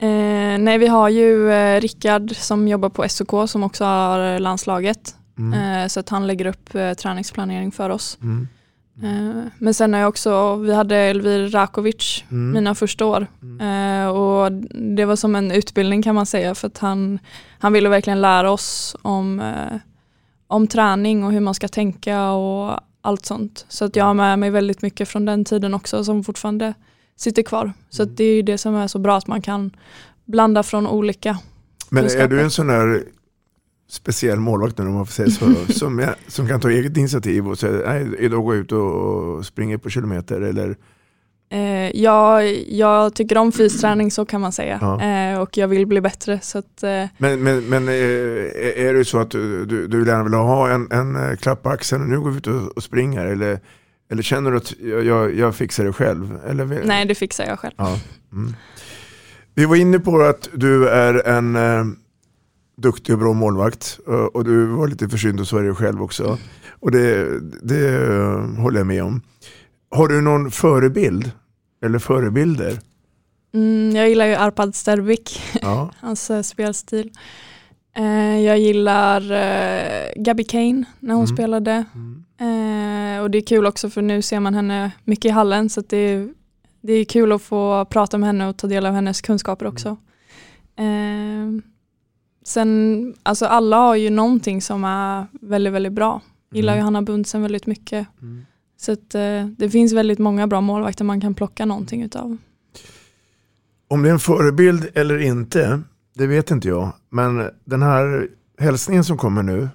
Eh, 0.00 0.58
nej, 0.58 0.78
vi 0.78 0.86
har 0.86 1.08
ju 1.08 1.50
eh, 1.52 1.80
Rickard 1.80 2.36
som 2.36 2.68
jobbar 2.68 2.88
på 2.88 3.08
SOK 3.08 3.50
som 3.50 3.62
också 3.62 3.84
har 3.84 4.38
landslaget. 4.38 5.14
Mm. 5.38 5.82
Eh, 5.82 5.88
så 5.88 6.00
att 6.00 6.08
han 6.08 6.26
lägger 6.26 6.46
upp 6.46 6.74
eh, 6.74 6.92
träningsplanering 6.92 7.72
för 7.72 7.90
oss. 7.90 8.18
Mm. 8.22 8.48
Eh, 9.02 9.44
men 9.58 9.74
sen 9.74 9.92
har 9.92 10.00
jag 10.00 10.08
också, 10.08 10.56
vi 10.56 10.74
hade 10.74 10.96
Elvir 10.96 11.48
Rakovic 11.48 12.24
Mm. 12.30 12.52
mina 12.52 12.74
första 12.74 13.06
år. 13.06 13.26
Eh, 13.60 14.08
och 14.08 14.52
det 14.96 15.04
var 15.04 15.16
som 15.16 15.34
en 15.36 15.50
utbildning 15.52 16.02
kan 16.02 16.14
man 16.14 16.26
säga 16.26 16.54
för 16.54 16.66
att 16.66 16.78
han, 16.78 17.18
han 17.58 17.72
ville 17.72 17.88
verkligen 17.88 18.20
lära 18.20 18.50
oss 18.50 18.96
om, 19.02 19.40
eh, 19.40 19.78
om 20.46 20.66
träning 20.66 21.24
och 21.24 21.32
hur 21.32 21.40
man 21.40 21.54
ska 21.54 21.68
tänka 21.68 22.30
och 22.30 22.80
allt 23.00 23.26
sånt. 23.26 23.66
Så 23.68 23.84
att 23.84 23.96
jag 23.96 24.04
har 24.04 24.14
med 24.14 24.38
mig 24.38 24.50
väldigt 24.50 24.82
mycket 24.82 25.08
från 25.08 25.24
den 25.24 25.44
tiden 25.44 25.74
också 25.74 26.04
som 26.04 26.24
fortfarande 26.24 26.74
sitter 27.18 27.42
kvar. 27.42 27.72
Så 27.90 28.02
att 28.02 28.16
det 28.16 28.24
är 28.24 28.34
ju 28.36 28.42
det 28.42 28.58
som 28.58 28.74
är 28.74 28.86
så 28.86 28.98
bra 28.98 29.16
att 29.16 29.26
man 29.26 29.42
kan 29.42 29.70
blanda 30.24 30.62
från 30.62 30.86
olika 30.86 31.38
Men 31.90 32.04
är 32.04 32.08
kunskaper. 32.08 32.28
du 32.28 32.40
en 32.40 32.50
sån 32.50 32.66
där 32.66 33.02
speciell 33.90 34.38
målvakt 34.38 34.80
om 34.80 34.94
man 34.94 35.06
får 35.06 35.12
säga 35.12 35.30
så, 35.30 35.72
som, 35.72 35.98
är, 35.98 36.14
som 36.26 36.48
kan 36.48 36.60
ta 36.60 36.70
eget 36.70 36.96
initiativ 36.96 37.48
och 37.48 37.58
säga 37.58 37.92
nej, 37.92 38.06
idag 38.18 38.44
går 38.44 38.54
jag 38.54 38.64
ut 38.64 38.72
och, 38.72 39.46
springer 39.46 39.78
på 39.78 39.90
kilometer 39.90 40.40
eller 40.40 40.76
Eh, 41.50 42.00
jag, 42.02 42.54
jag 42.68 43.14
tycker 43.14 43.38
om 43.38 43.52
fysträning 43.52 44.10
så 44.10 44.24
kan 44.26 44.40
man 44.40 44.52
säga 44.52 44.78
Ja. 44.80 45.02
eh, 45.02 45.40
och 45.40 45.56
jag 45.56 45.68
vill 45.68 45.86
bli 45.86 46.00
bättre. 46.00 46.40
Så 46.40 46.58
att, 46.58 46.82
eh, 46.82 47.04
Men, 47.18 47.42
men, 47.42 47.64
men 47.68 47.88
eh, 47.88 47.94
är 47.94 48.76
är 48.76 48.94
det 48.94 49.04
så 49.04 49.18
att 49.18 49.30
du, 49.30 49.64
du, 49.64 49.86
du 49.86 50.06
gärna 50.06 50.24
vill 50.24 50.34
ha 50.34 50.70
en, 50.70 50.92
en 50.92 51.16
eh, 51.16 51.36
klapp 51.36 51.62
på 51.62 51.68
axeln 51.68 52.02
och 52.02 52.08
nu 52.08 52.20
går 52.20 52.30
vi 52.30 52.36
ut 52.36 52.46
och, 52.46 52.76
och 52.76 52.82
springer? 52.82 53.26
Eller, 53.26 53.60
eller 54.10 54.22
känner 54.22 54.50
du 54.50 54.56
att 54.56 54.74
jag, 54.80 55.34
jag, 55.34 55.54
fixar 55.54 55.84
det 55.84 55.92
själv? 55.92 56.38
Eller, 56.46 56.82
nej, 56.84 57.06
det 57.06 57.14
fixar 57.14 57.44
jag 57.46 57.58
själv. 57.58 57.74
Ja. 57.76 57.98
Mm. 58.32 58.54
Vi 59.54 59.64
var 59.64 59.76
inne 59.76 59.98
på 59.98 60.20
att 60.20 60.48
du 60.54 60.88
är 60.88 61.28
en 61.28 61.56
eh, 61.56 61.84
duktig 62.76 63.12
och 63.14 63.18
bra 63.18 63.32
målvakt 63.32 63.98
eh, 64.08 64.14
och 64.14 64.44
du 64.44 64.64
var 64.66 64.88
lite 64.88 65.08
försynt 65.08 65.40
och 65.40 65.48
så 65.48 65.58
är 65.58 65.62
du 65.62 65.74
själv 65.74 66.02
också. 66.02 66.38
Och 66.80 66.90
det, 66.90 67.40
det 67.62 67.88
eh, 67.88 68.60
håller 68.62 68.78
jag 68.80 68.86
med 68.86 69.02
om. 69.04 69.20
Har 69.90 70.08
du 70.08 70.20
någon 70.20 70.50
förebild 70.50 71.30
eller 71.84 71.98
förebilder? 71.98 72.78
Mm, 73.54 73.96
jag 73.96 74.08
gillar 74.08 74.26
ju 74.26 74.34
Arpad 74.34 74.74
Sterbik, 74.74 75.42
Ja. 75.62 75.90
hans 76.00 76.30
eh, 76.30 76.42
spelstil. 76.42 77.10
Eh, 77.96 78.40
jag 78.40 78.58
gillar 78.58 79.32
eh, 79.32 80.12
Gabby 80.16 80.44
Kane 80.44 80.84
när 81.00 81.14
hon 81.14 81.24
Mm. 81.24 81.36
spelade. 81.36 81.84
Eh, 82.40 83.22
och 83.22 83.30
det 83.30 83.38
är 83.38 83.46
kul 83.46 83.66
också 83.66 83.90
för 83.90 84.02
nu 84.02 84.22
ser 84.22 84.40
man 84.40 84.54
henne 84.54 84.90
mycket 85.04 85.24
i 85.24 85.28
hallen 85.28 85.70
så 85.70 85.80
det, 85.88 85.96
är, 85.96 86.28
det 86.80 86.92
är 86.92 87.04
kul 87.04 87.32
att 87.32 87.42
få 87.42 87.84
prata 87.84 88.18
med 88.18 88.26
henne 88.26 88.48
och 88.48 88.56
ta 88.56 88.66
del 88.66 88.86
av 88.86 88.94
hennes 88.94 89.20
kunskaper 89.20 89.66
också. 89.66 89.96
Eh, 90.76 91.62
sen, 92.44 93.14
alltså 93.22 93.46
alla 93.46 93.76
har 93.76 93.96
ju 93.96 94.10
någonting 94.10 94.62
som 94.62 94.84
är 94.84 95.26
väldigt, 95.40 95.72
väldigt 95.72 95.92
bra. 95.92 96.20
Gillar 96.52 96.76
ju 96.76 96.80
Hanna 96.80 97.02
Bundsen 97.02 97.42
väldigt 97.42 97.66
mycket. 97.66 98.06
Så 98.76 98.92
att, 98.92 99.14
eh, 99.14 99.46
det 99.46 99.70
finns 99.70 99.92
väldigt 99.92 100.18
många 100.18 100.46
bra 100.46 100.60
målvakter 100.60 101.04
man 101.04 101.20
kan 101.20 101.34
plocka 101.34 101.66
någonting 101.66 102.02
utav. 102.02 102.36
Om 103.88 104.02
det 104.02 104.08
är 104.08 104.12
en 104.12 104.18
förebild 104.18 104.88
eller 104.94 105.18
inte, 105.18 105.80
det 106.14 106.26
vet 106.26 106.50
inte 106.50 106.68
jag. 106.68 106.92
Men 107.10 107.50
den 107.64 107.82
här 107.82 108.28
hälsningen 108.58 109.04
som 109.04 109.18
kommer 109.18 109.42
nu, 109.42 109.68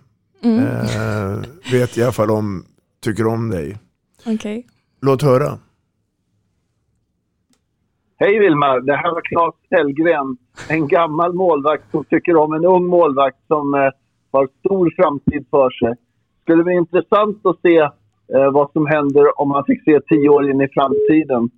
Mm. 0.43 0.60
eh, 0.60 1.39
vet 1.71 1.97
jag 1.97 2.03
i 2.03 2.03
alla 2.03 2.12
fall 2.12 2.32
om, 2.32 2.65
tycker 3.03 3.27
om 3.27 3.49
dig. 3.49 3.77
Okej. 4.25 4.65
Låt 5.01 5.21
höra. 5.21 5.58
Hej 8.19 8.39
Vilma, 8.39 8.79
det 8.79 8.95
här 8.95 9.12
var 9.12 9.21
Claes 9.21 9.56
Hellgren. 9.71 10.38
En 10.69 10.88
gammal 10.88 11.34
målvakt 11.34 11.91
som 11.91 12.03
tycker 12.03 12.36
om 12.36 12.53
en 12.53 12.65
ung 12.65 12.86
målvakt 12.86 13.38
som 13.47 13.73
eh, 13.73 13.89
har 14.32 14.49
stor 14.60 14.93
framtid 14.95 15.45
för 15.51 15.69
sig. 15.69 15.93
Skulle 16.41 16.63
bli 16.63 16.73
intressant 16.73 17.45
att 17.45 17.62
se 17.62 17.77
eh, 18.36 18.51
vad 18.51 18.71
som 18.71 18.86
händer 18.86 19.41
om 19.41 19.49
man 19.49 19.65
fick 19.65 19.84
se 19.84 19.99
tio 19.99 20.29
år 20.29 20.49
in 20.49 20.62
i 20.62 20.67
framtiden. 20.67 21.49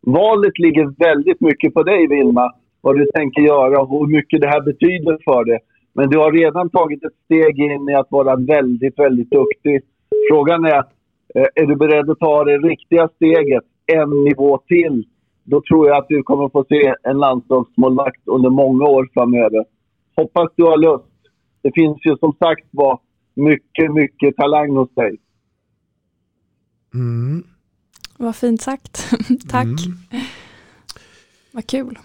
Valet 0.00 0.58
ligger 0.58 0.94
väldigt 0.98 1.40
mycket 1.40 1.74
på 1.74 1.82
dig 1.82 2.06
Vilma, 2.06 2.52
vad 2.80 2.98
du 2.98 3.06
tänker 3.14 3.42
göra 3.42 3.80
och 3.80 3.88
hur 3.88 4.06
mycket 4.06 4.40
det 4.40 4.48
här 4.48 4.60
betyder 4.60 5.18
för 5.24 5.44
dig. 5.44 5.58
Men 5.92 6.10
du 6.10 6.18
har 6.18 6.32
redan 6.32 6.70
tagit 6.70 7.04
ett 7.04 7.16
steg 7.24 7.58
in 7.58 7.88
i 7.88 7.94
att 7.94 8.10
vara 8.10 8.36
väldigt, 8.36 8.98
väldigt 8.98 9.30
duktig. 9.30 9.80
Frågan 10.30 10.64
är, 10.64 10.78
eh, 11.34 11.46
är 11.54 11.66
du 11.66 11.76
beredd 11.76 12.10
att 12.10 12.18
ta 12.18 12.44
det 12.44 12.58
riktiga 12.58 13.08
steget 13.16 13.64
en 13.86 14.10
nivå 14.24 14.58
till? 14.66 15.04
Då 15.44 15.62
tror 15.68 15.88
jag 15.88 15.96
att 15.96 16.08
du 16.08 16.22
kommer 16.22 16.48
få 16.48 16.64
se 16.68 16.94
en 17.02 17.18
landslagsmålvakt 17.18 18.22
under 18.24 18.50
många 18.50 18.84
år 18.84 19.08
framöver. 19.14 19.64
Hoppas 20.16 20.48
du 20.56 20.62
har 20.62 20.76
lust. 20.76 21.04
Det 21.62 21.70
finns 21.74 21.98
ju 22.06 22.16
som 22.16 22.32
sagt 22.38 22.68
var 22.70 22.98
mycket, 23.34 23.94
mycket 23.94 24.36
talang 24.36 24.76
hos 24.76 24.94
dig. 24.94 25.16
Mm. 26.94 27.44
Vad 28.16 28.36
fint 28.36 28.62
sagt. 28.62 29.10
Tack. 29.48 29.66
Vad 31.52 31.66
kul. 31.66 31.98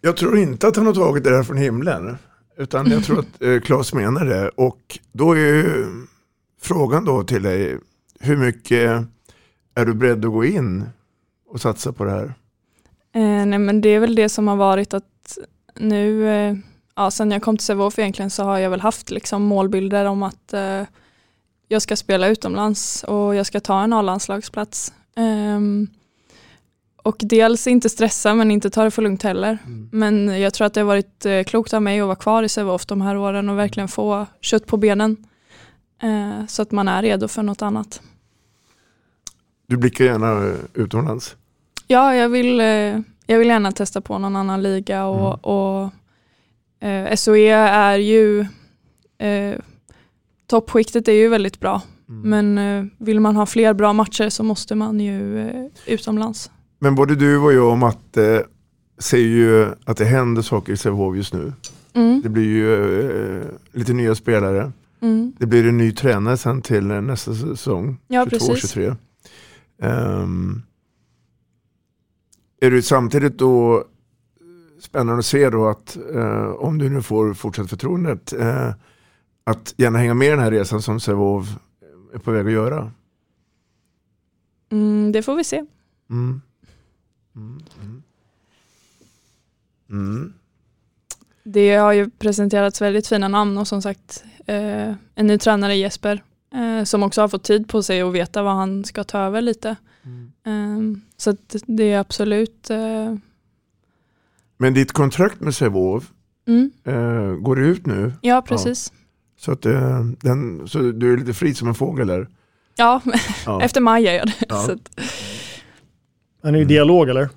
Jag 0.00 0.16
tror 0.16 0.38
inte 0.38 0.68
att 0.68 0.76
han 0.76 0.86
har 0.86 0.94
tagit 0.94 1.24
det 1.24 1.30
där 1.30 1.42
från 1.42 1.56
himlen. 1.56 2.16
Utan 2.58 2.90
jag 2.90 3.04
tror 3.04 3.18
att 3.18 3.42
eh, 3.42 3.60
Claes 3.60 3.92
menar 3.92 4.24
det. 4.24 4.48
Och 4.48 4.98
då 5.12 5.32
är 5.32 5.36
ju 5.36 5.86
frågan 6.60 7.04
då 7.04 7.22
till 7.22 7.42
dig. 7.42 7.78
Hur 8.20 8.36
mycket 8.36 9.06
är 9.74 9.86
du 9.86 9.94
beredd 9.94 10.24
att 10.24 10.32
gå 10.32 10.44
in 10.44 10.84
och 11.50 11.60
satsa 11.60 11.92
på 11.92 12.04
det 12.04 12.10
här? 12.10 12.34
Eh, 13.14 13.46
nej 13.46 13.58
men 13.58 13.80
det 13.80 13.88
är 13.88 14.00
väl 14.00 14.14
det 14.14 14.28
som 14.28 14.48
har 14.48 14.56
varit 14.56 14.94
att 14.94 15.38
nu, 15.74 16.28
eh, 16.28 16.56
ja 16.96 17.10
sen 17.10 17.30
jag 17.30 17.42
kom 17.42 17.56
till 17.56 17.66
Sävehof 17.66 17.98
egentligen 17.98 18.30
så 18.30 18.42
har 18.42 18.58
jag 18.58 18.70
väl 18.70 18.80
haft 18.80 19.10
liksom 19.10 19.42
målbilder 19.42 20.04
om 20.04 20.22
att 20.22 20.52
eh, 20.52 20.82
jag 21.68 21.82
ska 21.82 21.96
spela 21.96 22.28
utomlands 22.28 23.04
och 23.04 23.34
jag 23.34 23.46
ska 23.46 23.60
ta 23.60 23.82
en 23.82 23.92
A-landslagsplats. 23.92 24.92
Ehm, 25.16 25.88
och 27.08 27.16
dels 27.20 27.66
inte 27.66 27.88
stressa 27.88 28.34
men 28.34 28.50
inte 28.50 28.70
ta 28.70 28.84
det 28.84 28.90
för 28.90 29.02
lugnt 29.02 29.22
heller. 29.22 29.58
Men 29.92 30.40
jag 30.40 30.54
tror 30.54 30.66
att 30.66 30.74
det 30.74 30.80
har 30.80 30.86
varit 30.86 31.26
eh, 31.26 31.42
klokt 31.42 31.74
av 31.74 31.82
mig 31.82 32.00
att 32.00 32.06
vara 32.06 32.16
kvar 32.16 32.42
i 32.42 32.48
Sävehof 32.48 32.86
de 32.86 33.00
här 33.00 33.16
åren 33.16 33.48
och 33.48 33.58
verkligen 33.58 33.88
få 33.88 34.26
kött 34.40 34.66
på 34.66 34.76
benen. 34.76 35.16
Eh, 36.02 36.46
så 36.46 36.62
att 36.62 36.72
man 36.72 36.88
är 36.88 37.02
redo 37.02 37.28
för 37.28 37.42
något 37.42 37.62
annat. 37.62 38.02
Du 39.66 39.76
blickar 39.76 40.04
gärna 40.04 40.54
utomlands. 40.74 41.36
Ja, 41.86 42.14
jag 42.14 42.28
vill, 42.28 42.60
eh, 42.60 43.00
jag 43.26 43.38
vill 43.38 43.48
gärna 43.48 43.72
testa 43.72 44.00
på 44.00 44.18
någon 44.18 44.36
annan 44.36 44.62
liga 44.62 45.06
och, 45.06 45.44
och 45.44 45.90
eh, 46.88 47.14
SOE 47.14 47.50
är 47.54 47.98
ju 47.98 48.40
eh, 49.18 49.58
toppskiktet 50.46 51.08
är 51.08 51.12
ju 51.12 51.28
väldigt 51.28 51.60
bra. 51.60 51.82
Men 52.06 52.58
eh, 52.58 52.84
vill 52.98 53.20
man 53.20 53.36
ha 53.36 53.46
fler 53.46 53.74
bra 53.74 53.92
matcher 53.92 54.28
så 54.28 54.42
måste 54.42 54.74
man 54.74 55.00
ju 55.00 55.70
utomlands. 55.86 56.50
Men 56.78 56.94
både 56.94 57.14
du 57.14 57.38
och 57.38 57.52
jag 57.52 57.70
och 57.70 57.78
Matte 57.78 58.46
ser 58.98 59.18
ju 59.18 59.66
att 59.84 59.96
det 59.96 60.04
händer 60.04 60.42
saker 60.42 60.72
i 60.72 60.76
Sävehof 60.76 61.16
just 61.16 61.34
nu. 61.34 61.52
Mm. 61.92 62.20
Det 62.22 62.28
blir 62.28 62.44
ju 62.44 63.40
eh, 63.40 63.46
lite 63.72 63.92
nya 63.92 64.14
spelare. 64.14 64.72
Mm. 65.00 65.32
Det 65.38 65.46
blir 65.46 65.68
en 65.68 65.78
ny 65.78 65.92
tränare 65.92 66.36
sen 66.36 66.62
till 66.62 66.86
nästa 66.86 67.34
säsong. 67.34 67.96
Ja, 68.08 68.26
precis. 68.30 68.76
22-23. 68.76 68.96
Ehm, 69.82 70.62
är 72.60 72.70
det 72.70 72.82
samtidigt 72.82 73.38
då 73.38 73.84
spännande 74.80 75.18
att 75.18 75.26
se 75.26 75.50
då 75.50 75.68
att 75.68 75.96
eh, 76.14 76.48
om 76.48 76.78
du 76.78 76.88
nu 76.88 77.02
får 77.02 77.34
fortsatt 77.34 77.70
förtroendet 77.70 78.32
eh, 78.32 78.74
att 79.44 79.74
gärna 79.76 79.98
hänga 79.98 80.14
med 80.14 80.26
i 80.26 80.30
den 80.30 80.38
här 80.38 80.50
resan 80.50 80.82
som 80.82 81.00
Sävehof 81.00 81.46
är 82.14 82.18
på 82.18 82.30
väg 82.30 82.46
att 82.46 82.52
göra? 82.52 82.92
Mm, 84.70 85.12
det 85.12 85.22
får 85.22 85.36
vi 85.36 85.44
se. 85.44 85.64
Mm. 86.10 86.40
Mm, 87.38 87.62
mm. 87.82 88.02
Mm. 89.90 90.32
Det 91.42 91.74
har 91.76 91.92
ju 91.92 92.10
presenterats 92.10 92.80
väldigt 92.80 93.06
fina 93.06 93.28
namn 93.28 93.58
och 93.58 93.68
som 93.68 93.82
sagt 93.82 94.24
eh, 94.46 94.92
en 95.14 95.26
ny 95.26 95.38
tränare 95.38 95.76
Jesper 95.76 96.22
eh, 96.54 96.84
som 96.84 97.02
också 97.02 97.20
har 97.20 97.28
fått 97.28 97.44
tid 97.44 97.68
på 97.68 97.82
sig 97.82 98.00
att 98.02 98.12
veta 98.12 98.42
vad 98.42 98.54
han 98.54 98.84
ska 98.84 99.04
ta 99.04 99.18
över 99.18 99.40
lite. 99.40 99.68
Eh, 100.46 100.78
så 101.16 101.30
att 101.30 101.56
det 101.66 101.92
är 101.92 101.98
absolut 101.98 102.70
eh, 102.70 103.14
Men 104.56 104.74
ditt 104.74 104.92
kontrakt 104.92 105.40
med 105.40 105.54
Sävehof 105.54 106.12
Mm. 106.46 106.70
eh, 106.84 107.32
går 107.42 107.56
det 107.56 107.62
ut 107.62 107.86
nu? 107.86 108.12
Ja, 108.20 108.42
precis. 108.42 108.92
Så, 109.38 109.52
att, 109.52 109.66
eh, 109.66 110.00
den, 110.20 110.68
så 110.68 110.78
du 110.78 111.12
är 111.12 111.16
lite 111.16 111.34
fri 111.34 111.54
som 111.54 111.68
en 111.68 111.74
fågel 111.74 112.06
där? 112.06 112.28
ja, 112.76 113.00
Ja. 113.46 113.62
efter 113.62 113.80
maj 113.80 114.06
är 114.06 114.12
jag 114.14 114.26
det. 114.26 114.34
Ja. 114.48 114.68
Är 116.42 116.52
ni 116.52 116.60
i 116.60 116.64
dialog 116.64 117.08
eller? 117.08 117.28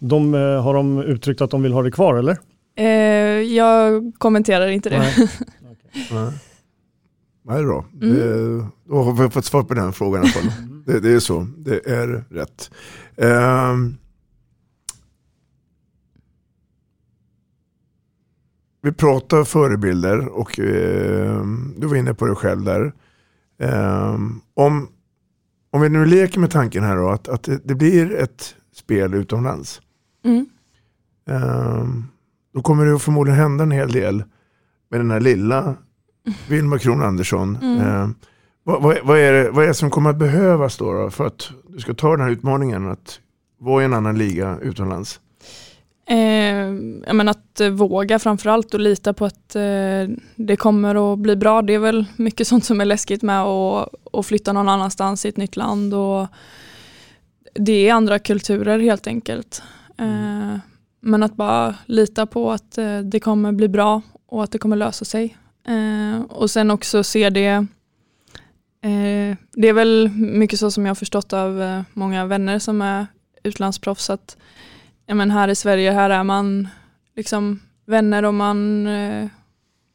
De, 0.00 0.34
eh, 0.34 0.62
har 0.62 0.74
de 0.74 1.02
uttryckt 1.02 1.40
att 1.40 1.50
de 1.50 1.62
vill 1.62 1.72
ha 1.72 1.82
det 1.82 1.90
kvar 1.90 2.14
eller? 2.14 2.38
eh, 2.76 2.86
jag 3.56 4.12
kommenterar 4.18 4.68
inte 4.68 4.90
det. 4.90 4.98
Nej. 4.98 5.14
Nej. 6.12 6.32
Nej, 7.42 7.64
bra. 7.64 7.84
Mm. 8.02 8.16
Det, 8.16 8.66
då 8.88 9.02
har 9.02 9.22
vi 9.22 9.30
fått 9.30 9.44
svar 9.44 9.62
på 9.62 9.74
den 9.74 9.92
frågan 9.92 10.22
i 10.22 10.24
alla 10.24 10.32
fall. 10.32 10.52
det, 10.86 11.00
det 11.00 11.12
är 11.12 11.20
så, 11.20 11.46
det 11.56 11.86
är 11.86 12.24
rätt. 12.30 12.70
Ehm. 13.16 13.96
vi 18.82 18.92
pratar 18.92 19.44
förebilder 19.44 20.28
och 20.28 20.58
ehm, 20.58 21.74
du 21.78 21.86
var 21.86 21.96
inne 21.96 22.14
på 22.14 22.26
det 22.26 22.34
själv 22.34 22.64
där. 22.64 22.92
Ehm, 23.58 24.40
om, 24.54 24.88
om 25.70 25.80
vi 25.80 25.88
nu 25.88 26.06
leker 26.06 26.40
med 26.40 26.50
tanken 26.50 26.84
här 26.84 26.96
då 26.96 27.08
att, 27.08 27.28
att 27.28 27.48
det, 27.64 27.74
blir 27.74 28.14
ett 28.14 28.54
spel 28.74 29.14
utomlands. 29.14 29.80
Mm. 30.24 30.46
Ehm, 31.30 32.04
då 32.54 32.62
kommer 32.62 32.86
det 32.86 32.98
förmodligen 32.98 33.40
hända 33.40 33.64
en 33.64 33.70
hel 33.70 33.92
del 33.92 34.24
med 34.90 35.00
den 35.00 35.10
här 35.10 35.20
lilla 35.20 35.74
Vilma 36.48 36.78
Kron 36.78 37.02
Andersson. 37.02 37.56
Mm. 37.62 37.80
Ehm, 37.80 38.14
vad, 38.64 38.82
vad, 38.82 38.98
vad, 39.04 39.18
är 39.18 39.32
det, 39.32 39.50
vad 39.50 39.64
är 39.64 39.68
det 39.68 39.74
som 39.74 39.90
kommer 39.90 40.10
att 40.10 40.18
behövas 40.18 40.76
då, 40.76 40.92
då 40.92 41.10
för 41.10 41.26
att 41.26 41.50
du 41.68 41.78
ska 41.78 41.94
ta 41.94 42.10
den 42.10 42.20
här 42.20 42.30
utmaningen 42.30 42.88
att 42.88 43.20
vara 43.58 43.82
i 43.82 43.84
en 43.84 43.94
annan 43.94 44.18
liga 44.18 44.58
utomlands? 44.62 45.20
Eh, 46.10 46.70
menar 47.14 47.30
att 47.30 47.60
eh, 47.60 47.68
våga 47.68 48.18
framförallt 48.18 48.74
och 48.74 48.80
lita 48.80 49.12
på 49.12 49.24
att 49.24 49.56
eh, 49.56 50.08
det 50.36 50.56
kommer 50.56 51.12
att 51.12 51.18
bli 51.18 51.36
bra. 51.36 51.62
Det 51.62 51.74
är 51.74 51.78
väl 51.78 52.04
mycket 52.16 52.46
sånt 52.46 52.64
som 52.64 52.80
är 52.80 52.84
läskigt 52.84 53.22
med 53.22 53.42
att, 53.42 53.88
att 54.12 54.26
flytta 54.26 54.52
någon 54.52 54.68
annanstans 54.68 55.26
i 55.26 55.28
ett 55.28 55.36
nytt 55.36 55.56
land. 55.56 55.94
Och 55.94 56.26
det 57.54 57.88
är 57.88 57.94
andra 57.94 58.18
kulturer 58.18 58.78
helt 58.78 59.06
enkelt. 59.06 59.62
Eh, 59.98 60.58
men 61.00 61.22
att 61.22 61.36
bara 61.36 61.74
lita 61.86 62.26
på 62.26 62.52
att 62.52 62.78
eh, 62.78 62.98
det 62.98 63.20
kommer 63.20 63.52
bli 63.52 63.68
bra 63.68 64.02
och 64.26 64.44
att 64.44 64.52
det 64.52 64.58
kommer 64.58 64.76
lösa 64.76 65.04
sig. 65.04 65.36
Eh, 65.68 66.20
och 66.28 66.50
sen 66.50 66.70
också 66.70 67.04
se 67.04 67.30
det 67.30 67.66
det 69.52 69.68
är 69.68 69.72
väl 69.72 70.08
mycket 70.16 70.58
så 70.58 70.70
som 70.70 70.86
jag 70.86 70.90
har 70.90 70.94
förstått 70.94 71.32
av 71.32 71.84
många 71.92 72.26
vänner 72.26 72.58
som 72.58 72.82
är 72.82 73.06
utlandsproffs 73.42 74.10
att 74.10 74.36
ja, 75.10 75.14
men 75.14 75.30
här 75.30 75.48
i 75.48 75.54
Sverige 75.54 75.90
här 75.90 76.10
är 76.10 76.24
man 76.24 76.68
liksom 77.16 77.60
vänner 77.86 78.24
och 78.24 78.34
man 78.34 78.86
eh, 78.86 79.28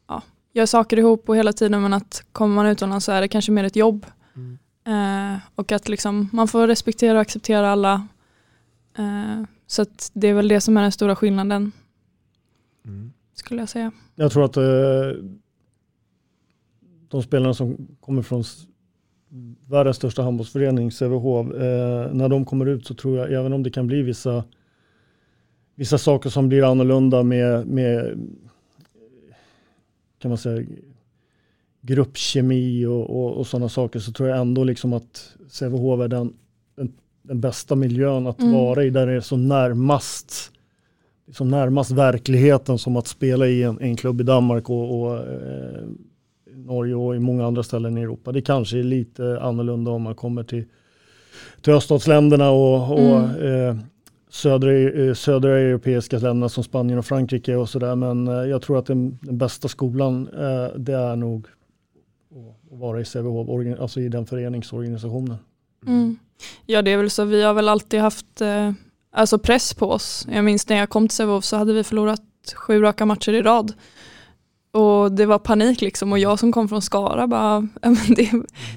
ja, 0.07 0.21
gör 0.53 0.65
saker 0.65 0.99
ihop 0.99 1.29
och 1.29 1.35
hela 1.35 1.53
tiden 1.53 1.81
men 1.81 1.93
att 1.93 2.23
kommer 2.31 2.55
man 2.55 2.65
utomlands 2.65 3.05
så 3.05 3.11
är 3.11 3.21
det 3.21 3.27
kanske 3.27 3.51
mer 3.51 3.63
ett 3.63 3.75
jobb. 3.75 4.05
Eh, 4.87 5.37
och 5.55 5.71
att 5.71 5.89
liksom, 5.89 6.29
man 6.33 6.47
får 6.47 6.67
respektera 6.67 7.13
och 7.13 7.21
acceptera 7.21 7.69
alla. 7.69 8.07
Eh, 8.97 9.43
så 9.67 9.85
det 10.13 10.27
är 10.27 10.33
väl 10.33 10.47
det 10.47 10.61
som 10.61 10.77
är 10.77 10.81
den 10.81 10.91
stora 10.91 11.15
skillnaden. 11.15 11.71
Skulle 13.33 13.61
jag 13.61 13.69
säga. 13.69 13.91
Jag 14.15 14.31
tror 14.31 14.45
att 14.45 14.57
eh, 14.57 14.63
de 17.07 17.23
spelarna 17.23 17.53
som 17.53 17.87
kommer 17.99 18.21
från 18.21 18.43
världens 19.69 19.97
största 19.97 20.23
handbollsförening, 20.23 20.91
Sävehof, 20.91 21.51
eh, 21.51 22.13
när 22.13 22.29
de 22.29 22.45
kommer 22.45 22.65
ut 22.65 22.87
så 22.87 22.93
tror 22.93 23.17
jag, 23.17 23.33
även 23.33 23.53
om 23.53 23.63
det 23.63 23.69
kan 23.69 23.87
bli 23.87 24.01
vissa, 24.01 24.43
vissa 25.75 25.97
saker 25.97 26.29
som 26.29 26.49
blir 26.49 26.71
annorlunda 26.71 27.23
med, 27.23 27.67
med 27.67 28.19
kan 30.19 30.29
man 30.29 30.37
säga, 30.37 30.65
gruppkemi 31.81 32.85
och, 32.85 33.09
och, 33.09 33.37
och 33.37 33.47
sådana 33.47 33.69
saker 33.69 33.99
så 33.99 34.11
tror 34.11 34.29
jag 34.29 34.39
ändå 34.39 34.63
liksom 34.63 34.93
att 34.93 35.33
Sävehof 35.49 36.01
är 36.01 36.07
den, 36.07 36.33
den, 36.75 36.93
den 37.21 37.41
bästa 37.41 37.75
miljön 37.75 38.27
att 38.27 38.39
Mm. 38.39 38.53
vara 38.53 38.83
i 38.83 38.89
där 38.89 39.07
det 39.07 39.13
är 39.13 39.19
så 39.19 39.37
närmast 39.37 40.51
som 41.31 41.49
närmast 41.49 41.91
verkligheten 41.91 42.77
som 42.77 42.95
att 42.95 43.07
spela 43.07 43.47
i 43.47 43.63
en, 43.63 43.79
en 43.81 43.95
klubb 43.95 44.21
i 44.21 44.23
Danmark 44.23 44.69
och, 44.69 45.01
och 45.01 45.17
eh, 45.17 45.83
Norge 46.55 46.95
och 46.95 47.15
i 47.15 47.19
många 47.19 47.45
andra 47.45 47.63
ställen 47.63 47.97
i 47.97 48.01
Europa. 48.01 48.31
Det 48.31 48.41
kanske 48.41 48.79
är 48.79 48.83
lite 48.83 49.39
annorlunda 49.41 49.91
om 49.91 50.01
man 50.01 50.15
kommer 50.15 50.43
till, 50.43 50.65
till 51.61 51.73
öststatsländerna 51.73 52.49
och, 52.49 52.91
och 52.91 53.43
eh, 53.43 53.75
södra, 54.35 54.71
eh, 54.73 55.13
södra 55.13 55.59
europeiska 55.59 56.17
länderna 56.19 56.49
som 56.49 56.63
Spanien 56.63 56.99
och 56.99 57.05
Frankrike 57.05 57.55
och 57.55 57.69
sådär. 57.69 57.95
Men 57.95 58.27
eh, 58.27 58.33
jag 58.33 58.61
tror 58.61 58.79
att 58.79 58.85
den, 58.85 59.19
den 59.21 59.37
bästa 59.37 59.67
skolan 59.67 60.27
eh, 60.27 60.77
det 60.79 60.93
är 60.93 61.15
nog 61.15 61.45
att- 61.45 62.79
vara 62.79 63.01
i 63.01 63.05
Sävehof, 63.05 63.79
alltså 63.79 63.99
i 63.99 64.09
den 64.09 64.25
föreningsorganisationen. 64.25 65.37
Mm. 65.87 66.17
Ja 66.65 66.81
det 66.81 66.91
är 66.91 66.97
väl 66.97 67.09
så, 67.09 67.25
vi 67.25 67.43
har 67.43 67.53
väl 67.53 67.69
alltid 67.69 67.99
haft 67.99 68.41
eh, 68.41 68.71
alltså 69.11 69.37
press 69.39 69.73
på 69.73 69.91
oss. 69.91 70.27
Jag 70.31 70.43
minns 70.43 70.69
när 70.69 70.77
jag 70.77 70.89
kom 70.89 71.07
till 71.07 71.15
Sävehof 71.15 71.45
så 71.45 71.57
hade 71.57 71.73
vi 71.73 71.83
förlorat 71.83 72.21
sju 72.55 72.81
raka 72.81 73.05
matcher 73.05 73.33
i 73.33 73.41
rad. 73.41 73.73
Och 74.75 75.11
det 75.11 75.25
var 75.25 75.39
panik 75.39 75.81
liksom 75.81 76.11
och 76.11 76.19
jag 76.19 76.39
som 76.39 76.51
kom 76.51 76.69
från 76.69 76.81
Skara 76.81 77.27
bara, 77.27 77.67
"Ja, 77.81 77.89
men 77.89 78.15
det, 78.15 78.31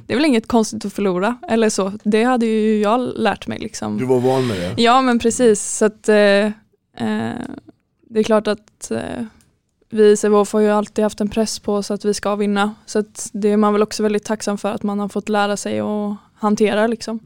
det 0.07 0.13
är 0.13 0.17
väl 0.17 0.25
inget 0.25 0.49
konstigt 0.49 0.85
att 0.85 0.93
förlora. 0.93 1.37
Eller 1.49 1.71
så, 1.71 1.93
det 2.05 2.25
hade 2.25 2.47
ju 2.47 2.81
jag 2.81 3.01
lärt 3.17 3.47
mig 3.47 3.59
liksom. 3.59 3.99
Du 3.99 4.05
var 4.05 4.21
van 4.21 4.47
med 4.47 4.57
det? 4.57 4.83
Ja 4.83 5.01
men 5.01 5.19
precis, 5.19 5.63
så 5.63 5.85
att 5.85 6.09
eh, 6.09 6.17
eh, 6.17 6.51
det 8.11 8.21
är 8.21 8.23
klart 8.23 8.47
att 8.47 8.91
eh, 8.91 9.25
vi 9.91 10.11
i 10.11 10.17
Sävehof 10.17 10.53
har 10.53 10.61
ju 10.61 10.69
alltid 10.69 11.03
haft 11.03 11.21
en 11.21 11.29
press 11.29 11.59
på 11.59 11.75
oss 11.75 11.91
att 11.91 12.05
vi 12.05 12.15
ska 12.15 12.37
vinna. 12.37 12.75
Så 12.87 12.99
att 12.99 13.31
det 13.33 13.49
är 13.49 13.57
man 13.57 13.73
väl 13.73 13.83
också 13.83 14.03
väldigt 14.03 14.25
tacksam 14.25 14.59
för 14.59 14.73
att 14.73 14.83
man 14.83 14.99
har 15.01 15.09
fått 15.09 15.29
lära 15.29 15.57
sig 15.57 15.81
att 15.81 16.17
hantera 16.35 16.87
liksom. 16.87 17.21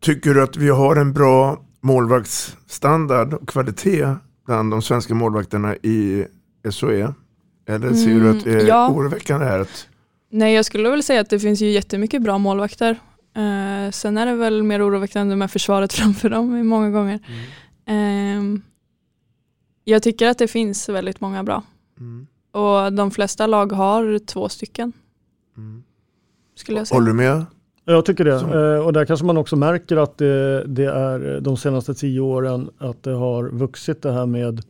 Tycker 0.00 0.34
du 0.34 0.42
att 0.42 0.56
vi 0.56 0.68
har 0.68 0.96
en 0.96 1.12
bra 1.12 1.62
målvaktsstandard 1.80 3.34
och 3.34 3.48
kvalitet 3.48 4.06
bland 4.46 4.70
de 4.70 4.82
svenska 4.82 5.14
målvakterna 5.14 5.76
i 5.76 6.26
SOE? 6.70 7.14
Eller 7.66 7.92
ser 7.92 8.20
du 8.20 8.30
att 8.30 8.44
det 8.44 8.50
är 8.50 8.54
Mm, 8.54 8.66
ja. 8.66 8.90
oroväckande 8.90 9.46
här? 9.46 9.60
Att, 9.60 9.88
Nej 10.30 10.54
jag 10.54 10.64
skulle 10.64 10.90
väl 10.90 11.02
säga 11.02 11.20
att 11.20 11.30
det 11.30 11.38
finns 11.38 11.60
ju 11.62 11.70
jättemycket 11.70 12.22
bra 12.22 12.38
målvakter. 12.38 12.90
Eh, 13.36 13.90
sen 13.90 14.18
är 14.18 14.26
det 14.26 14.34
väl 14.34 14.62
mer 14.62 14.88
oroväckande 14.88 15.36
med 15.36 15.50
försvaret 15.50 15.92
framför 15.98 16.30
dem 16.30 16.56
i 16.56 16.62
många 16.62 16.90
gånger. 16.90 17.20
Ehm, 17.86 18.62
jag 19.84 20.02
tycker 20.02 20.28
att 20.28 20.38
det 20.38 20.48
finns 20.48 20.88
väldigt 20.88 21.20
många 21.20 21.44
bra. 21.44 21.62
Och 22.52 22.92
de 22.92 23.10
flesta 23.10 23.46
lag 23.46 23.72
har 23.72 24.18
två 24.26 24.48
stycken. 24.48 24.92
Skulle 26.56 26.78
jag 26.78 26.86
säga. 26.86 26.96
håller 26.96 27.08
du 27.08 27.14
med? 27.16 27.44
Jag 27.84 28.04
tycker 28.04 28.24
det. 28.24 28.40
Så. 28.40 28.74
Eh, 28.74 28.86
Och 28.86 28.92
där 28.92 29.04
kanske 29.04 29.26
man 29.26 29.36
också 29.36 29.56
märker 29.56 29.96
att 29.96 30.18
det, 30.18 30.64
det 30.64 30.84
är 30.84 31.40
de 31.40 31.56
senaste 31.56 31.94
tio 31.94 32.20
åren 32.20 32.70
att 32.78 33.02
det 33.02 33.10
har 33.12 33.48
vuxit 33.48 34.02
det 34.02 34.12
här 34.12 34.26
med 34.26 34.58
eh, 34.58 34.64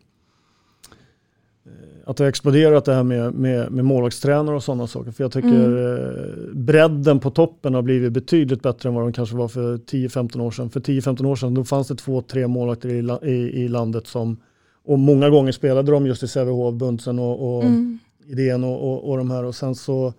att 2.07 2.17
det 2.17 2.25
har 2.25 2.29
exploderat 2.29 2.85
det 2.85 2.95
här 2.95 3.03
med, 3.03 3.35
med, 3.35 3.73
med 3.73 3.85
målvaktstränare 3.85 4.57
och 4.57 4.65
sådana 4.65 4.87
saker. 4.87 5.11
För 5.11 5.25
jag 5.25 5.33
tycker 5.33 5.49
mm. 5.49 6.65
bredden 6.65 7.21
på 7.21 7.31
toppen 7.31 7.75
har 7.75 7.83
blivit 7.83 8.13
betydligt 8.13 8.63
bättre 8.63 8.89
än 8.89 8.95
vad 8.95 9.05
de 9.05 9.13
kanske 9.13 9.37
var 9.37 9.49
för 9.49 9.77
10-15 9.77 10.41
år 10.41 10.51
sedan. 10.51 10.71
För 10.71 10.81
10-15 10.81 11.27
år 11.27 11.37
sedan 11.37 11.55
då 11.55 11.65
fanns 11.65 11.89
det 11.89 11.97
två, 11.97 12.23
tre 12.23 12.47
målvakter 12.47 12.89
i, 12.89 13.31
i, 13.31 13.63
i 13.65 13.69
landet 13.69 14.07
som 14.07 14.37
och 14.85 14.99
många 14.99 15.31
gånger 15.31 15.53
spelade 15.53 15.93
de 15.93 16.07
just 16.07 16.23
i 16.23 16.29
Sävehof, 16.29 16.75
Bunsen 16.75 17.19
och, 17.19 17.57
och 17.57 17.65
mm. 17.65 17.99
Idén 18.27 18.65
och, 18.65 18.93
och, 18.93 19.11
och 19.11 19.19
de 19.19 19.31
här. 19.31 19.45
Och 19.45 19.55
sen 19.55 19.75
så 19.75 20.13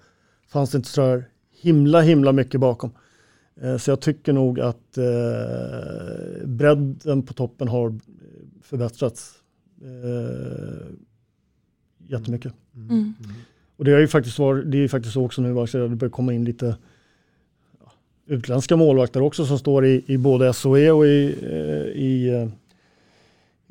fanns 0.47 0.71
det 0.71 0.77
inte 0.77 0.89
så 0.89 1.01
här 1.01 1.25
himla, 1.61 2.01
himla 2.01 2.31
mycket 2.31 2.59
bakom. 2.59 2.91
Eh, 3.61 3.77
så 3.77 3.91
jag 3.91 4.01
tycker 4.01 4.33
nog 4.33 4.59
att 4.59 4.97
eh, 4.97 6.45
bredden 6.45 7.23
på 7.23 7.33
toppen 7.33 7.67
har 7.67 7.99
förbättrats 8.61 9.31
eh, 9.81 10.87
jättemycket. 12.07 12.53
Mm. 12.75 12.89
Mm. 12.89 13.13
Och 13.77 13.85
det 13.85 13.91
är 13.91 13.99
ju 13.99 14.07
faktiskt, 14.07 14.39
var, 14.39 14.55
det 14.55 14.77
är 14.77 14.87
faktiskt 14.87 15.13
så 15.13 15.25
också 15.25 15.41
nu 15.41 15.59
att 15.59 15.71
det 15.71 15.89
börjar 15.89 16.11
komma 16.11 16.33
in 16.33 16.45
lite 16.45 16.75
ja, 17.79 17.91
utländska 18.25 18.75
målvakter 18.75 19.21
också 19.21 19.45
som 19.45 19.59
står 19.59 19.85
i, 19.85 20.03
i 20.07 20.17
både 20.17 20.53
SOE 20.53 20.91
och 20.91 21.05
i, 21.05 21.35
eh, 21.41 22.01
i 22.01 22.29
eh, 22.29 22.49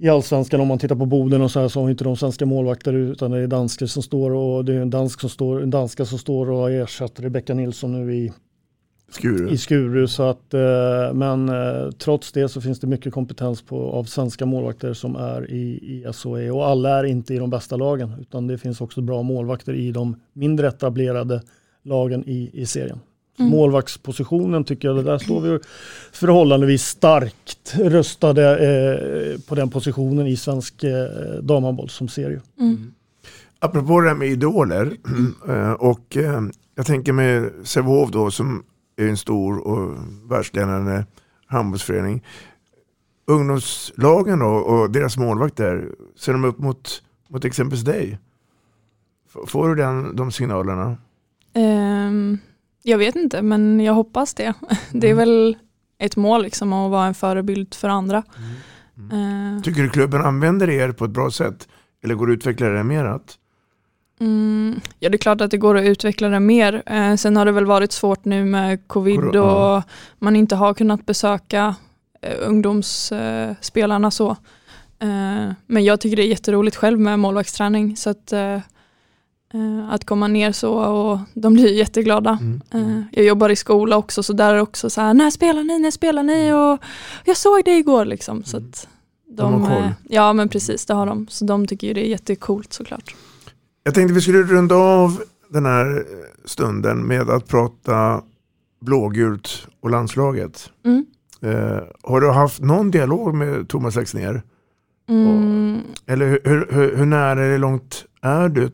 i 0.02 0.08
allsvenskan 0.08 0.60
om 0.60 0.68
man 0.68 0.78
tittar 0.78 0.96
på 0.96 1.06
Boden 1.06 1.42
och 1.42 1.50
så 1.50 1.60
här 1.60 1.68
så 1.68 1.82
har 1.82 1.90
inte 1.90 2.04
de 2.04 2.16
svenska 2.16 2.46
målvakter 2.46 2.92
utan 2.92 3.30
det 3.30 3.38
är 3.38 3.46
danskar 3.46 3.86
som 3.86 4.02
står 4.02 4.30
och 4.30 4.64
det 4.64 4.74
är 4.74 4.80
en 4.80 4.90
dansk 4.90 5.20
som 5.20 5.30
står, 5.30 5.62
en 5.62 5.70
danska 5.70 6.04
som 6.04 6.18
står 6.18 6.50
och 6.50 6.58
har 6.58 6.70
ersatt 6.70 7.20
Rebecka 7.20 7.54
Nilsson 7.54 7.92
nu 7.92 8.14
i 8.14 8.32
Skuru. 9.12 9.50
I 9.50 9.58
Skuru 9.58 10.08
så 10.08 10.22
att, 10.22 10.54
eh, 10.54 11.14
men 11.14 11.48
eh, 11.48 11.90
trots 11.90 12.32
det 12.32 12.48
så 12.48 12.60
finns 12.60 12.80
det 12.80 12.86
mycket 12.86 13.12
kompetens 13.12 13.62
på, 13.62 13.90
av 13.90 14.04
svenska 14.04 14.46
målvakter 14.46 14.92
som 14.92 15.16
är 15.16 15.50
i, 15.50 15.62
i 15.62 16.12
SOE 16.12 16.50
och 16.50 16.66
alla 16.66 16.98
är 16.98 17.04
inte 17.04 17.34
i 17.34 17.38
de 17.38 17.50
bästa 17.50 17.76
lagen 17.76 18.12
utan 18.20 18.46
det 18.46 18.58
finns 18.58 18.80
också 18.80 19.00
bra 19.00 19.22
målvakter 19.22 19.74
i 19.74 19.92
de 19.92 20.16
mindre 20.32 20.68
etablerade 20.68 21.42
lagen 21.82 22.24
i, 22.26 22.50
i 22.52 22.66
serien. 22.66 23.00
Mm. 23.38 23.50
Målvaktspositionen 23.50 24.64
tycker 24.64 24.88
jag, 24.88 25.04
där 25.04 25.18
står 25.18 25.40
vi 25.40 25.58
förhållandevis 26.12 26.82
starkt 26.82 27.74
röstade 27.78 28.58
eh, 28.58 29.40
på 29.40 29.54
den 29.54 29.70
positionen 29.70 30.26
i 30.26 30.36
svensk 30.36 30.84
eh, 30.84 31.06
damhandboll 31.42 31.88
som 31.88 32.08
serie. 32.08 32.40
Mm. 32.60 32.92
Apropå 33.58 34.00
det 34.00 34.08
här 34.08 34.16
med 34.16 34.28
idoler 34.28 34.92
eh, 35.48 35.72
och 35.72 36.16
eh, 36.16 36.42
jag 36.74 36.86
tänker 36.86 37.12
med 37.12 37.50
Sävehof 37.64 38.10
då 38.10 38.30
som 38.30 38.62
är 38.96 39.08
en 39.08 39.16
stor 39.16 39.58
och 39.58 39.96
världsledande 40.30 41.04
handbollsförening. 41.46 42.24
Ungdomslagen 43.26 44.38
då 44.38 44.46
och 44.46 44.90
deras 44.90 45.16
målvakter, 45.16 45.88
ser 46.16 46.32
de 46.32 46.44
upp 46.44 46.58
mot, 46.58 47.02
mot 47.28 47.44
exempelvis 47.44 47.84
dig? 47.84 48.18
Får 49.46 49.68
du 49.68 49.74
den, 49.74 50.16
de 50.16 50.32
signalerna? 50.32 50.96
Um 51.54 52.38
jag 52.82 52.98
vet 52.98 53.16
inte, 53.16 53.42
men 53.42 53.80
jag 53.80 53.94
hoppas 53.94 54.34
det. 54.34 54.54
Det 54.92 55.06
är 55.06 55.12
mm. 55.12 55.16
väl 55.16 55.56
ett 55.98 56.16
mål 56.16 56.42
liksom 56.42 56.72
att 56.72 56.90
vara 56.90 57.06
en 57.06 57.14
förebild 57.14 57.74
för 57.74 57.88
andra. 57.88 58.22
Mm. 58.96 59.10
Mm. 59.10 59.62
Tycker 59.62 59.82
du 59.82 59.88
klubben 59.88 60.22
använder 60.22 60.70
er 60.70 60.92
på 60.92 61.04
ett 61.04 61.10
bra 61.10 61.30
sätt? 61.30 61.68
Eller 62.04 62.14
går 62.14 62.26
det 62.26 62.32
att 62.32 62.36
utveckla 62.36 62.68
det 62.68 62.84
mer? 62.84 63.04
Att? 63.04 63.38
Mm, 64.20 64.80
ja, 64.98 65.08
det 65.08 65.16
är 65.16 65.18
klart 65.18 65.40
att 65.40 65.50
det 65.50 65.58
går 65.58 65.78
att 65.78 65.84
utveckla 65.84 66.28
det 66.28 66.40
mer. 66.40 66.82
Eh, 66.86 67.14
sen 67.14 67.36
har 67.36 67.46
det 67.46 67.52
väl 67.52 67.66
varit 67.66 67.92
svårt 67.92 68.24
nu 68.24 68.44
med 68.44 68.88
covid 68.88 69.36
och 69.36 69.82
man 70.18 70.36
inte 70.36 70.56
har 70.56 70.74
kunnat 70.74 71.06
besöka 71.06 71.74
eh, 72.22 72.48
ungdomsspelarna 72.48 74.10
så. 74.10 74.30
Eh, 74.98 75.52
men 75.66 75.84
jag 75.84 76.00
tycker 76.00 76.16
det 76.16 76.24
är 76.24 76.28
jätteroligt 76.28 76.76
själv 76.76 77.00
med 77.00 77.18
målvaktsträning. 77.18 77.96
Så 77.96 78.10
att, 78.10 78.32
eh, 78.32 78.58
Uh, 79.54 79.92
att 79.92 80.04
komma 80.04 80.28
ner 80.28 80.52
så 80.52 80.72
och 80.72 81.18
de 81.34 81.54
blir 81.54 81.74
jätteglada. 81.74 82.38
Mm. 82.40 82.60
Uh, 82.74 83.02
jag 83.12 83.24
jobbar 83.24 83.48
i 83.48 83.56
skola 83.56 83.96
också 83.96 84.22
så 84.22 84.32
där 84.32 84.50
är 84.50 84.54
det 84.54 84.62
också 84.62 84.90
så 84.90 85.00
här, 85.00 85.14
när 85.14 85.30
spelar 85.30 85.62
ni, 85.62 85.78
när 85.78 85.90
spelar 85.90 86.22
ni? 86.22 86.46
Mm. 86.46 86.56
Och 86.56 86.78
jag 87.24 87.36
såg 87.36 87.64
det 87.64 87.76
igår 87.76 88.04
liksom. 88.04 88.44
Så 88.44 88.56
att 88.56 88.88
de, 89.28 89.52
de 89.52 89.62
har 89.62 89.80
koll. 89.80 89.90
ja 90.08 90.32
men 90.32 90.48
precis, 90.48 90.86
det 90.86 90.94
har 90.94 91.06
de. 91.06 91.26
Så 91.30 91.44
de 91.44 91.66
tycker 91.66 91.94
det 91.94 92.06
är 92.06 92.10
jättecoolt 92.10 92.72
såklart. 92.72 93.14
Jag 93.84 93.94
tänkte 93.94 94.14
vi 94.14 94.20
skulle 94.20 94.42
runda 94.42 94.74
av 94.74 95.22
den 95.48 95.66
här 95.66 96.04
stunden 96.44 97.06
med 97.06 97.30
att 97.30 97.48
prata 97.48 98.22
blågult 98.80 99.66
och 99.80 99.90
landslaget. 99.90 100.70
Mm. 100.84 101.06
Uh, 101.44 101.80
har 102.02 102.20
du 102.20 102.30
haft 102.30 102.60
någon 102.60 102.90
dialog 102.90 103.34
med 103.34 103.68
Thomas 103.68 103.96
Axnér? 103.96 104.42
Mm. 105.08 105.80
Eller 106.06 106.26
hur, 106.26 106.66
hur, 106.70 106.96
hur, 106.96 107.06
nära 107.06 107.44
eller 107.44 107.58
långt 107.58 108.04
är 108.22 108.48
du? 108.48 108.70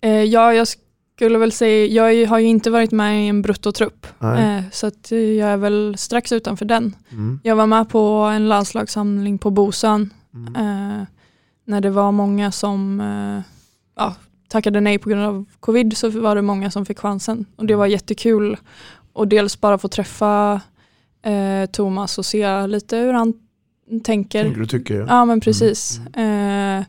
Eh, 0.00 0.10
ja, 0.10 0.54
jag 0.54 0.68
skulle 1.16 1.38
väl 1.38 1.52
säga, 1.52 1.86
jag 1.86 2.28
har 2.28 2.38
ju 2.38 2.46
inte 2.46 2.70
varit 2.70 2.92
med 2.92 3.24
i 3.24 3.28
en 3.28 3.42
bruttotrupp. 3.42 4.06
Eh, 4.20 4.60
så 4.72 4.86
att 4.86 5.10
jag 5.10 5.48
är 5.48 5.56
väl 5.56 5.94
strax 5.98 6.32
utanför 6.32 6.64
den. 6.64 6.96
Mm. 7.10 7.40
Jag 7.42 7.56
var 7.56 7.66
med 7.66 7.88
på 7.88 7.98
en 8.08 8.48
landslagssamling 8.48 9.38
på 9.38 9.50
Bosön. 9.50 10.10
Mm. 10.34 10.56
Eh, 10.56 11.06
när 11.64 11.80
det 11.80 11.90
var 11.90 12.12
många 12.12 12.52
som 12.52 13.00
eh, 13.00 13.42
ja, 14.02 14.14
tackade 14.48 14.80
nej 14.80 14.98
på 14.98 15.08
grund 15.08 15.22
av 15.22 15.44
covid 15.60 15.96
så 15.96 16.08
var 16.10 16.36
det 16.36 16.42
många 16.42 16.70
som 16.70 16.86
fick 16.86 16.98
chansen. 16.98 17.44
Och 17.56 17.66
det 17.66 17.74
var 17.74 17.84
mm. 17.84 17.92
jättekul. 17.92 18.56
Och 19.12 19.28
dels 19.28 19.60
bara 19.60 19.78
få 19.78 19.88
träffa 19.88 20.60
eh, 21.22 21.66
Thomas 21.70 22.18
och 22.18 22.26
se 22.26 22.66
lite 22.66 22.96
hur 22.96 23.12
han 23.12 23.34
tänker. 24.04 24.42
Tänker 24.42 24.60
du 24.60 24.66
tycker? 24.66 24.94
Ja, 24.94 25.06
ja 25.08 25.24
men 25.24 25.40
precis. 25.40 26.00
Mm. 26.14 26.78
Eh, 26.78 26.84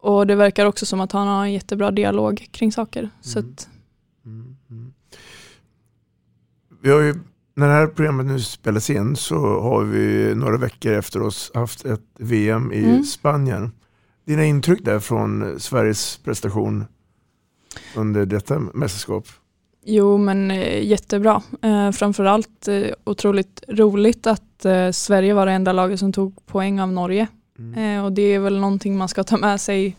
och 0.00 0.26
det 0.26 0.34
verkar 0.34 0.66
också 0.66 0.86
som 0.86 1.00
att 1.00 1.12
han 1.12 1.28
har 1.28 1.44
en 1.44 1.52
jättebra 1.52 1.90
dialog 1.90 2.48
kring 2.50 2.72
saker. 2.72 3.00
Mm. 3.00 3.10
Så 3.20 3.38
att... 3.38 3.68
mm. 4.24 4.56
Mm. 4.70 4.92
Vi 6.82 6.90
har 6.90 7.00
ju, 7.00 7.14
när 7.54 7.66
det 7.66 7.72
här 7.72 7.86
programmet 7.86 8.26
nu 8.26 8.40
spelas 8.40 8.90
in 8.90 9.16
så 9.16 9.60
har 9.60 9.84
vi 9.84 10.34
några 10.34 10.56
veckor 10.56 10.92
efter 10.92 11.22
oss 11.22 11.50
haft 11.54 11.84
ett 11.84 12.04
VM 12.18 12.72
i 12.72 12.84
mm. 12.84 13.04
Spanien. 13.04 13.72
Dina 14.24 14.44
intryck 14.44 14.84
där 14.84 14.98
från 14.98 15.60
Sveriges 15.60 16.16
prestation 16.16 16.84
under 17.96 18.26
detta 18.26 18.58
mästerskap? 18.58 19.26
Jo 19.84 20.18
men 20.18 20.50
eh, 20.50 20.86
jättebra. 20.86 21.42
Eh, 21.62 21.90
framförallt 21.90 22.68
eh, 22.68 22.84
otroligt 23.04 23.62
roligt 23.68 24.26
att 24.26 24.64
eh, 24.64 24.90
Sverige 24.90 25.34
var 25.34 25.46
det 25.46 25.52
enda 25.52 25.72
laget 25.72 26.00
som 26.00 26.12
tog 26.12 26.46
poäng 26.46 26.80
av 26.80 26.92
Norge 26.92 27.28
Mm. 27.58 27.98
Eh, 27.98 28.04
och 28.04 28.12
det 28.12 28.22
är 28.22 28.38
väl 28.38 28.60
någonting 28.60 28.98
man 28.98 29.08
ska 29.08 29.24
ta 29.24 29.36
med 29.36 29.60
sig 29.60 29.96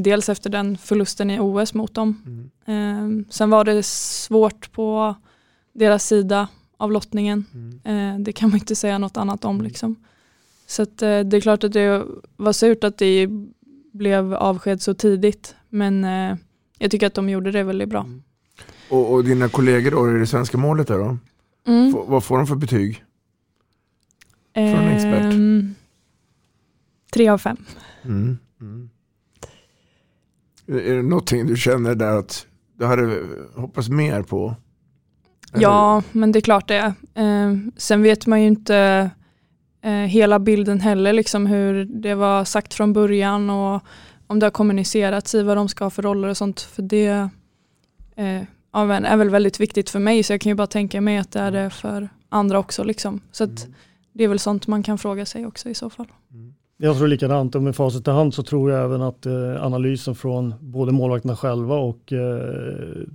dels 0.00 0.28
efter 0.28 0.50
den 0.50 0.78
förlusten 0.78 1.30
i 1.30 1.40
OS 1.40 1.74
mot 1.74 1.94
dem. 1.94 2.22
Mm. 2.66 3.24
Sen 3.30 3.50
var 3.50 3.64
det 3.64 3.82
svårt 3.82 4.72
på 4.72 5.14
deras 5.72 6.06
sida 6.06 6.48
av 6.76 6.92
lottningen. 6.92 7.44
Mm. 7.84 8.24
Det 8.24 8.32
kan 8.32 8.50
man 8.50 8.58
inte 8.58 8.76
säga 8.76 8.98
något 8.98 9.16
annat 9.16 9.44
om. 9.44 9.54
Mm. 9.56 9.66
Liksom. 9.66 9.96
Så 10.72 10.82
att, 10.82 11.02
eh, 11.02 11.20
det 11.20 11.36
är 11.36 11.40
klart 11.40 11.64
att 11.64 11.72
det 11.72 12.04
var 12.36 12.52
surt 12.52 12.84
att 12.84 12.98
det 12.98 13.28
blev 13.92 14.34
avsked 14.34 14.82
så 14.82 14.94
tidigt. 14.94 15.54
Men 15.68 16.04
eh, 16.04 16.36
jag 16.78 16.90
tycker 16.90 17.06
att 17.06 17.14
de 17.14 17.28
gjorde 17.28 17.50
det 17.50 17.62
väldigt 17.62 17.88
bra. 17.88 18.00
Mm. 18.00 18.22
Och, 18.88 19.12
och, 19.12 19.24
dina 19.24 19.48
kollegor 19.48 19.90
då 19.90 20.16
i 20.16 20.18
det 20.18 20.26
svenska 20.26 20.58
målet 20.58 20.88
där 20.88 20.98
då? 20.98 21.18
Mm. 21.66 21.94
vad 22.06 22.24
får 22.24 22.36
de 22.36 22.46
för 22.46 22.54
betyg? 22.54 23.04
Från 24.54 24.64
en 24.64 24.88
expert? 24.88 25.34
Ehm, 25.34 25.74
Tre 27.12 27.28
av 27.28 27.38
fem. 27.38 27.56
Mm. 28.02 28.38
Mm. 28.60 28.90
Är 30.66 30.94
det 30.94 31.02
någonting 31.02 31.46
du 31.46 31.56
känner 31.56 31.94
där 31.94 32.16
att 32.16 32.46
du 32.78 32.84
hade 32.84 33.22
hoppats 33.54 33.88
mer 33.88 34.22
på? 34.22 34.54
Eller? 35.52 35.62
Ja, 35.62 36.02
men 36.12 36.32
det 36.32 36.38
är 36.38 36.40
klart 36.40 36.68
det. 36.68 36.94
Eh, 37.14 37.56
sen 37.76 38.02
vet 38.02 38.26
man 38.26 38.40
ju 38.40 38.46
inte 38.46 39.10
eh, 39.82 39.90
hela 39.90 40.38
bilden 40.38 40.80
heller, 40.80 41.12
liksom 41.12 41.46
hur 41.46 41.84
det 41.84 42.14
var 42.14 42.44
sagt 42.44 42.74
från 42.74 42.92
början 42.92 43.50
och 43.50 43.82
om 44.26 44.38
det 44.38 44.46
har 44.46 44.50
kommunicerats 44.50 45.34
i 45.34 45.42
vad 45.42 45.56
de 45.56 45.68
ska 45.68 45.84
ha 45.84 45.90
för 45.90 46.02
roller 46.02 46.28
och 46.28 46.36
sånt. 46.36 46.60
För 46.60 46.82
det 46.82 47.28
eh, 48.16 48.42
är 48.72 49.16
väl 49.16 49.30
väldigt 49.30 49.60
viktigt 49.60 49.90
för 49.90 49.98
mig, 49.98 50.22
så 50.22 50.32
jag 50.32 50.40
kan 50.40 50.50
ju 50.50 50.56
bara 50.56 50.66
tänka 50.66 51.00
mig 51.00 51.18
att 51.18 51.32
det 51.32 51.40
är 51.40 51.50
det 51.50 51.70
för 51.70 52.08
andra 52.28 52.58
också. 52.58 52.84
Liksom. 52.84 53.20
Så 53.32 53.44
mm. 53.44 53.56
det 54.12 54.24
är 54.24 54.28
väl 54.28 54.38
sånt 54.38 54.66
man 54.66 54.82
kan 54.82 54.98
fråga 54.98 55.26
sig 55.26 55.46
också 55.46 55.68
i 55.68 55.74
så 55.74 55.90
fall. 55.90 56.06
Mm. 56.30 56.54
Jag 56.76 56.96
tror 56.96 57.08
likadant 57.08 57.54
och 57.54 57.62
med 57.62 57.76
facit 57.76 58.08
i 58.08 58.10
hand 58.10 58.34
så 58.34 58.42
tror 58.42 58.70
jag 58.70 58.84
även 58.84 59.02
att 59.02 59.26
eh, 59.26 59.64
analysen 59.64 60.14
från 60.14 60.54
både 60.60 60.92
målvakterna 60.92 61.36
själva 61.36 61.74
och 61.74 62.12
eh, 62.12 63.06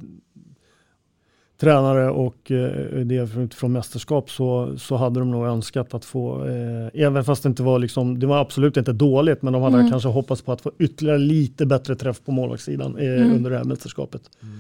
tränare 1.58 2.10
och 2.10 2.52
eh, 2.52 3.00
det 3.06 3.16
utifrån 3.16 3.72
mästerskap 3.72 4.30
så, 4.30 4.78
så 4.78 4.96
hade 4.96 5.20
de 5.20 5.32
nog 5.32 5.46
önskat 5.46 5.94
att 5.94 6.06
få, 6.06 6.46
eh, 6.46 7.04
även 7.04 7.24
fast 7.24 7.44
det 7.44 7.50
inte 7.50 7.64
var 7.64 7.80
liksom, 7.80 8.20
det 8.20 8.28
var 8.28 8.42
absolut 8.42 8.78
inte 8.78 8.94
dåligt, 8.94 9.42
men 9.42 9.54
de 9.54 9.62
hade 9.62 9.78
mm. 9.78 9.92
kanske 9.92 10.10
hoppats 10.10 10.42
på 10.42 10.52
att 10.52 10.62
få 10.62 10.72
ytterligare 10.80 11.18
lite 11.18 11.66
bättre 11.66 11.96
träff 11.96 12.22
på 12.26 12.32
målvaktssidan 12.32 12.98
eh, 12.98 13.22
mm. 13.22 13.36
under 13.36 13.50
det 13.50 13.58
här 13.58 13.64
mästerskapet. 13.64 14.22
Mm. 14.44 14.60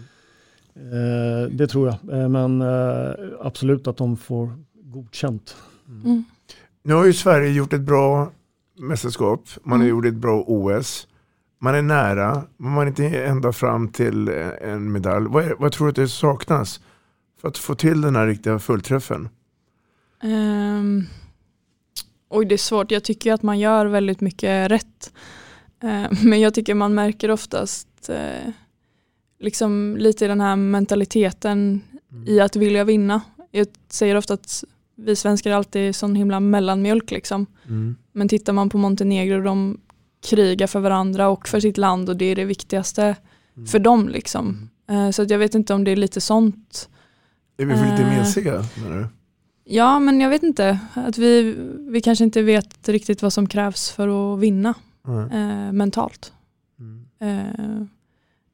Eh, 0.76 1.50
det 1.50 1.68
tror 1.68 1.88
jag, 1.88 2.20
eh, 2.20 2.30
men 2.30 2.62
eh, 2.62 3.14
absolut 3.41 3.88
att 3.88 3.98
de 3.98 4.18
får 4.18 4.52
godkänt. 4.84 5.56
Mm. 5.88 6.24
Nu 6.84 6.93
har 6.93 7.06
ju 7.06 7.14
Sverige 7.14 7.52
gjort 7.52 7.74
ett 7.74 7.82
bra 7.82 8.32
mästerskap, 8.80 9.41
man 9.64 9.76
mm. 9.76 9.82
har 9.82 9.89
gjort 9.89 10.06
ett 10.06 10.22
bra 10.22 10.43
OS. 10.48 11.08
Man 11.60 11.76
är 11.76 11.82
nära, 11.82 12.43
men 12.58 12.72
man 12.72 12.84
är 12.84 12.88
inte 12.88 13.24
ända 13.24 13.53
fram 13.53 13.88
till 13.88 14.28
en 14.62 14.91
medalj. 14.91 15.28
Vad, 15.30 15.45
är, 15.45 15.55
vad 15.60 15.72
tror 15.72 15.88
du 15.88 15.89
att 15.89 15.95
det 15.95 16.08
saknas 16.08 16.80
för 17.41 17.47
att 17.47 17.58
få 17.58 17.76
till 17.76 18.01
den 18.01 18.16
här 18.16 18.28
riktiga 18.28 18.60
fullträffen? 18.60 19.30
Um, 20.24 21.08
oj, 22.30 22.45
det 22.45 22.55
är 22.55 22.58
svårt. 22.58 22.91
Jag 22.91 23.03
tycker 23.03 23.34
att 23.34 23.43
man 23.43 23.60
gör 23.60 23.86
väldigt 23.86 24.22
mycket 24.22 24.72
rätt. 24.72 25.14
Uh, 25.84 26.24
men 26.24 26.41
jag 26.41 26.53
tycker 26.53 26.74
man 26.74 26.95
märker 26.95 27.32
oftast 27.32 28.10
uh, 28.10 28.51
liksom 29.39 29.95
lite 29.99 30.28
den 30.28 30.41
här 30.41 30.55
mentaliteten 30.55 31.82
mm. 32.12 32.28
i 32.28 32.39
att 32.39 32.55
vilja 32.55 32.84
vinna. 32.84 33.22
Jag 33.51 33.68
säger 33.89 34.16
ofta 34.16 34.34
att 34.34 34.64
vi 34.95 35.16
svenskar 35.16 35.51
är 35.51 35.55
alltid 35.55 35.95
sån 35.95 36.16
himla 36.16 36.39
mellanmjölk 36.39 37.12
liksom. 37.12 37.45
Mm. 37.68 37.95
Men 38.12 38.28
tittar 38.28 38.53
man 38.53 38.70
på 38.70 38.78
Montenegro, 38.78 39.41
de 39.41 39.78
krigar 40.28 40.67
för 40.67 40.80
varandra 40.80 41.30
och 41.30 41.47
för 41.47 41.59
sitt 41.59 41.78
land 41.78 42.09
och 42.09 42.17
det 42.17 42.25
är 42.25 42.36
det 42.36 42.45
viktigaste 42.45 43.15
mm. 43.55 43.67
för 43.67 43.80
dem 43.80 44.09
liksom. 44.09 44.69
Mm. 44.88 45.13
Så 45.13 45.21
att 45.21 45.30
jag 45.30 45.39
vet 45.39 45.55
inte 45.55 45.73
om 45.73 45.84
det 45.84 45.91
är 45.91 45.95
lite 45.95 46.21
sånt. 46.21 46.89
Är 47.57 47.65
vi 47.65 47.75
för 47.75 47.91
lite 47.91 48.05
mesiga 48.05 48.63
menar 48.84 48.97
du? 48.97 49.07
Ja, 49.63 49.99
men 49.99 50.21
jag 50.21 50.30
vet 50.30 50.43
inte. 50.43 50.80
Att 50.93 51.17
vi, 51.17 51.55
vi 51.91 52.01
kanske 52.01 52.23
inte 52.23 52.41
vet 52.41 52.89
riktigt 52.89 53.21
vad 53.21 53.34
som 53.34 53.47
krävs 53.47 53.91
för 53.91 54.34
att 54.34 54.39
vinna 54.39 54.73
uh, 55.07 55.71
mentalt. 55.71 56.34
Uh, 57.23 57.84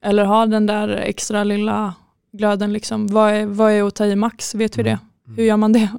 eller 0.01 0.26
ha 0.26 0.45
den 0.45 0.65
där 0.65 0.88
extra 0.88 1.43
lilla 1.43 1.93
glöden. 2.32 2.74
Liksom. 2.74 3.07
Vad, 3.07 3.34
är, 3.34 3.45
vad 3.45 3.71
är 3.71 3.88
att 3.88 3.95
ta 3.95 4.05
i 4.05 4.15
max? 4.15 4.55
Vet 4.55 4.78
vi 4.78 4.82
mm. 4.82 4.93
det? 4.93 4.99
Hur 5.36 5.43
gör 5.43 5.57
man 5.57 5.74
det? 5.74 5.89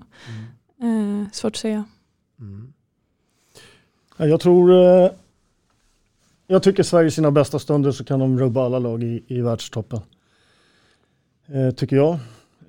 Mm. 0.81 1.27
svårt 1.33 1.53
att 1.53 1.57
säga. 1.57 1.85
Mm. 2.41 2.73
Jag 4.17 4.41
tror 4.41 4.73
jag 6.47 6.63
tycker 6.63 6.83
Sverige 6.83 7.09
i 7.09 7.11
sina 7.11 7.31
bästa 7.31 7.59
stunder 7.59 7.91
så 7.91 8.05
kan 8.05 8.21
de 8.21 8.39
rubba 8.39 8.65
alla 8.65 8.79
lag 8.79 9.03
i, 9.03 9.25
i 9.27 9.41
världstoppen. 9.41 10.01
Eh, 11.47 11.71
tycker 11.71 11.97
jag. 11.97 12.19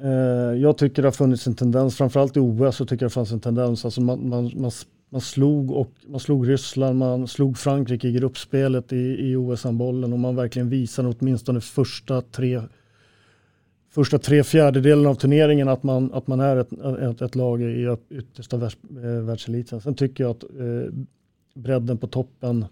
Eh, 0.02 0.62
jag 0.62 0.78
tycker 0.78 1.02
det 1.02 1.08
har 1.08 1.12
funnits 1.12 1.48
en 1.48 1.56
tendens, 1.56 1.98
framförallt 1.98 2.38
i 2.38 2.40
OS 2.40 2.76
så 2.76 2.86
tycker 2.86 3.04
jag 3.04 3.10
det 3.10 3.14
fanns 3.14 3.32
en 3.32 3.40
tendens. 3.40 3.86
Alltså 3.86 4.02
man, 4.02 4.30
man, 4.30 4.52
man, 4.56 4.72
man, 5.10 5.22
slog, 5.22 5.72
och, 5.72 5.92
man 6.08 6.20
slog 6.20 6.50
Ryssland, 6.50 7.00
man 7.00 7.28
slog 7.28 7.58
Frankrike 7.58 8.08
i 8.08 8.12
gruppspelet 8.12 8.94
i, 8.94 9.32
i 9.32 9.36
OS-handbollen 9.36 10.14
och 10.14 10.20
man 10.20 10.36
verkligen 10.36 10.70
visade 10.70 11.14
åtminstone 11.20 11.62
första 11.62 12.22
tre 12.22 12.62
första 13.96 14.20
tre 14.20 14.44
fjärdedelen 14.44 15.06
av 15.06 15.16
turneringen 15.16 15.68
att 15.68 15.84
man, 15.84 16.14
att 16.14 16.28
man 16.28 16.40
är 16.40 16.58
ett, 16.58 16.72
ett, 17.02 17.22
ett 17.22 17.36
lag 17.36 17.62
i 17.62 17.98
yttersta 18.10 18.58
världs, 18.58 18.78
eh, 18.90 19.24
världseliten. 19.26 19.82
Sen 19.82 19.96
tycker 19.96 20.24
jag 20.24 20.32
att 20.32 20.44
eh, 20.44 20.94
bredden 21.54 21.98
på 21.98 22.08
toppen 22.08 22.66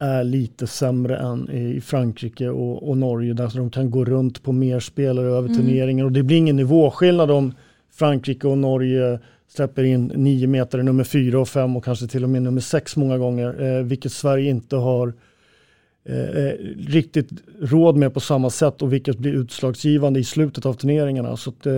är 0.00 0.24
lite 0.24 0.66
sämre 0.66 1.16
än 1.16 1.50
i 1.50 1.80
Frankrike 1.80 2.48
och, 2.48 2.88
och 2.88 2.98
Norge 2.98 3.32
där 3.32 3.52
de 3.56 3.70
kan 3.70 3.90
gå 3.90 4.04
runt 4.04 4.42
på 4.42 4.52
mer 4.52 4.80
spelare 4.80 5.26
över 5.26 5.48
mm. 5.48 5.56
turneringen 5.56 6.06
och 6.06 6.12
det 6.12 6.22
blir 6.22 6.36
ingen 6.36 6.56
nivåskillnad 6.56 7.30
om 7.30 7.54
Frankrike 7.92 8.48
och 8.48 8.58
Norge 8.58 9.18
släpper 9.48 9.82
in 9.82 10.06
nio 10.06 10.46
meter 10.46 10.82
nummer 10.82 11.04
fyra 11.04 11.40
och 11.40 11.48
fem 11.48 11.76
och 11.76 11.84
kanske 11.84 12.06
till 12.06 12.24
och 12.24 12.30
med 12.30 12.42
nummer 12.42 12.60
sex 12.60 12.96
många 12.96 13.18
gånger, 13.18 13.62
eh, 13.62 13.82
vilket 13.82 14.12
Sverige 14.12 14.50
inte 14.50 14.76
har 14.76 15.12
eh, 16.04 16.44
eh 16.44 16.52
riktigt 16.78 17.30
råd 17.60 17.96
med 17.96 18.14
på 18.14 18.20
samma 18.20 18.50
sätt 18.50 18.82
och 18.82 18.92
vilket 18.92 19.18
blir 19.18 19.32
utslagsgivande 19.32 20.20
i 20.20 20.24
slutet 20.24 20.66
av 20.66 20.74
turneringarna. 20.74 21.36
Så 21.36 21.50
att, 21.50 21.66
eh, 21.66 21.72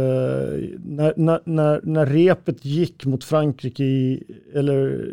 när, 0.84 1.14
när, 1.16 1.40
när, 1.44 1.80
när 1.82 2.06
repet 2.06 2.64
gick 2.64 3.04
mot 3.04 3.24
Frankrike, 3.24 3.84
i, 3.84 4.22
eller 4.54 5.06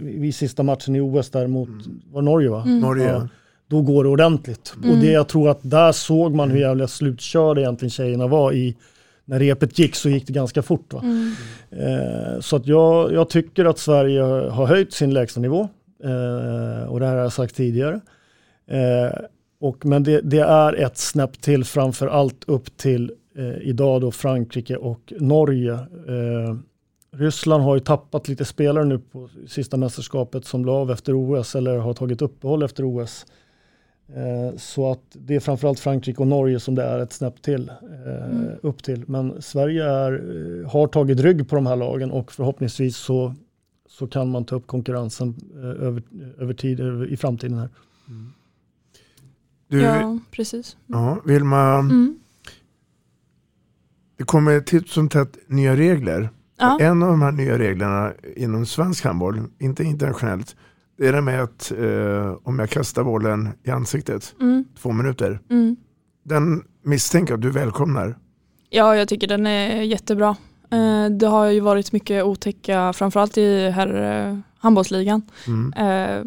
vid 0.00 0.34
sista 0.34 0.62
matchen 0.62 0.96
i 0.96 1.00
OS 1.00 1.30
där 1.30 1.46
mot 1.46 1.68
mm. 1.68 2.00
var 2.12 2.22
Norge 2.22 2.48
va? 2.48 2.62
Mm. 2.62 2.80
Norge. 2.80 3.12
Ja, 3.12 3.28
då 3.68 3.82
går 3.82 4.04
det 4.04 4.10
ordentligt. 4.10 4.74
Mm. 4.76 4.90
Och 4.90 4.96
det 4.96 5.10
jag 5.10 5.28
tror 5.28 5.48
att 5.48 5.60
där 5.62 5.92
såg 5.92 6.34
man 6.34 6.50
hur 6.50 6.60
jävla 6.60 6.88
slutkörda 6.88 7.60
egentligen 7.60 7.90
tjejerna 7.90 8.26
var 8.26 8.52
i 8.52 8.76
när 9.24 9.38
repet 9.38 9.78
gick 9.78 9.94
så 9.94 10.08
gick 10.08 10.26
det 10.26 10.32
ganska 10.32 10.62
fort. 10.62 10.92
Va? 10.92 11.00
Mm. 11.00 11.32
Eh, 11.70 12.40
så 12.40 12.56
att 12.56 12.66
jag, 12.66 13.12
jag, 13.12 13.28
tycker 13.28 13.64
att 13.64 13.78
Sverige 13.78 14.22
har 14.22 14.66
höjt 14.66 14.92
sin 14.92 15.14
lägstanivå. 15.14 15.68
Eh, 16.04 16.88
och 16.88 17.00
det 17.00 17.06
här 17.06 17.14
har 17.14 17.22
jag 17.22 17.32
sagt 17.32 17.56
tidigare. 17.56 18.00
Eh, 18.70 19.18
och, 19.60 19.86
men 19.86 20.02
det, 20.02 20.20
det, 20.20 20.40
är 20.40 20.72
ett 20.72 20.96
snäpp 20.96 21.40
till 21.40 21.64
framför 21.64 22.06
allt 22.06 22.44
upp 22.46 22.76
till 22.76 23.12
eh, 23.38 23.68
idag 23.68 24.00
då 24.00 24.10
Frankrike 24.10 24.76
och 24.76 25.12
Norge. 25.20 25.78
Ryssland 27.18 27.62
har 27.62 27.74
ju 27.74 27.80
tappat 27.80 28.28
lite 28.28 28.44
spelare 28.44 28.84
nu 28.84 28.98
på 28.98 29.28
sista 29.48 29.76
mästerskapet 29.76 30.44
som 30.44 30.64
la 30.64 30.72
av 30.72 30.90
efter 30.90 31.14
OS 31.14 31.54
eller 31.54 31.78
har 31.78 31.94
tagit 31.94 32.22
uppehåll 32.22 32.62
efter 32.62 32.84
OS. 32.84 33.26
Eh, 34.08 34.56
så 34.56 34.92
att 34.92 35.02
det 35.12 35.34
är 35.34 35.40
framförallt 35.40 35.80
Frankrike 35.80 36.20
och 36.20 36.26
Norge 36.26 36.60
som 36.60 36.74
det 36.74 36.82
är 36.82 36.98
ett 36.98 37.12
snäpp 37.12 37.42
till 37.42 37.68
eh, 37.68 38.30
mm. 38.30 38.48
upp 38.62 38.82
till. 38.82 39.04
Men 39.06 39.42
Sverige 39.42 39.84
är, 39.84 40.12
eh, 40.12 40.70
har 40.70 40.86
tagit 40.86 41.20
rygg 41.20 41.48
på 41.48 41.56
de 41.56 41.66
här 41.66 41.76
lagen 41.76 42.10
och 42.10 42.32
förhoppningsvis 42.32 42.96
så, 42.96 43.34
så 43.88 44.06
kan 44.06 44.30
man 44.30 44.44
ta 44.44 44.56
upp 44.56 44.66
konkurrensen 44.66 45.34
över, 45.62 46.02
över 46.38 46.54
tid 46.54 46.80
över, 46.80 47.06
i 47.06 47.16
framtiden 47.16 47.58
här. 47.58 47.68
Mm. 48.08 48.32
Du, 49.68 49.80
ja, 49.80 50.18
precis. 50.30 50.76
Ja, 50.86 51.20
Vilma, 51.24 51.78
mm. 51.78 52.18
det 54.16 54.24
kommer 54.24 54.60
titt 54.60 54.88
som 54.88 55.08
tätt 55.08 55.36
nya 55.46 55.76
regler 55.76 56.30
Ja. 56.58 56.78
En 56.80 57.02
av 57.02 57.08
de 57.08 57.22
här 57.22 57.32
nya 57.32 57.58
reglerna 57.58 58.12
inom 58.36 58.66
svensk 58.66 59.04
handboll, 59.04 59.42
inte 59.58 59.84
internationellt, 59.84 60.56
det 60.98 61.06
är 61.08 61.12
det 61.12 61.20
med 61.20 61.42
att 61.42 61.72
eh, 61.72 62.36
om 62.42 62.58
jag 62.58 62.70
kastar 62.70 63.04
bollen 63.04 63.48
i 63.64 63.70
ansiktet 63.70 64.34
mm. 64.40 64.64
två 64.78 64.92
minuter. 64.92 65.40
Mm. 65.50 65.76
Den 66.24 66.64
misstänker 66.82 67.34
att 67.34 67.42
du 67.42 67.50
välkomnar. 67.50 68.18
Ja, 68.70 68.96
jag 68.96 69.08
tycker 69.08 69.26
den 69.26 69.46
är 69.46 69.82
jättebra. 69.82 70.36
Eh, 70.70 71.06
det 71.10 71.26
har 71.26 71.46
ju 71.46 71.60
varit 71.60 71.92
mycket 71.92 72.24
otäcka, 72.24 72.92
framförallt 72.92 73.38
i 73.38 73.70
här 73.70 74.28
eh, 74.28 74.38
handbollsligan. 74.58 75.22
Mm. 75.46 75.72
Eh, 75.72 76.24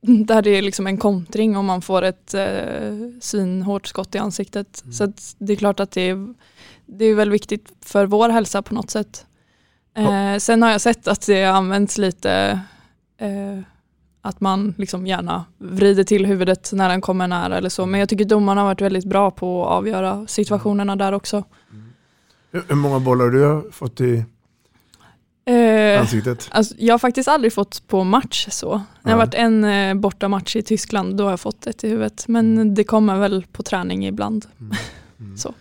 där 0.26 0.42
det 0.42 0.50
är 0.50 0.62
liksom 0.62 0.86
en 0.86 0.98
kontring 0.98 1.56
om 1.56 1.66
man 1.66 1.82
får 1.82 2.02
ett 2.02 2.34
eh, 2.34 3.10
svinhårt 3.20 3.86
skott 3.86 4.14
i 4.14 4.18
ansiktet. 4.18 4.82
Mm. 4.82 4.92
Så 4.92 5.12
det 5.38 5.52
är 5.52 5.56
klart 5.56 5.80
att 5.80 5.90
det 5.90 6.08
är, 6.08 6.34
det 6.86 7.04
är 7.04 7.14
väl 7.14 7.30
viktigt 7.30 7.72
för 7.80 8.06
vår 8.06 8.28
hälsa 8.28 8.62
på 8.62 8.74
något 8.74 8.90
sätt. 8.90 9.26
Eh, 9.98 10.38
sen 10.38 10.62
har 10.62 10.70
jag 10.70 10.80
sett 10.80 11.08
att 11.08 11.26
det 11.26 11.44
används 11.44 11.98
lite, 11.98 12.60
eh, 13.18 13.58
att 14.22 14.40
man 14.40 14.74
liksom 14.78 15.06
gärna 15.06 15.44
vrider 15.58 16.04
till 16.04 16.26
huvudet 16.26 16.70
när 16.72 16.88
den 16.88 17.00
kommer 17.00 17.28
nära 17.28 17.56
eller 17.56 17.68
så. 17.68 17.86
Men 17.86 18.00
jag 18.00 18.08
tycker 18.08 18.24
domarna 18.24 18.60
har 18.60 18.68
varit 18.68 18.80
väldigt 18.80 19.04
bra 19.04 19.30
på 19.30 19.66
att 19.66 19.72
avgöra 19.72 20.26
situationerna 20.26 20.96
där 20.96 21.12
också. 21.12 21.44
Mm. 21.72 21.92
Hur 22.68 22.76
många 22.76 23.00
bollar 23.00 23.24
har 23.24 23.32
du 23.32 23.70
fått 23.70 24.00
i 24.00 24.24
eh, 25.44 26.00
ansiktet? 26.00 26.48
Alltså, 26.50 26.74
jag 26.78 26.94
har 26.94 26.98
faktiskt 26.98 27.28
aldrig 27.28 27.52
fått 27.52 27.86
på 27.86 28.04
match 28.04 28.46
så. 28.50 28.70
När 28.70 28.82
det 29.02 29.10
har 29.10 29.18
varit 29.18 29.34
en 29.34 29.64
eh, 29.64 29.94
borta 29.94 30.28
match 30.28 30.56
i 30.56 30.62
Tyskland, 30.62 31.16
då 31.16 31.24
har 31.24 31.30
jag 31.30 31.40
fått 31.40 31.66
ett 31.66 31.84
i 31.84 31.88
huvudet. 31.88 32.28
Men 32.28 32.54
mm. 32.54 32.74
det 32.74 32.84
kommer 32.84 33.16
väl 33.18 33.46
på 33.52 33.62
träning 33.62 34.06
ibland. 34.06 34.46
Mm. 34.60 34.76
Mm. 35.20 35.36
så. 35.36 35.54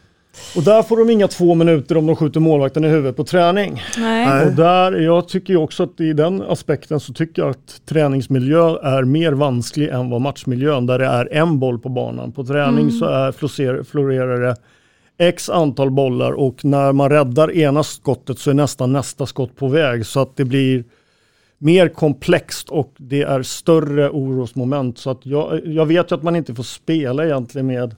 Och 0.56 0.64
där 0.64 0.84
får 0.84 0.98
de 0.98 1.10
inga 1.10 1.28
två 1.28 1.56
minuter 1.56 1.98
om 1.98 2.06
de 2.06 2.16
skjuter 2.16 2.40
målvakten 2.40 2.86
i 2.86 2.88
huvudet 2.88 3.16
på 3.16 3.24
träning. 3.24 3.84
Nej. 3.98 4.46
Och 4.46 4.52
där, 4.52 4.92
jag 4.92 5.28
tycker 5.28 5.54
ju 5.54 5.60
också 5.60 5.84
att 5.84 6.00
i 6.00 6.14
den 6.14 6.42
aspekten 6.42 7.00
så 7.00 7.14
tycker 7.14 7.42
jag 7.42 7.52
att 7.52 7.82
träningsmiljö 7.86 8.78
är 8.84 9.04
mer 9.04 9.32
vansklig 9.32 9.90
än 9.90 10.10
vad 10.10 10.22
matchmiljön 10.22 10.86
där 10.86 11.00
det 11.00 11.06
är 11.06 11.34
en 11.34 11.60
boll 11.60 11.80
på 11.80 11.90
banan. 11.90 12.32
På 12.32 12.44
träning 12.44 12.80
mm. 12.80 12.92
så 12.92 13.06
är 13.06 13.84
florerar 13.84 14.42
det 14.42 14.56
x 15.18 15.50
antal 15.50 15.92
bollar 15.92 16.32
och 16.32 16.66
när 16.66 16.94
man 16.94 17.10
räddar 17.10 17.52
ena 17.52 17.84
skottet 17.84 18.40
så 18.40 18.50
är 18.50 18.54
nästan 18.54 18.94
nästa 18.94 19.26
skott 19.26 19.56
på 19.56 19.68
väg 19.68 20.06
så 20.06 20.20
att 20.20 20.36
det 20.36 20.46
blir 20.46 20.84
mer 21.58 21.88
komplext 21.90 22.70
och 22.70 22.94
det 22.98 23.22
är 23.22 23.42
större 23.42 24.10
orosmoment. 24.10 24.98
Så 24.98 25.10
att 25.10 25.26
jag, 25.26 25.62
jag 25.66 25.86
vet 25.86 26.12
ju 26.12 26.16
att 26.16 26.24
man 26.24 26.36
inte 26.36 26.56
får 26.56 26.64
spela 26.64 27.26
egentligen 27.26 27.68
med 27.68 27.96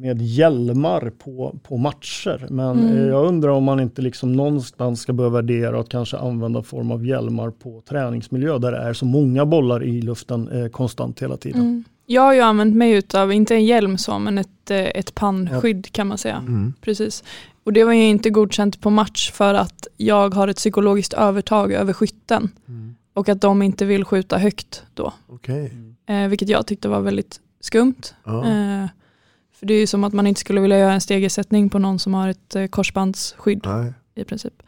med 0.00 0.22
hjälmar 0.22 1.12
på, 1.18 1.56
på 1.62 1.76
matcher. 1.76 2.46
Men 2.50 2.78
mm. 2.78 3.08
jag 3.08 3.26
undrar 3.26 3.50
om 3.50 3.64
man 3.64 3.80
inte 3.80 4.02
liksom 4.02 4.32
någonstans 4.32 5.00
ska 5.00 5.12
börja 5.12 5.30
värdera 5.30 5.80
att 5.80 5.88
kanske 5.88 6.16
använda 6.16 6.62
form 6.62 6.90
av 6.90 7.06
hjälmar 7.06 7.50
på 7.50 7.82
träningsmiljö 7.88 8.58
där 8.58 8.72
det 8.72 8.78
är 8.78 8.92
så 8.92 9.04
många 9.04 9.46
bollar 9.46 9.84
i 9.84 10.02
luften 10.02 10.48
eh, 10.48 10.68
konstant 10.68 11.22
hela 11.22 11.36
tiden. 11.36 11.60
Mm. 11.60 11.84
Jag 12.06 12.22
har 12.22 12.34
ju 12.34 12.40
använt 12.40 12.76
mig 12.76 12.92
utav, 12.92 13.32
inte 13.32 13.54
en 13.54 13.64
hjälm 13.64 13.98
så, 13.98 14.18
men 14.18 14.38
ett, 14.38 14.70
eh, 14.70 14.78
ett 14.78 15.14
pannskydd 15.14 15.86
ja. 15.86 15.90
kan 15.92 16.06
man 16.06 16.18
säga. 16.18 16.36
Mm. 16.36 16.72
Precis. 16.80 17.24
Och 17.64 17.72
det 17.72 17.84
var 17.84 17.92
ju 17.92 18.02
inte 18.02 18.30
godkänt 18.30 18.80
på 18.80 18.90
match 18.90 19.30
för 19.30 19.54
att 19.54 19.86
jag 19.96 20.34
har 20.34 20.48
ett 20.48 20.56
psykologiskt 20.56 21.12
övertag 21.12 21.72
över 21.72 21.92
skytten. 21.92 22.48
Mm. 22.68 22.94
Och 23.14 23.28
att 23.28 23.40
de 23.40 23.62
inte 23.62 23.84
vill 23.84 24.04
skjuta 24.04 24.38
högt 24.38 24.82
då. 24.94 25.12
Okay. 25.28 25.70
Eh, 26.06 26.28
vilket 26.28 26.48
jag 26.48 26.66
tyckte 26.66 26.88
var 26.88 27.00
väldigt 27.00 27.40
skumt. 27.60 28.02
Ja. 28.24 28.46
Eh, 28.46 28.86
för 29.60 29.66
det 29.66 29.74
är 29.74 29.80
ju 29.80 29.86
som 29.86 30.04
att 30.04 30.12
man 30.12 30.26
inte 30.26 30.40
skulle 30.40 30.60
vilja 30.60 30.78
göra 30.78 30.92
en 30.92 31.00
stegersättning 31.00 31.70
på 31.70 31.78
någon 31.78 31.98
som 31.98 32.14
har 32.14 32.28
ett 32.28 32.56
eh, 32.56 32.66
korsbandsskydd 32.66 33.60
Nej. 33.64 33.92
i 34.14 34.24
princip. 34.24 34.62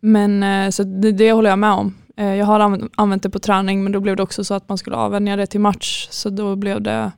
Men 0.00 0.42
eh, 0.42 0.70
så 0.70 0.82
det, 0.82 1.12
det 1.12 1.32
håller 1.32 1.50
jag 1.50 1.58
med 1.58 1.72
om. 1.72 1.94
Eh, 2.16 2.34
jag 2.34 2.46
har 2.46 2.60
anv- 2.60 2.90
använt 2.96 3.22
det 3.22 3.30
på 3.30 3.38
träning 3.38 3.82
men 3.82 3.92
då 3.92 4.00
blev 4.00 4.16
det 4.16 4.22
också 4.22 4.44
så 4.44 4.54
att 4.54 4.68
man 4.68 4.78
skulle 4.78 4.96
avvänja 4.96 5.36
det 5.36 5.46
till 5.46 5.60
match. 5.60 6.08
Så 6.10 6.30
då 6.30 6.56
blev 6.56 6.82
det, 6.82 7.12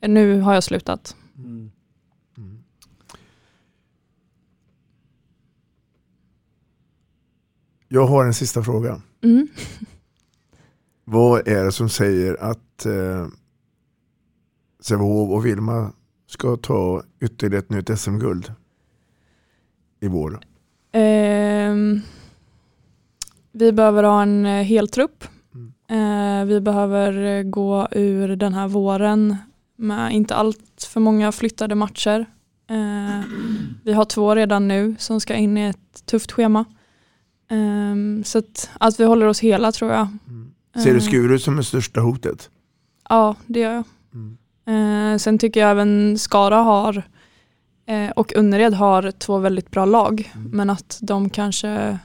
nu 0.00 0.40
har 0.40 0.54
jag 0.54 0.64
slutat. 0.64 1.16
Jag 7.88 8.06
har 8.06 8.24
en 8.24 8.34
sista 8.34 8.62
fråga. 8.62 9.02
Mm. 9.22 9.48
Vad 11.04 11.48
är 11.48 11.64
det 11.64 11.72
som 11.72 11.88
säger 11.88 12.42
att 12.42 12.86
eh, 12.86 13.26
Sävehof 14.80 15.30
och 15.30 15.46
Vilma 15.46 15.92
ska 16.34 16.56
ta 16.56 17.02
ytterligare 17.20 17.58
ett 17.58 17.70
nytt 17.70 17.98
SM-guld 17.98 18.52
i 20.00 20.08
vår? 20.08 20.40
Ehm, 20.92 22.00
vi 23.52 23.72
behöver 23.72 24.02
ha 24.02 24.22
en 24.22 24.46
eh, 24.46 24.62
hel 24.62 24.88
trupp. 24.88 25.24
Eh, 25.90 26.44
vi 26.44 26.60
behöver 26.60 27.38
eh, 27.38 27.42
gå 27.42 27.88
ur 27.90 28.36
den 28.36 28.54
här 28.54 28.68
våren 28.68 29.36
med 29.76 30.12
inte 30.12 30.34
allt 30.34 30.88
för 30.92 31.00
många 31.00 31.32
flyttade 31.32 31.74
matcher. 31.74 32.26
Eh, 32.70 33.24
vi 33.84 33.92
har 33.92 34.04
två 34.04 34.34
redan 34.34 34.68
nu 34.68 34.96
som 34.98 35.20
ska 35.20 35.34
in 35.34 35.58
i 35.58 35.64
ett 35.64 36.06
tufft 36.06 36.32
schema. 36.32 36.64
Ehm, 37.50 38.24
så 38.24 38.38
att, 38.38 38.70
att 38.80 39.00
vi 39.00 39.04
håller 39.04 39.26
oss 39.26 39.40
hela 39.40 39.72
tror 39.72 39.90
jag. 39.90 40.08
Ser 40.82 40.94
du 40.94 41.00
Skuru 41.00 41.38
som 41.38 41.56
det 41.56 41.64
största 41.64 42.00
hotet? 42.00 42.50
Ja, 43.08 43.36
det 43.46 43.60
gör 43.60 43.72
jag. 43.72 43.84
Eh, 44.66 45.16
sen 45.18 45.38
tycker 45.38 45.60
jag 45.60 45.70
även 45.70 46.18
Skara 46.18 46.56
har 46.56 47.02
eh, 47.86 48.10
och 48.10 48.36
Önnered 48.36 48.74
har 48.74 49.10
två 49.10 49.38
väldigt 49.38 49.70
bra 49.70 49.84
lag. 49.84 50.32
Men 50.52 50.70
att 50.70 50.98
de 51.02 51.30
kanske 51.30 51.98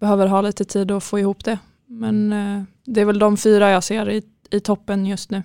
behöver 0.00 0.26
ha 0.26 0.40
lite 0.40 0.64
tid 0.64 0.90
att 0.90 1.04
få 1.04 1.18
ihop 1.18 1.44
det. 1.44 1.58
Men 1.86 2.32
eh, 2.32 2.62
det 2.84 3.00
är 3.00 3.04
väl 3.04 3.18
de 3.18 3.36
fyra 3.36 3.70
jag 3.70 3.84
ser 3.84 4.10
i, 4.10 4.22
i 4.50 4.60
toppen 4.60 5.06
just 5.06 5.30
nu. 5.30 5.42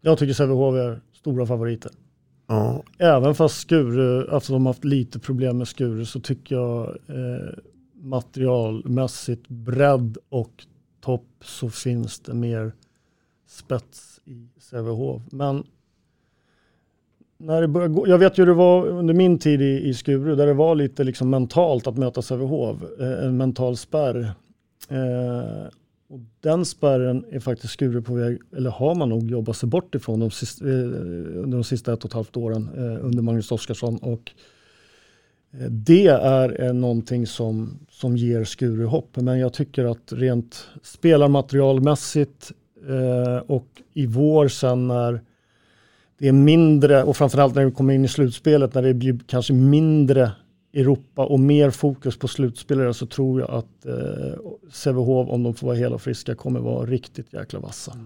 Jag 0.00 0.18
tycker 0.18 0.34
Sävehof 0.34 0.74
är 0.74 1.00
stora 1.12 1.46
favoriter. 1.46 1.92
Ja. 2.46 2.82
Även 2.98 3.34
fast 3.34 3.60
Skuru, 3.60 4.36
eftersom 4.36 4.54
de 4.54 4.66
har 4.66 4.72
haft 4.72 4.84
lite 4.84 5.18
problem 5.18 5.58
med 5.58 5.68
Skuru 5.68 6.04
så 6.04 6.20
tycker 6.20 6.54
jag 6.54 6.88
eh, 6.88 7.58
materialmässigt 7.94 9.48
bredd 9.48 10.18
och 10.28 10.66
topp 11.06 11.28
så 11.40 11.70
finns 11.70 12.20
det 12.20 12.34
mer 12.34 12.72
spets 13.46 14.20
i 14.24 14.48
Sävehof. 14.58 15.22
Men 15.30 15.64
när 17.38 17.60
det 17.60 17.68
började 17.68 17.94
gå, 17.94 18.08
jag 18.08 18.18
vet 18.18 18.38
ju 18.38 18.42
hur 18.42 18.46
det 18.46 18.54
var 18.54 18.86
under 18.86 19.14
min 19.14 19.38
tid 19.38 19.62
i, 19.62 19.88
i 19.88 19.94
Skuru 19.94 20.36
där 20.36 20.46
det 20.46 20.54
var 20.54 20.74
lite 20.74 21.04
liksom 21.04 21.30
mentalt 21.30 21.86
att 21.86 21.96
möta 21.96 22.22
Sävehof, 22.22 22.82
eh, 23.00 23.24
en 23.24 23.36
mental 23.36 23.76
spärr. 23.76 24.20
Eh, 24.88 25.66
och 26.08 26.20
den 26.40 26.64
spärren 26.64 27.24
är 27.30 27.40
faktiskt 27.40 27.72
Skuru 27.72 28.02
på 28.02 28.14
väg, 28.14 28.38
eller 28.56 28.70
har 28.70 28.94
man 28.94 29.08
nog 29.08 29.30
jobbat 29.30 29.56
sig 29.56 29.68
bort 29.68 29.94
ifrån 29.94 30.20
de 30.20 30.30
sista, 30.30 30.64
eh, 30.68 30.72
under 30.72 31.56
de 31.56 31.64
sista 31.64 31.92
ett 31.92 32.04
och 32.04 32.10
ett 32.10 32.14
halvt 32.14 32.36
åren 32.36 32.68
eh, 32.76 33.04
under 33.04 33.22
Magnus 33.22 33.52
Oskarsson. 33.52 33.96
Och 33.96 34.12
eh, 34.12 34.55
det 35.70 36.06
är 36.06 36.64
eh, 36.64 36.72
någonting 36.72 37.26
som, 37.26 37.78
som 37.90 38.16
ger 38.16 38.44
Skuru 38.44 38.84
hopp. 38.84 39.16
Men 39.16 39.38
jag 39.38 39.52
tycker 39.52 39.84
att 39.84 40.12
rent 40.12 40.68
spelarmaterialmässigt 40.82 42.52
eh, 42.88 43.36
och 43.36 43.66
i 43.94 44.06
vår 44.06 44.48
sen 44.48 44.88
när 44.88 45.20
det 46.18 46.28
är 46.28 46.32
mindre 46.32 47.04
och 47.04 47.16
framförallt 47.16 47.54
när 47.54 47.64
vi 47.64 47.70
kommer 47.70 47.94
in 47.94 48.04
i 48.04 48.08
slutspelet 48.08 48.74
när 48.74 48.82
det 48.82 48.94
blir 48.94 49.20
kanske 49.26 49.52
mindre 49.52 50.32
Europa 50.74 51.24
och 51.26 51.40
mer 51.40 51.70
fokus 51.70 52.18
på 52.18 52.28
slutspelare 52.28 52.94
så 52.94 53.06
tror 53.06 53.40
jag 53.40 53.50
att 53.50 53.86
eh, 53.86 54.40
Sävehof 54.72 55.28
om 55.28 55.42
de 55.42 55.54
får 55.54 55.66
vara 55.66 55.76
hela 55.76 55.94
och 55.94 56.02
friska 56.02 56.34
kommer 56.34 56.60
vara 56.60 56.86
riktigt 56.86 57.32
jäkla 57.32 57.60
vassa. 57.60 57.98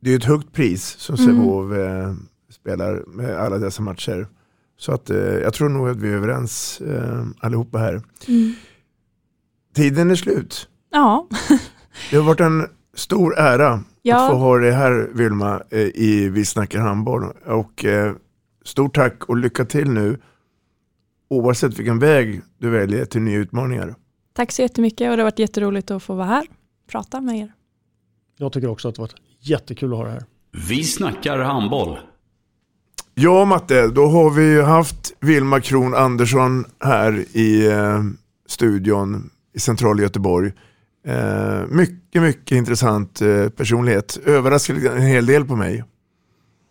Det 0.00 0.12
är 0.12 0.16
ett 0.16 0.24
högt 0.24 0.52
pris 0.52 0.84
som 0.98 1.14
Mm. 1.14 1.26
Sävehof 1.26 1.72
eh, 1.72 2.14
spelar 2.50 3.02
med 3.06 3.36
alla 3.36 3.58
dessa 3.58 3.82
matcher. 3.82 4.26
Så 4.80 4.92
att, 4.92 5.10
eh, 5.10 5.16
jag 5.18 5.54
tror 5.54 5.68
nog 5.68 5.88
att 5.88 5.96
vi 5.96 6.08
är 6.08 6.14
överens 6.16 6.80
eh, 6.80 7.24
allihopa 7.40 7.78
här. 7.78 8.02
Mm. 8.28 8.54
Tiden 9.74 10.10
är 10.10 10.14
slut. 10.14 10.68
Ja, 10.90 11.28
Det 12.10 12.16
har 12.16 12.24
varit 12.24 12.40
en 12.40 12.66
stor 12.94 13.38
ära 13.38 13.80
Ja. 14.02 14.24
att 14.24 14.30
få 14.30 14.36
ha 14.36 14.58
dig 14.58 14.70
här 14.72 15.08
Vilma 15.14 15.62
eh, 15.70 15.80
i 15.80 16.28
Vi 16.28 16.44
snackar 16.44 16.80
handboll. 16.80 17.24
Och 17.46 17.84
eh, 17.84 18.14
stort 18.64 18.94
tack 18.94 19.24
och 19.24 19.36
lycka 19.36 19.64
till 19.64 19.90
nu 19.90 20.18
oavsett 21.30 21.78
vilken 21.78 21.98
väg 21.98 22.40
du 22.58 22.70
väljer 22.70 23.04
till 23.04 23.20
nya 23.22 23.38
utmaningar. 23.38 23.94
tack 24.32 24.52
så 24.52 24.62
jättemycket 24.62 25.10
och 25.10 25.16
det 25.16 25.22
har 25.22 25.26
varit 25.26 25.38
jätteroligt 25.38 25.90
att 25.90 26.02
få 26.02 26.14
vara 26.14 26.26
här 26.26 26.46
och 26.84 26.90
prata 26.90 27.20
med 27.20 27.38
er. 27.38 27.52
Jag 28.36 28.52
tycker 28.52 28.68
också 28.68 28.88
att 28.88 28.94
det 28.94 29.00
har 29.02 29.06
varit 29.08 29.20
jättekul 29.40 29.92
att 29.92 29.98
ha 29.98 30.04
det 30.04 30.10
här. 30.10 30.24
Vi 30.68 30.84
snackar 30.84 31.38
handboll. 31.38 31.98
Ja 33.20 33.44
Matte, 33.44 33.86
då 33.88 34.06
har 34.06 34.30
vi 34.30 34.62
haft 34.62 35.12
Vilma 35.20 35.60
Kron 35.60 35.94
Andersson 35.94 36.64
här 36.80 37.24
i 37.32 37.66
eh, 37.66 38.02
studion 38.48 39.30
i 39.54 39.60
centrala 39.60 40.02
Göteborg. 40.02 40.52
Eh, 41.06 41.66
mycket, 41.68 42.22
mycket 42.22 42.52
intressant 42.52 43.20
eh, 43.20 43.48
personlighet. 43.48 44.18
Överraskade 44.26 44.90
en 44.90 45.02
hel 45.02 45.26
del 45.26 45.44
på 45.44 45.56
mig. 45.56 45.84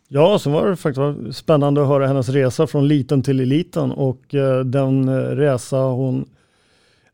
Ja, 0.07 0.39
så 0.39 0.49
var 0.49 0.67
det 0.67 0.75
faktiskt 0.75 1.37
spännande 1.37 1.81
att 1.81 1.87
höra 1.87 2.07
hennes 2.07 2.29
resa 2.29 2.67
från 2.67 2.87
liten 2.87 3.23
till 3.23 3.39
eliten 3.39 3.91
och 3.91 4.35
eh, 4.35 4.59
den 4.59 5.09
eh, 5.09 5.13
resa 5.15 5.77
hon 5.77 6.25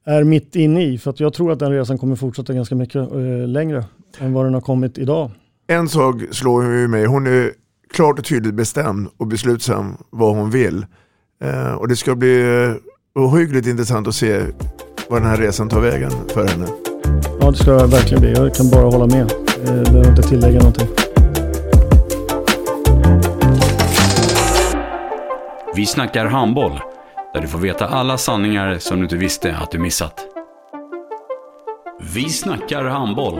är 0.05 0.23
mitt 0.23 0.55
inne 0.55 0.83
i. 0.83 0.97
För 0.97 1.09
att 1.09 1.19
jag 1.19 1.33
tror 1.33 1.51
att 1.51 1.59
den 1.59 1.71
resan 1.71 1.97
kommer 1.97 2.15
fortsätta 2.15 2.53
ganska 2.53 2.75
mycket 2.75 3.11
eh, 3.11 3.47
längre 3.47 3.85
än 4.19 4.33
vad 4.33 4.45
den 4.45 4.53
har 4.53 4.61
kommit 4.61 4.97
idag. 4.97 5.31
En 5.67 5.89
sak 5.89 6.15
slår 6.31 6.63
ju 6.63 6.87
mig, 6.87 7.05
hon 7.05 7.27
är 7.27 7.51
klart 7.93 8.19
och 8.19 8.25
tydligt 8.25 8.53
bestämd 8.53 9.09
och 9.17 9.27
beslutsam 9.27 9.97
vad 10.09 10.35
hon 10.35 10.49
vill. 10.49 10.85
Eh, 11.43 11.73
och 11.73 11.87
det 11.87 11.95
ska 11.95 12.15
bli 12.15 12.63
eh, 12.65 13.21
ohyggligt 13.23 13.67
intressant 13.67 14.07
att 14.07 14.15
se 14.15 14.41
vad 15.09 15.21
den 15.21 15.29
här 15.29 15.37
resan 15.37 15.69
tar 15.69 15.81
vägen 15.81 16.11
för 16.33 16.47
henne. 16.47 16.67
Ja, 17.39 17.51
det 17.51 17.57
ska 17.57 17.71
jag 17.71 17.87
verkligen 17.87 18.21
bli. 18.21 18.31
Jag 18.33 18.55
kan 18.55 18.69
bara 18.69 18.85
hålla 18.85 19.07
med. 19.07 19.31
Eh, 19.65 19.91
behöver 19.91 20.09
inte 20.09 20.21
tillägga 20.21 20.57
någonting. 20.59 20.87
Vi 25.75 25.85
snackar 25.85 26.25
handboll, 26.25 26.79
där 27.33 27.41
du 27.41 27.47
får 27.47 27.59
veta 27.59 27.87
alla 27.87 28.17
sanningar 28.17 28.77
som 28.79 28.97
du 28.97 29.03
inte 29.03 29.17
visste 29.17 29.55
att 29.55 29.71
du 29.71 29.79
missat. 29.79 30.19
Vi 32.13 32.29
snackar 32.29 32.85
handboll. 32.85 33.39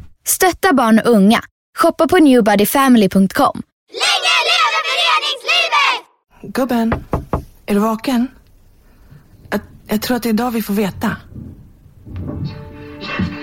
Stötta 0.31 0.73
barn 0.73 0.99
och 0.99 1.11
unga. 1.11 1.41
Shoppa 1.77 2.07
på 2.07 2.17
newbodyfamily.com. 2.17 3.61
Länge 3.91 4.35
leve 4.49 4.79
föreningslivet! 4.89 6.55
Gubben, 6.55 7.05
är 7.65 7.73
du 7.73 7.79
vaken? 7.79 8.27
Jag, 9.49 9.59
jag 9.87 10.01
tror 10.01 10.17
att 10.17 10.23
det 10.23 10.29
är 10.29 10.33
idag 10.33 10.51
vi 10.51 10.61
får 10.61 10.73
veta. 10.73 11.15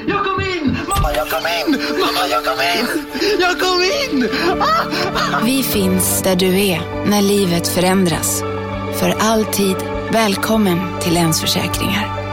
Jag 0.06 0.24
kom 0.24 0.40
in! 0.40 0.76
Mamma, 0.88 1.12
jag 1.14 1.30
kom 1.30 1.40
in! 1.66 1.80
Mamma, 1.90 2.28
jag 2.30 2.44
kom 2.44 2.58
in! 2.60 3.06
Jag 3.40 3.60
kom 3.60 3.80
in! 3.82 4.28
Ah! 4.60 5.40
Vi 5.44 5.62
finns 5.62 6.22
där 6.22 6.36
du 6.36 6.60
är 6.60 7.06
när 7.06 7.22
livet 7.22 7.68
förändras. 7.68 8.40
För 9.00 9.14
alltid 9.18 9.76
välkommen 10.12 11.00
till 11.00 11.14
Länsförsäkringar. 11.14 12.27